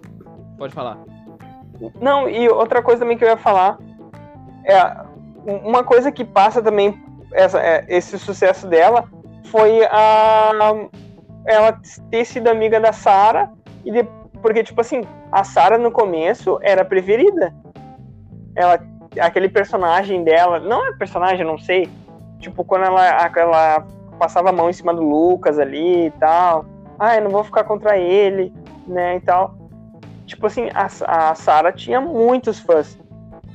Pode 0.57 0.73
falar. 0.73 0.99
Não, 1.99 2.29
e 2.29 2.47
outra 2.49 2.81
coisa 2.81 3.01
também 3.01 3.17
que 3.17 3.23
eu 3.23 3.29
ia 3.29 3.37
falar. 3.37 3.79
É, 4.63 5.03
uma 5.63 5.83
coisa 5.83 6.11
que 6.11 6.23
passa 6.23 6.61
também 6.61 7.01
essa, 7.34 7.59
é, 7.59 7.86
esse 7.88 8.17
sucesso 8.19 8.67
dela 8.67 9.05
foi 9.45 9.84
a 9.86 10.51
ela 11.45 11.79
ter 12.09 12.25
sido 12.25 12.47
amiga 12.47 12.79
da 12.79 12.93
Sara 12.93 13.51
e 13.84 13.91
de- 13.91 14.07
porque 14.41 14.63
tipo 14.63 14.79
assim 14.79 15.01
a 15.32 15.43
Sara 15.43 15.77
no 15.77 15.91
começo 15.91 16.59
era 16.61 16.86
preferida. 16.86 17.53
Ela 18.55 18.79
aquele 19.19 19.49
personagem 19.49 20.23
dela 20.23 20.59
não 20.59 20.86
é 20.88 20.93
personagem 20.93 21.45
não 21.45 21.57
sei 21.57 21.89
tipo 22.39 22.63
quando 22.63 22.86
ela 22.86 23.29
ela 23.36 23.86
passava 24.17 24.49
a 24.49 24.53
mão 24.53 24.69
em 24.69 24.73
cima 24.73 24.93
do 24.93 25.01
Lucas 25.01 25.59
ali 25.59 26.05
e 26.07 26.11
tal 26.11 26.65
ah 26.97 27.15
eu 27.15 27.23
não 27.23 27.32
vou 27.32 27.43
ficar 27.43 27.63
contra 27.63 27.97
ele 27.97 28.53
né 28.88 29.17
e 29.17 29.19
tal. 29.21 29.55
Tipo 30.25 30.47
assim 30.47 30.69
a, 30.73 30.88
a 31.29 31.36
Sara 31.36 31.71
tinha 31.71 31.99
muitos 31.99 32.59
fãs 32.59 32.97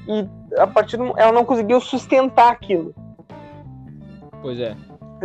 e 0.09 0.29
a 0.59 0.67
partir 0.67 0.97
do, 0.97 1.15
ela 1.17 1.33
não 1.33 1.45
conseguiu 1.45 1.81
sustentar 1.81 2.51
aquilo 2.51 2.95
Pois 4.47 4.61
é. 4.61 4.77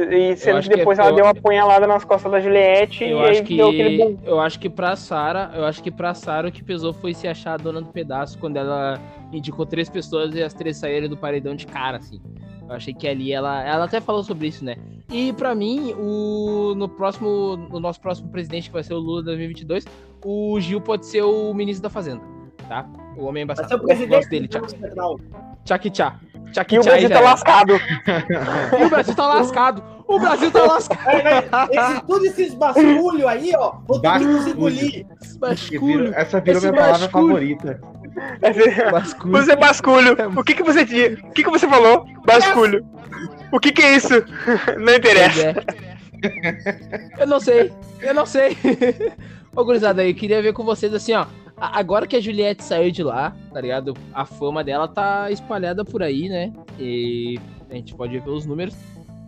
e 0.09 0.35
sendo 0.35 0.57
acho 0.57 0.67
que 0.67 0.73
que 0.73 0.79
depois 0.79 0.97
é- 0.97 1.01
ela 1.03 1.11
eu- 1.11 1.15
deu 1.15 1.25
uma 1.25 1.35
punhalada 1.35 1.85
nas 1.85 2.03
costas 2.03 2.31
da 2.31 2.39
Juliette 2.39 3.03
Eu 3.03 3.19
e 3.19 3.21
aí 3.23 3.29
acho 3.29 3.43
que 3.43 3.55
deu 3.57 3.69
aquele 3.69 3.97
boom. 3.97 4.17
eu 4.23 4.39
acho 4.39 4.59
que 4.59 4.67
pra 4.67 4.95
Sara, 4.95 5.51
eu 5.53 5.63
acho 5.63 5.83
que 5.83 5.91
pra 5.91 6.15
Sara 6.15 6.47
o 6.47 6.51
que 6.51 6.63
pesou 6.63 6.91
foi 6.91 7.13
se 7.13 7.27
achar 7.27 7.53
a 7.53 7.57
dona 7.57 7.81
do 7.81 7.89
pedaço 7.91 8.39
quando 8.39 8.57
ela 8.57 8.99
indicou 9.31 9.63
três 9.63 9.89
pessoas 9.89 10.33
e 10.33 10.41
as 10.41 10.55
três 10.55 10.77
saíram 10.77 11.07
do 11.07 11.15
paredão 11.15 11.53
de 11.55 11.67
cara 11.67 11.97
assim. 11.97 12.19
Eu 12.67 12.75
achei 12.75 12.93
que 12.95 13.07
ali 13.07 13.31
ela 13.31 13.61
ela 13.63 13.85
até 13.85 13.99
falou 14.01 14.23
sobre 14.23 14.47
isso, 14.47 14.65
né? 14.65 14.75
E 15.11 15.31
pra 15.33 15.53
mim, 15.53 15.93
o 15.99 16.73
no 16.75 16.89
próximo 16.89 17.55
no 17.69 17.79
nosso 17.79 18.01
próximo 18.01 18.29
presidente 18.29 18.69
que 18.69 18.73
vai 18.73 18.83
ser 18.83 18.95
o 18.95 18.99
Lula 18.99 19.21
2022, 19.21 19.85
o 20.25 20.59
Gil 20.59 20.81
pode 20.81 21.05
ser 21.05 21.21
o 21.21 21.53
ministro 21.53 21.83
da 21.83 21.89
Fazenda, 21.91 22.21
tá? 22.67 22.89
O 23.17 23.25
homem 23.25 23.45
Vai 23.45 23.55
ser 23.57 23.75
o 23.75 23.79
presidente 23.79 24.09
Gosto 24.09 24.29
dele, 24.29 24.47
do 24.47 24.51
tchau. 24.95 25.19
Tchau, 25.65 25.77
tchau. 25.91 26.13
Tchau, 26.51 26.65
E 26.71 26.79
o 26.79 26.83
Brasil 26.83 27.09
tá 27.09 27.15
era. 27.15 27.23
lascado. 27.25 27.73
E 28.79 28.83
o 28.85 28.89
Brasil 28.89 29.15
tá 29.15 29.27
lascado. 29.27 29.83
O 30.07 30.19
Brasil 30.19 30.51
tá 30.51 30.63
lascado. 30.63 31.07
Aí, 31.07 31.69
esse, 31.71 32.01
tudo 32.05 32.25
esses 32.25 32.53
basculho 32.53 33.27
aí, 33.27 33.51
ó, 33.57 33.73
vou 33.87 33.99
ter 34.01 34.11
que 34.19 34.25
nos 34.25 34.47
engolir. 34.47 35.05
Basculho. 35.39 36.13
essa 36.15 36.39
virou 36.41 36.57
Esse 36.57 36.69
minha 36.69 36.81
palavra 36.81 37.07
basculho. 37.07 37.27
favorita. 37.27 37.81
Basculho. 38.91 39.31
Você 39.31 39.55
basculho. 39.55 40.17
O 40.37 40.43
que 40.43 40.53
que 40.53 40.63
você 40.63 40.83
di- 40.83 41.17
O 41.23 41.31
que 41.31 41.43
que 41.43 41.49
você 41.49 41.67
falou? 41.67 42.05
Basculho. 42.25 42.85
O 43.51 43.59
que 43.59 43.71
que 43.71 43.81
é 43.81 43.95
isso? 43.95 44.13
Não 44.77 44.93
interessa. 44.95 45.41
É. 45.41 45.55
Eu 47.19 47.27
não 47.27 47.39
sei, 47.39 47.71
eu 48.01 48.13
não 48.13 48.25
sei. 48.27 48.55
Ô, 49.55 49.65
gurizada, 49.65 50.05
eu 50.05 50.13
queria 50.13 50.41
ver 50.41 50.53
com 50.53 50.63
vocês 50.63 50.93
assim, 50.93 51.13
ó. 51.13 51.25
Agora 51.61 52.07
que 52.07 52.15
a 52.15 52.19
Juliette 52.19 52.63
saiu 52.63 52.89
de 52.91 53.03
lá, 53.03 53.35
tá 53.53 53.61
ligado? 53.61 53.93
A 54.13 54.25
fama 54.25 54.63
dela 54.63 54.87
tá 54.87 55.29
espalhada 55.29 55.85
por 55.85 56.01
aí, 56.01 56.27
né? 56.27 56.51
E 56.79 57.37
a 57.69 57.75
gente 57.75 57.93
pode 57.93 58.13
ver 58.13 58.23
pelos 58.23 58.47
números. 58.47 58.75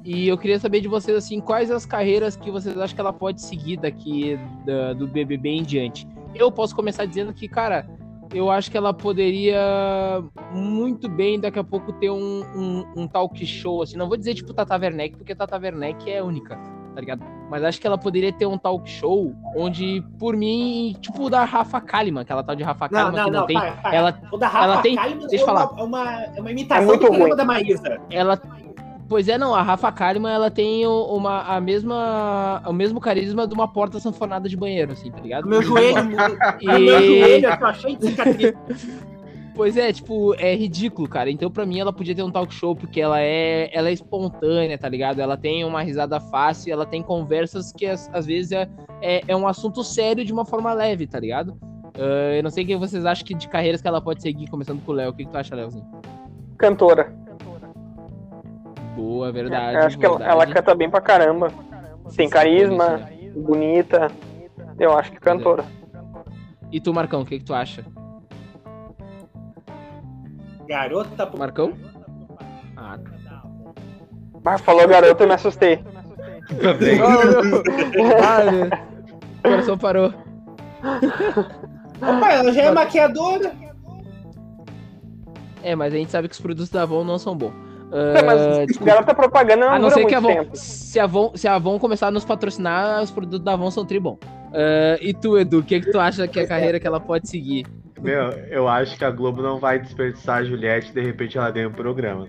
E 0.03 0.27
eu 0.27 0.37
queria 0.37 0.59
saber 0.59 0.81
de 0.81 0.87
vocês, 0.87 1.15
assim, 1.15 1.39
quais 1.39 1.69
as 1.69 1.85
carreiras 1.85 2.35
que 2.35 2.49
vocês 2.49 2.75
acham 2.77 2.95
que 2.95 2.99
ela 2.99 3.13
pode 3.13 3.39
seguir 3.41 3.77
daqui 3.77 4.37
da- 4.65 4.93
do 4.93 5.07
BBB 5.07 5.49
em 5.49 5.63
diante. 5.63 6.07
Eu 6.33 6.51
posso 6.51 6.75
começar 6.75 7.05
dizendo 7.05 7.31
que, 7.33 7.47
cara, 7.47 7.87
eu 8.33 8.49
acho 8.49 8.69
que 8.71 8.75
ela 8.75 8.93
poderia 8.93 10.23
muito 10.51 11.07
bem 11.07 11.39
daqui 11.39 11.59
a 11.59 11.63
pouco 11.63 11.93
ter 11.93 12.09
um, 12.09 12.41
um, 12.55 12.85
um 12.97 13.07
talk 13.07 13.45
show, 13.45 13.83
assim. 13.83 13.95
Não 13.95 14.07
vou 14.07 14.17
dizer 14.17 14.33
tipo 14.33 14.53
Tata 14.53 14.75
Werneck, 14.75 15.15
porque 15.17 15.35
Tata 15.35 15.57
Werneck 15.57 16.09
é 16.09 16.21
única, 16.21 16.59
tá 16.93 16.99
ligado? 17.01 17.21
Mas 17.49 17.63
acho 17.63 17.79
que 17.79 17.85
ela 17.87 17.97
poderia 17.97 18.31
ter 18.31 18.45
um 18.45 18.57
talk 18.57 18.89
show 18.89 19.33
onde, 19.55 20.03
por 20.17 20.35
mim, 20.35 20.95
tipo 21.01 21.23
o 21.25 21.29
da 21.29 21.43
Rafa 21.43 21.79
Kalimann, 21.81 22.21
aquela 22.23 22.43
tal 22.43 22.55
de 22.55 22.63
Rafa 22.63 22.87
Não, 22.91 23.11
Kalimann 23.11 23.17
não, 23.17 23.25
que 23.25 23.31
não, 23.31 23.39
não, 23.41 23.47
tem. 23.47 23.57
para, 23.59 23.71
para. 23.73 23.95
Ela, 23.95 24.19
O 24.31 24.37
da 24.37 24.47
Rafa 24.47 24.63
ela 24.65 24.81
tem- 24.81 24.95
Kalimann 24.95 25.27
deixa 25.27 25.43
eu 25.45 25.49
é 25.49 25.51
uma, 25.51 25.67
falar. 25.67 25.79
é 25.79 25.83
uma, 25.83 26.21
é 26.23 26.39
uma 26.41 26.51
imitação 26.51 26.83
É 26.83 26.85
muito 26.87 27.01
do 27.01 27.07
programa 27.07 27.27
ruim. 27.27 27.35
da 27.37 27.45
Maísa. 27.45 28.01
ela. 28.09 28.41
Pois 29.09 29.27
é, 29.27 29.37
não, 29.37 29.53
a 29.53 29.61
Rafa 29.61 29.91
Kalimann, 29.91 30.33
ela 30.33 30.49
tem 30.49 30.87
o- 30.87 31.03
uma, 31.15 31.41
a 31.43 31.59
mesma, 31.61 32.63
o 32.65 32.73
mesmo 32.73 32.99
carisma 32.99 33.45
de 33.45 33.53
uma 33.53 33.67
porta 33.67 33.99
sanfonada 33.99 34.47
de 34.49 34.55
banheiro, 34.57 34.93
assim, 34.93 35.11
tá 35.11 35.19
ligado? 35.19 35.45
O 35.45 35.49
meu 35.49 35.61
joelho, 35.61 35.97
E- 36.61 36.67
o 36.67 36.79
meu 36.79 36.99
joelho, 37.01 37.45
eu 37.49 37.57
tô 37.59 37.73
cheio 37.73 37.97
de 37.97 38.07
cicatriz. 38.07 38.53
Pois 39.55 39.77
é, 39.77 39.93
tipo, 39.93 40.33
é 40.35 40.55
ridículo, 40.55 41.07
cara. 41.07 41.29
Então, 41.29 41.49
pra 41.49 41.65
mim, 41.65 41.79
ela 41.79 41.93
podia 41.93 42.15
ter 42.15 42.23
um 42.23 42.31
talk 42.31 42.51
show, 42.53 42.75
porque 42.75 42.99
ela 42.99 43.21
é, 43.21 43.69
ela 43.71 43.89
é 43.89 43.93
espontânea, 43.93 44.77
tá 44.77 44.89
ligado? 44.89 45.19
Ela 45.19 45.37
tem 45.37 45.63
uma 45.63 45.83
risada 45.83 46.19
fácil, 46.19 46.73
ela 46.73 46.85
tem 46.85 47.03
conversas 47.03 47.71
que 47.71 47.85
às, 47.85 48.09
às 48.11 48.25
vezes 48.25 48.51
é, 48.51 48.67
é, 49.01 49.21
é 49.27 49.35
um 49.35 49.47
assunto 49.47 49.83
sério 49.83 50.25
de 50.25 50.33
uma 50.33 50.43
forma 50.43 50.73
leve, 50.73 51.05
tá 51.05 51.19
ligado? 51.19 51.55
Ah, 51.95 52.35
eu 52.35 52.43
não 52.43 52.49
sei 52.49 52.63
o 52.63 52.67
que 52.67 52.75
vocês 52.75 53.05
acham 53.05 53.25
que 53.25 53.33
de 53.33 53.47
carreiras 53.47 53.81
que 53.81 53.87
ela 53.87 54.01
pode 54.01 54.21
seguir, 54.21 54.49
começando 54.49 54.83
com 54.83 54.91
o 54.91 54.95
Léo. 54.95 55.11
O 55.11 55.13
que, 55.13 55.25
que 55.25 55.31
tu 55.31 55.37
acha, 55.37 55.55
Léozinho? 55.55 55.85
Cantora. 56.57 57.13
Boa, 58.95 59.31
verdade. 59.31 59.77
Eu 59.77 59.83
acho 59.83 59.97
que 59.97 60.05
ela, 60.05 60.17
verdade. 60.17 60.41
ela 60.41 60.53
canta 60.53 60.75
bem 60.75 60.89
pra 60.89 61.01
caramba. 61.01 61.51
Tem 62.15 62.29
carisma, 62.29 63.01
bonita. 63.35 64.11
Eu 64.79 64.97
acho 64.97 65.11
que 65.11 65.19
cantora. 65.19 65.63
E 66.71 66.79
tu, 66.79 66.93
Marcão, 66.93 67.21
o 67.21 67.25
que, 67.25 67.39
que 67.39 67.45
tu 67.45 67.53
acha? 67.53 67.83
Garota 70.67 71.29
Marcão? 71.37 71.73
Ah, 72.77 72.97
Ah, 74.45 74.57
falou 74.57 74.87
garota, 74.87 75.23
eu 75.23 75.27
me 75.27 75.33
assustei. 75.33 75.77
Também. 76.61 76.99
ah. 78.21 78.83
O 79.39 79.41
coração 79.43 79.77
parou. 79.77 80.13
Opa, 82.01 82.31
ela 82.31 82.51
já 82.51 82.63
é 82.63 82.71
maquiadora. 82.71 83.51
É, 85.61 85.75
mas 85.75 85.93
a 85.93 85.97
gente 85.97 86.11
sabe 86.11 86.27
que 86.27 86.33
os 86.33 86.41
produtos 86.41 86.69
da 86.69 86.81
Avon 86.83 87.03
não 87.03 87.17
são 87.17 87.35
bons. 87.35 87.53
Não, 87.91 88.25
mas 88.25 88.67
desculpa. 88.67 88.91
garota 88.91 89.13
propaganda 89.15 89.65
não, 89.65 89.73
A 89.73 89.79
não 89.79 89.89
ser 89.91 90.05
que 90.05 90.15
a 90.15 90.17
Avon, 90.17 90.47
se 90.53 90.99
a 90.99 91.03
Avon, 91.03 91.31
se 91.35 91.47
a 91.47 91.55
Avon 91.55 91.77
começar 91.79 92.07
a 92.07 92.11
nos 92.11 92.25
patrocinar, 92.25 93.01
os 93.03 93.11
produtos 93.11 93.39
da 93.41 93.53
Avon 93.53 93.69
são 93.71 93.85
tribom. 93.85 94.17
Ah, 94.53 94.97
e 95.01 95.13
tu, 95.13 95.37
Edu, 95.37 95.59
o 95.59 95.63
que, 95.63 95.79
que 95.79 95.91
tu 95.91 95.99
acha 95.99 96.27
que 96.27 96.39
é 96.39 96.43
a 96.43 96.47
carreira 96.47 96.79
que 96.79 96.87
ela 96.87 96.99
pode 96.99 97.29
seguir? 97.29 97.65
Meu, 98.03 98.31
eu 98.49 98.67
acho 98.67 98.97
que 98.97 99.05
a 99.05 99.09
Globo 99.09 99.41
não 99.41 99.59
vai 99.59 99.79
desperdiçar 99.79 100.39
a 100.39 100.43
Juliette 100.43 100.91
e 100.91 100.93
de 100.93 101.01
repente 101.01 101.37
ela 101.37 101.49
ganha 101.49 101.69
um 101.69 101.71
programa. 101.71 102.27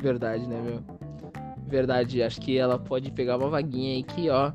Verdade, 0.00 0.48
né, 0.48 0.58
meu? 0.64 0.80
Verdade, 1.66 2.22
acho 2.22 2.40
que 2.40 2.58
ela 2.58 2.78
pode 2.78 3.10
pegar 3.10 3.36
uma 3.36 3.50
vaguinha 3.50 3.96
aí 3.96 4.02
que, 4.02 4.30
ó, 4.30 4.50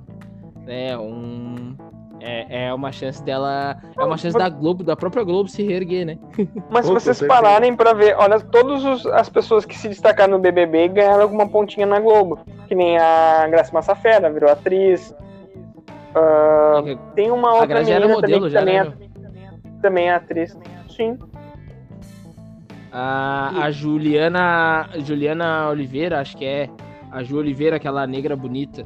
né, 0.66 0.98
um... 0.98 1.76
É, 2.22 2.66
é 2.66 2.74
uma 2.74 2.92
chance 2.92 3.24
dela. 3.24 3.78
É 3.98 4.04
uma 4.04 4.18
chance 4.18 4.38
da 4.38 4.50
Globo, 4.50 4.84
da 4.84 4.94
própria 4.94 5.24
Globo 5.24 5.48
se 5.48 5.64
reerguer, 5.64 6.06
né? 6.06 6.18
Mas 6.70 6.86
se 6.86 6.92
vocês 6.92 7.22
pararem 7.22 7.74
pra 7.74 7.94
ver, 7.94 8.14
olha, 8.18 8.42
todas 8.42 9.06
as 9.06 9.30
pessoas 9.30 9.66
que 9.66 9.78
se 9.78 9.88
destacaram 9.88 10.34
no 10.34 10.40
BBB 10.40 10.90
ganharam 10.90 11.22
alguma 11.22 11.48
pontinha 11.48 11.86
na 11.86 11.98
Globo. 11.98 12.40
Que 12.68 12.76
nem 12.76 12.98
a 12.98 13.48
Graça 13.48 13.72
Massafera, 13.72 14.30
virou 14.30 14.52
atriz. 14.52 15.16
Ah, 16.14 16.84
tem 17.16 17.32
uma 17.32 17.52
a 17.52 17.54
outra 17.54 17.68
Grazi 17.68 17.92
era 17.92 18.02
menina 18.02 18.22
também 18.22 18.36
modelo 18.36 18.48
que 18.48 18.52
já, 18.52 18.60
também, 18.60 18.84
né? 18.84 19.09
Também 19.80 20.10
é 20.10 20.14
atriz. 20.16 20.58
Sim. 20.90 21.18
A, 22.92 23.66
a 23.66 23.72
Juliana. 23.72 24.90
Juliana 25.00 25.70
Oliveira, 25.70 26.20
acho 26.20 26.38
que 26.38 26.46
é. 26.46 26.70
A 27.12 27.24
Ju 27.24 27.38
Oliveira, 27.38 27.78
aquela 27.78 28.06
negra 28.06 28.36
bonita. 28.36 28.84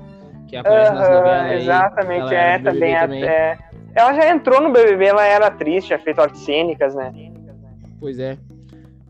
Que 0.48 0.56
aparece 0.56 0.94
nas 0.94 1.08
Aham, 1.08 1.16
novelas. 1.18 1.41
aí. 1.41 1.62
exatamente, 1.62 2.22
Ela 2.22 2.34
é, 2.34 2.60
também, 2.60 2.94
é, 2.94 3.26
é. 3.26 3.58
Ela 3.96 4.14
já 4.14 4.30
entrou 4.30 4.62
no 4.62 4.72
BBB, 4.72 5.06
ela 5.06 5.26
era 5.26 5.48
atriz, 5.48 5.86
tinha 5.86 6.00
feito 6.00 6.22
artes 6.22 6.41
cênicas, 6.41 6.96
né? 6.96 7.12
Pois 8.00 8.20
é. 8.20 8.38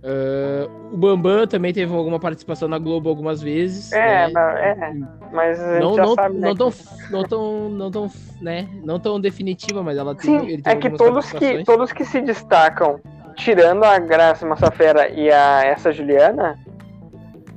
Ah, 0.03 0.67
o 0.91 0.97
Bambam 0.97 1.47
também 1.47 1.73
teve 1.73 1.93
alguma 1.95 2.19
participação 2.19 2.67
na 2.67 2.77
Globo 2.77 3.09
algumas 3.09 3.41
vezes. 3.41 3.91
É, 3.93 4.27
né? 4.27 4.31
mas- 4.33 4.57
é, 4.59 4.93
mas 5.31 5.59
a 5.61 5.73
gente 5.73 5.81
Não, 5.81 5.95
não, 5.95 6.13
sabe, 6.15 6.35
né? 6.37 6.47
não, 6.47 6.51
que- 6.51 6.57
tão, 6.57 6.73
não 7.09 7.23
tão, 7.23 7.69
não 7.69 7.91
tão, 7.91 8.11
né? 8.41 8.67
Não 8.83 8.99
tão 8.99 9.19
definitiva, 9.19 9.81
mas 9.81 9.97
ela 9.97 10.13
tem. 10.13 10.39
Sim, 10.39 10.61
tem 10.61 10.73
é 10.73 10.75
que 10.75 10.89
todos 10.89 11.31
que, 11.31 11.63
todos 11.63 11.93
que 11.93 12.03
se 12.03 12.19
destacam, 12.21 12.99
tirando 13.35 13.83
a 13.83 13.97
Graça 13.97 14.45
Massafera 14.45 15.07
e 15.09 15.31
a 15.31 15.63
essa 15.65 15.91
Juliana, 15.91 16.59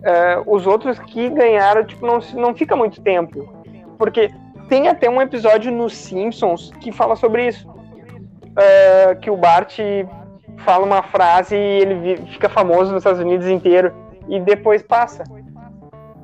é, 0.02 0.40
os 0.46 0.66
outros 0.66 0.98
que 1.00 1.28
ganharam, 1.28 1.84
tipo, 1.84 2.06
não, 2.06 2.20
não 2.34 2.54
fica 2.54 2.76
muito 2.76 3.00
tempo. 3.00 3.52
Porque 3.98 4.30
tem 4.68 4.86
até 4.88 5.10
um 5.10 5.20
episódio 5.20 5.72
nos 5.72 5.94
Simpsons 5.94 6.70
que 6.80 6.92
fala 6.92 7.16
sobre 7.16 7.48
isso. 7.48 7.68
É, 8.56 9.14
que 9.16 9.30
o 9.30 9.36
Bart 9.36 9.78
fala 10.64 10.84
uma 10.84 11.02
frase 11.02 11.54
e 11.56 11.58
ele 11.58 12.16
fica 12.28 12.48
famoso 12.48 12.92
nos 12.92 13.00
Estados 13.00 13.20
Unidos 13.20 13.46
inteiro 13.46 13.92
e 14.28 14.40
depois 14.40 14.82
passa. 14.82 15.24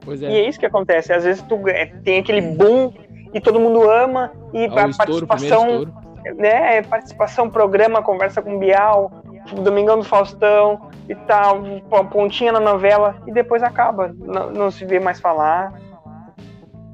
Pois 0.05 0.21
E 0.21 0.27
é. 0.27 0.33
é 0.33 0.49
isso 0.49 0.59
que 0.59 0.67
acontece. 0.67 1.13
Às 1.13 1.25
vezes 1.25 1.43
tu 1.43 1.69
é, 1.69 1.87
tem 2.05 2.19
aquele 2.19 2.41
boom 2.41 2.93
e 3.33 3.41
todo 3.41 3.61
mundo 3.61 3.89
ama 3.89 4.33
e 4.53 4.65
É 4.65 4.69
o 4.69 4.79
a 4.79 4.89
estouro, 4.89 5.27
participação 5.27 5.69
estouro. 5.83 5.93
né, 6.37 6.83
participação, 6.83 7.49
programa, 7.51 8.03
conversa 8.03 8.43
com 8.43 8.57
o 8.57 8.59
Bial, 8.59 9.11
tipo, 9.47 9.61
Domingão 9.63 9.99
do 9.99 10.05
Faustão 10.05 10.91
e 11.09 11.15
tal, 11.15 11.63
pontinha 12.11 12.53
na 12.53 12.61
novela, 12.61 13.17
e 13.27 13.33
depois 13.33 13.63
acaba, 13.63 14.15
não, 14.19 14.51
não 14.51 14.71
se 14.71 14.85
vê 14.85 15.01
mais 15.01 15.19
falar. 15.21 15.73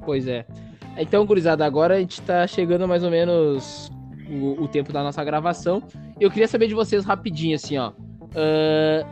Pois 0.05 0.27
é. 0.27 0.45
Então, 0.97 1.25
gurizada, 1.25 1.65
agora 1.65 1.95
a 1.95 1.99
gente 1.99 2.21
tá 2.21 2.45
chegando 2.47 2.87
mais 2.87 3.03
ou 3.03 3.11
menos 3.11 3.91
o, 4.29 4.63
o 4.63 4.67
tempo 4.67 4.91
da 4.93 5.03
nossa 5.03 5.23
gravação. 5.23 5.81
Eu 6.19 6.29
queria 6.29 6.47
saber 6.47 6.67
de 6.67 6.73
vocês 6.73 7.03
rapidinho, 7.05 7.55
assim, 7.55 7.77
ó. 7.77 7.91
Ahn, 8.35 9.05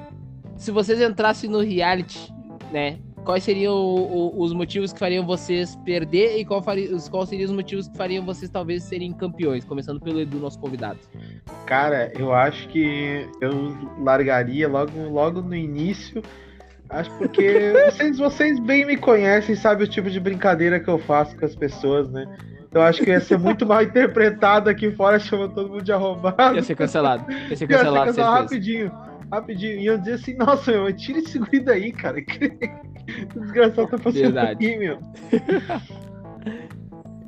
se 0.57 0.72
vocês 0.72 1.01
entrassem 1.01 1.49
no 1.49 1.59
reality, 1.59 2.32
né? 2.72 2.97
Quais 3.24 3.43
seriam 3.43 3.74
o- 3.76 4.38
o- 4.38 4.41
os 4.41 4.53
motivos 4.53 4.93
que 4.93 4.99
fariam 4.99 5.26
vocês 5.26 5.76
perder 5.84 6.38
e 6.39 6.45
qual 6.45 6.61
faria, 6.63 6.95
os- 6.95 7.09
quais 7.09 7.28
seriam 7.28 7.45
os 7.49 7.51
motivos 7.55 7.88
que 7.89 7.97
fariam 7.97 8.24
vocês 8.26 8.49
talvez 8.49 8.84
serem 8.84 9.11
campeões? 9.11 9.65
Começando 9.65 9.99
pelo 9.99 10.22
Edu, 10.22 10.38
nosso 10.39 10.57
convidado. 10.59 10.99
Cara, 11.65 12.11
eu 12.18 12.34
acho 12.34 12.68
que 12.70 13.28
eu 13.41 13.76
largaria 14.01 14.68
logo, 14.70 14.91
logo 15.09 15.41
no 15.41 15.55
início. 15.55 16.22
Acho 16.89 17.11
porque 17.18 17.74
vocês, 17.91 18.18
vocês 18.18 18.59
bem 18.61 18.86
me 18.86 18.95
conhecem, 18.95 19.55
sabem 19.55 19.86
o 19.86 19.89
tipo 19.89 20.09
de 20.09 20.22
brincadeira 20.22 20.80
que 20.80 20.88
eu 20.89 20.97
faço 20.97 21.36
com 21.38 21.45
as 21.45 21.53
pessoas, 21.53 22.09
né? 22.09 22.26
Então 22.70 22.82
acho 22.82 23.01
que 23.03 23.09
eu 23.09 23.13
ia 23.13 23.22
ser 23.22 23.38
muito 23.39 23.65
mal 23.65 23.82
interpretado 23.82 24.70
aqui 24.70 24.91
fora, 24.91 25.20
chamando 25.20 25.53
todo 25.55 25.70
mundo 25.70 25.82
de 25.84 25.91
arrombado. 25.91 26.55
Ia 26.55 26.63
ser 26.63 26.76
cancelado. 26.76 27.32
Ia 27.32 27.38
ser 27.38 27.49
Ia 27.51 27.57
ser 27.57 27.68
cancelado, 27.68 28.05
cancelado 28.07 28.49
certeza. 28.49 28.84
rapidinho. 28.86 28.91
Rapidinho. 29.32 29.80
E 29.80 29.86
eu 29.86 29.97
dizer 29.97 30.13
assim, 30.13 30.36
nossa, 30.36 30.72
meu, 30.72 30.93
tira 30.93 31.20
esse 31.20 31.39
guri 31.39 31.59
daí, 31.59 31.91
cara. 31.91 32.18
Que 33.07 33.39
desgraçado 33.39 33.88
tá 33.88 33.97
fazendo 33.97 34.34
Verdade. 34.34 34.51
aqui, 34.51 34.78
meu. 34.78 34.99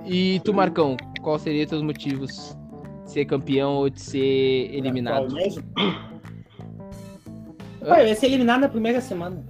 E 0.05 0.41
tu, 0.43 0.53
Marcão, 0.53 0.97
qual 1.21 1.39
seriam 1.39 1.65
teus 1.65 1.81
motivos 1.81 2.57
de 3.05 3.11
ser 3.11 3.23
campeão 3.25 3.75
ou 3.75 3.89
de 3.89 4.01
ser 4.01 4.75
eliminado? 4.75 5.27
Qual 5.27 5.35
mesmo? 5.35 5.63
Pô, 7.79 7.93
eu 7.95 8.07
ia 8.07 8.15
ser 8.15 8.25
eliminado 8.25 8.59
na 8.61 8.67
primeira 8.69 8.99
semana. 8.99 9.41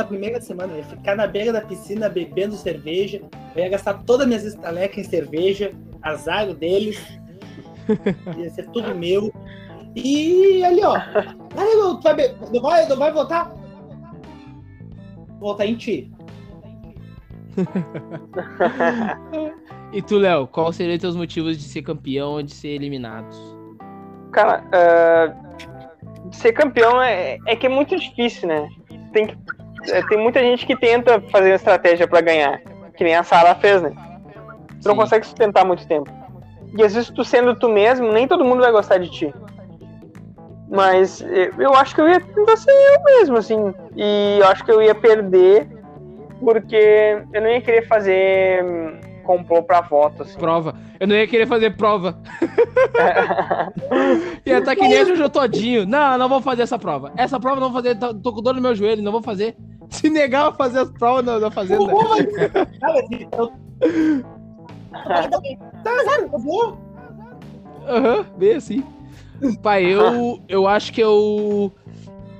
Na 0.00 0.06
primeira 0.06 0.40
semana, 0.40 0.72
eu 0.72 0.78
ia 0.78 0.84
ficar 0.84 1.14
na 1.14 1.26
beira 1.26 1.52
da 1.52 1.60
piscina 1.60 2.08
bebendo 2.08 2.56
cerveja. 2.56 3.20
Eu 3.54 3.62
ia 3.62 3.68
gastar 3.68 4.02
todas 4.04 4.22
as 4.22 4.28
minhas 4.28 4.44
estalecas 4.44 4.96
em 4.96 5.04
cerveja, 5.04 5.74
azar 6.00 6.54
deles. 6.54 6.98
Ia 8.38 8.48
ser 8.48 8.66
tudo 8.70 8.94
meu. 8.94 9.30
E 9.94 10.64
ali, 10.64 10.80
ó. 10.82 10.96
Não, 11.54 11.96
tu 11.96 12.02
vai, 12.02 12.14
be- 12.14 12.34
não, 12.50 12.62
vai, 12.62 12.88
não 12.88 12.96
vai 12.96 13.12
votar? 13.12 13.52
Vou 15.38 15.50
votar 15.50 15.66
em 15.66 15.74
ti. 15.74 16.10
E 19.92 20.00
tu, 20.00 20.18
Léo, 20.18 20.46
qual 20.46 20.72
seriam 20.72 20.96
teus 20.96 21.16
motivos 21.16 21.58
de 21.58 21.64
ser 21.64 21.82
campeão 21.82 22.34
ou 22.34 22.42
de 22.44 22.54
ser 22.54 22.68
eliminado? 22.68 23.26
Cara, 24.30 24.62
ah, 24.72 25.34
ser 26.30 26.52
campeão 26.52 27.02
é, 27.02 27.38
é 27.44 27.56
que 27.56 27.66
é 27.66 27.68
muito 27.68 27.96
difícil, 27.96 28.46
né? 28.46 28.68
Tem, 29.12 29.26
que, 29.26 29.36
tem 30.08 30.18
muita 30.18 30.40
gente 30.40 30.66
que 30.66 30.76
tenta 30.76 31.20
fazer 31.30 31.50
uma 31.50 31.56
estratégia 31.56 32.06
pra 32.06 32.20
ganhar, 32.20 32.60
que 32.96 33.04
nem 33.04 33.14
a 33.14 33.22
Sara 33.22 33.54
fez, 33.54 33.82
né? 33.82 33.92
Tu 34.82 34.88
não 34.88 34.94
Sim. 34.94 35.00
consegue 35.00 35.26
sustentar 35.26 35.64
muito 35.64 35.86
tempo. 35.86 36.10
E 36.76 36.82
às 36.82 36.94
vezes 36.94 37.10
tu 37.10 37.24
sendo 37.24 37.54
tu 37.54 37.68
mesmo, 37.68 38.12
nem 38.12 38.28
todo 38.28 38.44
mundo 38.44 38.60
vai 38.62 38.70
gostar 38.72 38.98
de 38.98 39.10
ti. 39.10 39.34
Mas 40.68 41.20
eh, 41.22 41.50
eu 41.58 41.74
acho 41.74 41.94
que 41.94 42.00
eu 42.00 42.08
ia 42.08 42.20
tentar 42.20 42.56
ser 42.56 42.70
eu 42.70 43.02
mesmo, 43.18 43.36
assim. 43.36 43.74
E 43.96 44.38
eu 44.40 44.46
acho 44.46 44.64
que 44.64 44.70
eu 44.70 44.80
ia 44.80 44.94
perder 44.94 45.68
porque 46.40 47.22
eu 47.32 47.42
não 47.42 47.50
ia 47.50 47.60
querer 47.60 47.86
fazer 47.86 48.64
hum, 48.64 48.98
complô 49.30 49.62
pra 49.62 49.80
voto, 49.80 50.24
assim. 50.24 50.36
Prova. 50.36 50.74
Eu 50.98 51.06
não 51.06 51.14
ia 51.14 51.26
querer 51.26 51.46
fazer 51.46 51.76
prova. 51.76 52.18
ia 54.44 54.58
estar 54.58 54.74
que 54.74 54.88
nem 54.88 55.06
Jojo 55.06 55.28
Todinho. 55.30 55.86
Não, 55.86 56.18
não 56.18 56.28
vou 56.28 56.40
fazer 56.40 56.62
essa 56.62 56.76
prova. 56.78 57.12
Essa 57.16 57.38
prova 57.38 57.56
eu 57.56 57.60
não 57.60 57.70
vou 57.72 57.80
fazer. 57.82 57.96
tô- 57.96 58.32
com 58.32 58.42
dor 58.42 58.54
no 58.54 58.60
meu 58.60 58.74
joelho, 58.74 59.02
não 59.02 59.12
vou 59.12 59.22
fazer. 59.22 59.56
Se 59.88 60.10
negar 60.10 60.48
a 60.48 60.52
fazer 60.52 60.80
as 60.80 60.90
provas 60.90 61.24
na, 61.24 61.38
na 61.38 61.50
fazenda. 61.50 61.84
Cara, 62.80 63.00
assim, 63.00 63.28
eu... 63.36 63.52
Tá, 65.84 65.90
azar, 66.00 66.28
eu 66.32 66.38
vou. 66.38 66.78
Aham, 67.86 68.26
bem 68.36 68.54
assim. 68.54 68.84
Pai, 69.62 69.84
eu, 69.84 70.40
eu 70.48 70.66
acho 70.66 70.92
que 70.92 71.00
eu. 71.00 71.72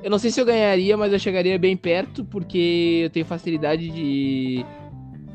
Eu 0.03 0.11
não 0.11 0.18
sei 0.18 0.30
se 0.30 0.41
eu 0.41 0.45
ganharia, 0.47 0.97
mas 0.97 1.12
eu 1.12 1.18
chegaria 1.18 1.59
bem 1.59 1.76
perto, 1.76 2.24
porque 2.24 3.03
eu 3.05 3.11
tenho 3.11 3.26
facilidade 3.26 3.91
de, 3.91 4.64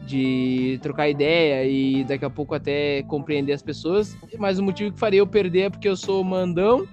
de 0.05 0.79
trocar 0.81 1.09
ideia 1.09 1.65
e 1.65 2.03
daqui 2.03 2.25
a 2.25 2.29
pouco 2.29 2.53
até 2.55 3.03
compreender 3.03 3.53
as 3.53 3.61
pessoas. 3.61 4.15
Mas 4.37 4.59
o 4.59 4.63
motivo 4.63 4.91
que 4.93 4.99
faria 4.99 5.19
eu 5.19 5.27
perder 5.27 5.61
é 5.61 5.69
porque 5.69 5.87
eu 5.89 5.95
sou 5.95 6.23
mandão, 6.23 6.85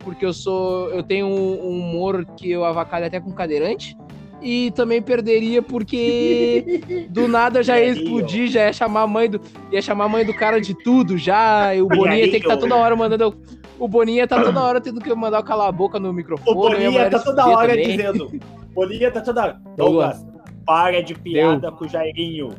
porque 0.00 0.24
eu 0.24 0.32
sou. 0.32 0.90
Eu 0.90 1.02
tenho 1.02 1.26
um 1.26 1.66
um 1.66 1.78
humor 1.80 2.24
que 2.36 2.50
eu 2.50 2.64
avacalho 2.64 3.06
até 3.06 3.20
com 3.20 3.30
cadeirante. 3.32 3.96
E 4.42 4.70
também 4.72 5.00
perderia 5.00 5.62
porque 5.62 6.82
do 7.10 7.26
nada 7.26 7.62
já 7.62 7.80
ia 7.80 7.88
explodir, 7.92 8.48
já 8.48 8.66
ia 8.66 8.72
chamar 8.72 9.02
a 9.02 9.06
mãe 9.06 9.30
do. 9.30 9.40
Ia 9.72 9.80
chamar 9.80 10.04
a 10.04 10.08
mãe 10.08 10.24
do 10.26 10.34
cara 10.34 10.60
de 10.60 10.74
tudo 10.74 11.16
já. 11.16 11.74
E 11.74 11.80
o 11.80 11.88
Boninha 11.88 12.22
tem 12.30 12.30
que 12.32 12.46
estar 12.46 12.56
toda 12.58 12.76
hora 12.76 12.94
mandando. 12.94 13.24
eu- 13.24 13.34
O 13.78 13.88
Boninha 13.88 14.26
tá 14.26 14.42
toda 14.42 14.60
hora 14.62 14.80
tendo 14.80 15.00
que 15.00 15.12
mandar 15.14 15.38
eu 15.38 15.42
calar 15.42 15.68
a 15.68 15.72
boca 15.72 15.98
no 15.98 16.12
microfone. 16.12 16.50
O 16.50 16.54
Bolinha 16.54 17.10
tá 17.10 17.18
toda 17.18 17.46
hora 17.46 17.68
também. 17.70 17.96
dizendo. 17.96 18.30
Bolinha 18.74 19.10
tá 19.10 19.20
toda 19.22 19.42
hora. 19.42 19.60
Douglas. 19.76 20.26
Para 20.66 21.02
de 21.02 21.14
piada 21.14 21.70
com 21.70 21.84
o 21.84 21.88
Jairinho. 21.88 22.50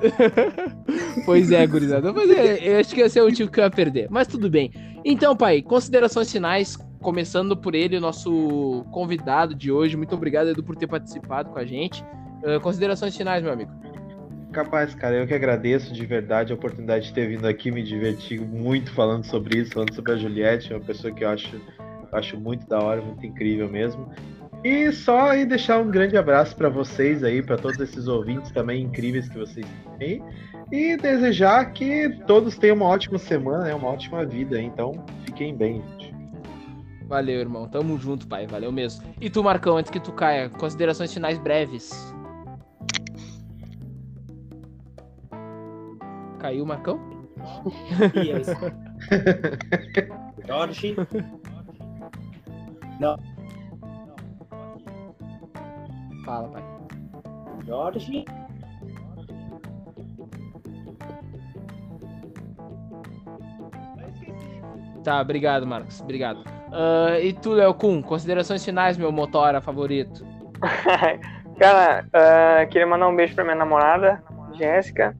Pois 1.26 1.52
é, 1.52 1.66
gurizada. 1.66 2.12
Mas 2.12 2.30
é, 2.30 2.68
eu 2.68 2.80
acho 2.80 2.94
que 2.94 3.02
esse 3.02 3.18
é 3.18 3.22
o 3.22 3.26
motivo 3.26 3.50
que 3.50 3.60
eu 3.60 3.64
ia 3.64 3.70
perder. 3.70 4.08
Mas 4.10 4.26
tudo 4.26 4.48
bem. 4.48 4.72
Então, 5.04 5.36
pai, 5.36 5.60
considerações 5.60 6.32
finais. 6.32 6.76
Começando 7.02 7.56
por 7.56 7.74
ele, 7.74 7.96
o 7.96 8.00
nosso 8.00 8.84
convidado 8.90 9.54
de 9.54 9.72
hoje. 9.72 9.96
Muito 9.96 10.14
obrigado, 10.14 10.48
Edu, 10.48 10.62
por 10.62 10.76
ter 10.76 10.86
participado 10.86 11.50
com 11.50 11.58
a 11.58 11.64
gente. 11.64 12.04
Ah, 12.44 12.58
considerações 12.60 13.16
finais, 13.16 13.42
meu 13.42 13.52
amigo. 13.52 13.70
Capaz, 14.52 14.94
cara, 14.94 15.16
eu 15.16 15.26
que 15.26 15.34
agradeço 15.34 15.92
de 15.92 16.04
verdade 16.04 16.52
a 16.52 16.56
oportunidade 16.56 17.06
de 17.06 17.14
ter 17.14 17.28
vindo 17.28 17.46
aqui, 17.46 17.70
me 17.70 17.82
diverti 17.82 18.38
muito 18.38 18.92
falando 18.92 19.24
sobre 19.24 19.60
isso, 19.60 19.72
falando 19.72 19.94
sobre 19.94 20.12
a 20.12 20.16
Juliette, 20.16 20.72
uma 20.72 20.80
pessoa 20.80 21.14
que 21.14 21.24
eu 21.24 21.28
acho 21.28 21.60
acho 22.12 22.36
muito 22.36 22.66
da 22.66 22.80
hora, 22.80 23.00
muito 23.00 23.24
incrível 23.24 23.68
mesmo. 23.68 24.10
E 24.62 24.92
só 24.92 25.30
aí 25.30 25.46
deixar 25.46 25.78
um 25.78 25.90
grande 25.90 26.16
abraço 26.18 26.54
para 26.54 26.68
vocês 26.68 27.24
aí, 27.24 27.42
para 27.42 27.56
todos 27.56 27.80
esses 27.80 28.06
ouvintes 28.06 28.50
também 28.50 28.82
incríveis 28.82 29.28
que 29.28 29.38
vocês 29.38 29.66
têm. 29.98 30.22
E 30.70 30.96
desejar 30.98 31.72
que 31.72 32.10
todos 32.26 32.58
tenham 32.58 32.76
uma 32.76 32.86
ótima 32.86 33.18
semana, 33.18 33.64
né? 33.64 33.74
uma 33.74 33.88
ótima 33.88 34.24
vida. 34.24 34.60
Então, 34.60 35.04
fiquem 35.24 35.56
bem, 35.56 35.82
gente. 35.82 36.14
Valeu, 37.06 37.40
irmão. 37.40 37.66
Tamo 37.66 37.98
junto, 37.98 38.28
pai. 38.28 38.46
Valeu 38.46 38.70
mesmo. 38.70 39.02
E 39.20 39.30
tu, 39.30 39.42
Marcão, 39.42 39.78
antes 39.78 39.90
que 39.90 39.98
tu 39.98 40.12
caia, 40.12 40.48
considerações 40.50 41.12
finais 41.12 41.38
breves. 41.38 42.14
Caiu, 46.38 46.64
Marcão? 46.64 47.00
E 48.14 48.30
é 48.30 48.40
isso. 48.40 48.52
Jorge. 50.46 50.94
Fala, 56.24 56.48
pai. 56.48 56.62
Jorge. 57.66 58.24
Tá, 65.02 65.20
obrigado, 65.20 65.66
Marcos. 65.66 66.00
Obrigado. 66.00 66.44
Ah, 66.72 67.18
e 67.20 67.32
tu, 67.32 67.52
Léo 67.52 67.74
Kun, 67.74 68.02
considerações 68.02 68.64
finais, 68.64 68.96
meu 68.96 69.10
motora 69.10 69.60
favorito. 69.60 70.24
Cara, 71.58 72.06
ah, 72.12 72.66
queria 72.66 72.86
mandar 72.86 73.08
um 73.08 73.16
beijo 73.16 73.34
pra 73.34 73.44
minha 73.44 73.56
namorada, 73.56 74.22
Jéssica. 74.52 75.16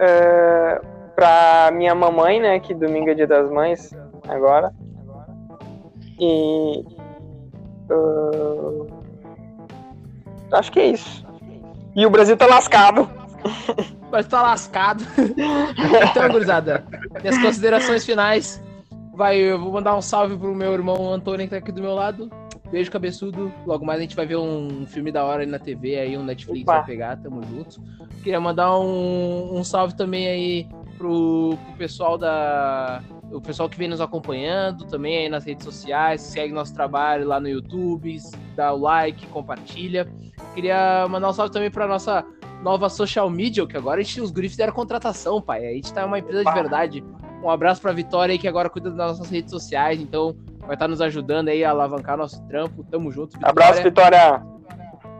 Ah, 0.00 0.80
pra 1.14 1.70
minha 1.72 1.94
mamãe, 1.94 2.40
né? 2.40 2.60
Que 2.60 2.74
domingo 2.74 3.10
é 3.10 3.14
dia 3.14 3.26
das 3.26 3.50
mães, 3.50 3.90
agora. 4.28 4.72
E. 6.20 6.84
ah, 7.90 8.95
acho 10.52 10.72
que 10.72 10.80
é 10.80 10.86
isso. 10.88 11.24
E 11.94 12.04
o 12.04 12.10
Brasil 12.10 12.36
tá 12.36 12.46
lascado. 12.46 13.08
Mas 14.10 14.26
tá 14.26 14.42
lascado. 14.42 15.04
então, 16.10 16.28
gurizada, 16.28 16.84
minhas 17.20 17.38
considerações 17.38 18.04
finais. 18.04 18.62
Vai, 19.14 19.38
eu 19.38 19.58
vou 19.58 19.72
mandar 19.72 19.96
um 19.96 20.02
salve 20.02 20.36
pro 20.36 20.54
meu 20.54 20.72
irmão 20.72 21.12
Antônio 21.12 21.46
que 21.46 21.50
tá 21.50 21.56
aqui 21.56 21.72
do 21.72 21.80
meu 21.80 21.94
lado. 21.94 22.30
Beijo 22.70 22.90
cabeçudo. 22.90 23.52
Logo 23.64 23.84
mais 23.84 23.98
a 23.98 24.02
gente 24.02 24.16
vai 24.16 24.26
ver 24.26 24.36
um 24.36 24.86
filme 24.86 25.12
da 25.12 25.24
hora 25.24 25.42
aí 25.42 25.46
na 25.46 25.58
TV, 25.58 25.98
aí 25.98 26.18
um 26.18 26.24
Netflix 26.24 26.62
Opa. 26.62 26.78
vai 26.78 26.84
pegar, 26.84 27.16
tamo 27.16 27.42
junto. 27.42 27.80
Queria 28.22 28.40
mandar 28.40 28.78
um, 28.78 29.58
um 29.58 29.64
salve 29.64 29.94
também 29.94 30.26
aí 30.26 30.68
pro, 30.98 31.56
pro 31.64 31.76
pessoal 31.76 32.18
da. 32.18 33.02
O 33.30 33.40
pessoal 33.40 33.68
que 33.68 33.76
vem 33.76 33.88
nos 33.88 34.00
acompanhando 34.00 34.86
também 34.86 35.18
aí 35.18 35.28
nas 35.28 35.44
redes 35.44 35.64
sociais, 35.64 36.20
segue 36.20 36.52
nosso 36.52 36.72
trabalho 36.72 37.26
lá 37.26 37.40
no 37.40 37.48
YouTube, 37.48 38.16
dá 38.54 38.72
o 38.72 38.78
like, 38.78 39.26
compartilha. 39.26 40.08
Queria 40.54 41.06
mandar 41.08 41.30
um 41.30 41.32
salve 41.32 41.52
também 41.52 41.70
pra 41.70 41.86
nossa 41.86 42.24
nova 42.62 42.88
social 42.88 43.28
media, 43.28 43.66
que 43.66 43.76
agora 43.76 44.00
a 44.00 44.02
gente, 44.02 44.20
os 44.20 44.30
guris 44.30 44.52
fizeram 44.52 44.72
contratação, 44.72 45.40
pai. 45.42 45.66
A 45.66 45.72
gente 45.72 45.92
tá 45.92 46.06
uma 46.06 46.18
empresa 46.18 46.44
de 46.44 46.52
verdade. 46.52 47.04
Um 47.42 47.50
abraço 47.50 47.80
pra 47.80 47.92
Vitória 47.92 48.32
aí, 48.32 48.38
que 48.38 48.48
agora 48.48 48.70
cuida 48.70 48.90
das 48.90 49.18
nossas 49.18 49.30
redes 49.30 49.50
sociais, 49.50 50.00
então 50.00 50.34
vai 50.60 50.74
estar 50.74 50.88
nos 50.88 51.00
ajudando 51.00 51.48
aí 51.48 51.64
a 51.64 51.70
alavancar 51.70 52.16
nosso 52.16 52.42
trampo. 52.46 52.84
Tamo 52.84 53.10
junto, 53.10 53.34
Vitória. 53.34 53.50
Abraço, 53.50 53.82
Vitória. 53.82 54.42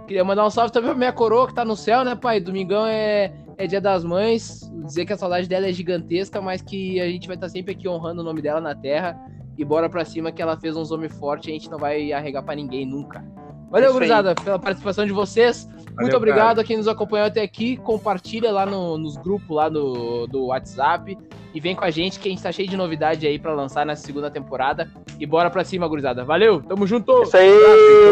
Queria 0.07 0.25
mandar 0.25 0.47
um 0.47 0.51
salve 0.51 0.73
também 0.73 0.91
pra 0.91 0.99
minha 0.99 1.13
coroa 1.13 1.49
que 1.49 1.55
tá 1.55 1.65
no 1.65 1.77
céu, 1.77 2.05
né, 2.05 2.15
pai? 2.15 2.41
Domingão 2.41 2.87
é, 2.87 3.33
é 3.59 3.67
Dia 3.67 3.81
das 3.81 4.05
Mães, 4.05 4.71
dizer 4.85 5.07
que 5.07 5.13
a 5.13 5.17
saudade 5.17 5.49
dela 5.49 5.67
é 5.67 5.73
gigantesca, 5.73 6.41
mas 6.41 6.63
que 6.63 7.01
a 7.01 7.07
gente 7.07 7.27
vai 7.27 7.37
estar 7.37 7.49
sempre 7.49 7.73
aqui 7.73 7.89
honrando 7.89 8.21
o 8.21 8.25
nome 8.25 8.43
dela 8.43 8.61
na 8.61 8.75
terra. 8.75 9.19
E 9.57 9.65
bora 9.65 9.89
pra 9.89 10.05
cima 10.05 10.31
que 10.31 10.43
ela 10.43 10.57
fez 10.57 10.77
uns 10.77 10.91
homens 10.91 11.19
fortes, 11.19 11.49
a 11.49 11.53
gente 11.53 11.71
não 11.71 11.79
vai 11.79 12.13
arregar 12.13 12.43
para 12.43 12.55
ninguém 12.55 12.85
nunca. 12.85 13.25
Valeu, 13.71 13.93
gurizada, 13.93 14.35
pela 14.35 14.59
participação 14.59 15.07
de 15.07 15.13
vocês. 15.13 15.65
Valeu, 15.67 15.95
Muito 16.03 16.17
obrigado 16.17 16.57
cara. 16.57 16.61
a 16.61 16.65
quem 16.65 16.77
nos 16.77 16.87
acompanhou 16.87 17.27
até 17.27 17.43
aqui. 17.43 17.77
Compartilha 17.79 18.53
lá 18.53 18.67
no, 18.67 18.99
nos 18.99 19.17
grupos 19.17 19.57
lá 19.57 19.71
no, 19.71 20.27
do 20.27 20.47
WhatsApp 20.47 21.17
e 21.55 21.61
vem 21.61 21.75
com 21.75 21.85
a 21.85 21.91
gente 21.91 22.21
que 22.21 22.29
a 22.29 22.31
gente 22.31 22.43
tá 22.43 22.53
cheio 22.53 22.69
de 22.69 22.77
novidade 22.77 23.27
aí 23.27 23.39
para 23.39 23.55
lançar 23.55 23.87
nessa 23.87 24.05
segunda 24.05 24.31
temporada. 24.31 24.91
E 25.19 25.25
bora 25.27 25.51
pra 25.51 25.65
cima, 25.65 25.89
gurizada. 25.89 26.23
Valeu, 26.23 26.63
tamo 26.63 26.87
junto! 26.87 27.23
Isso 27.23 27.37
aí, 27.37 27.51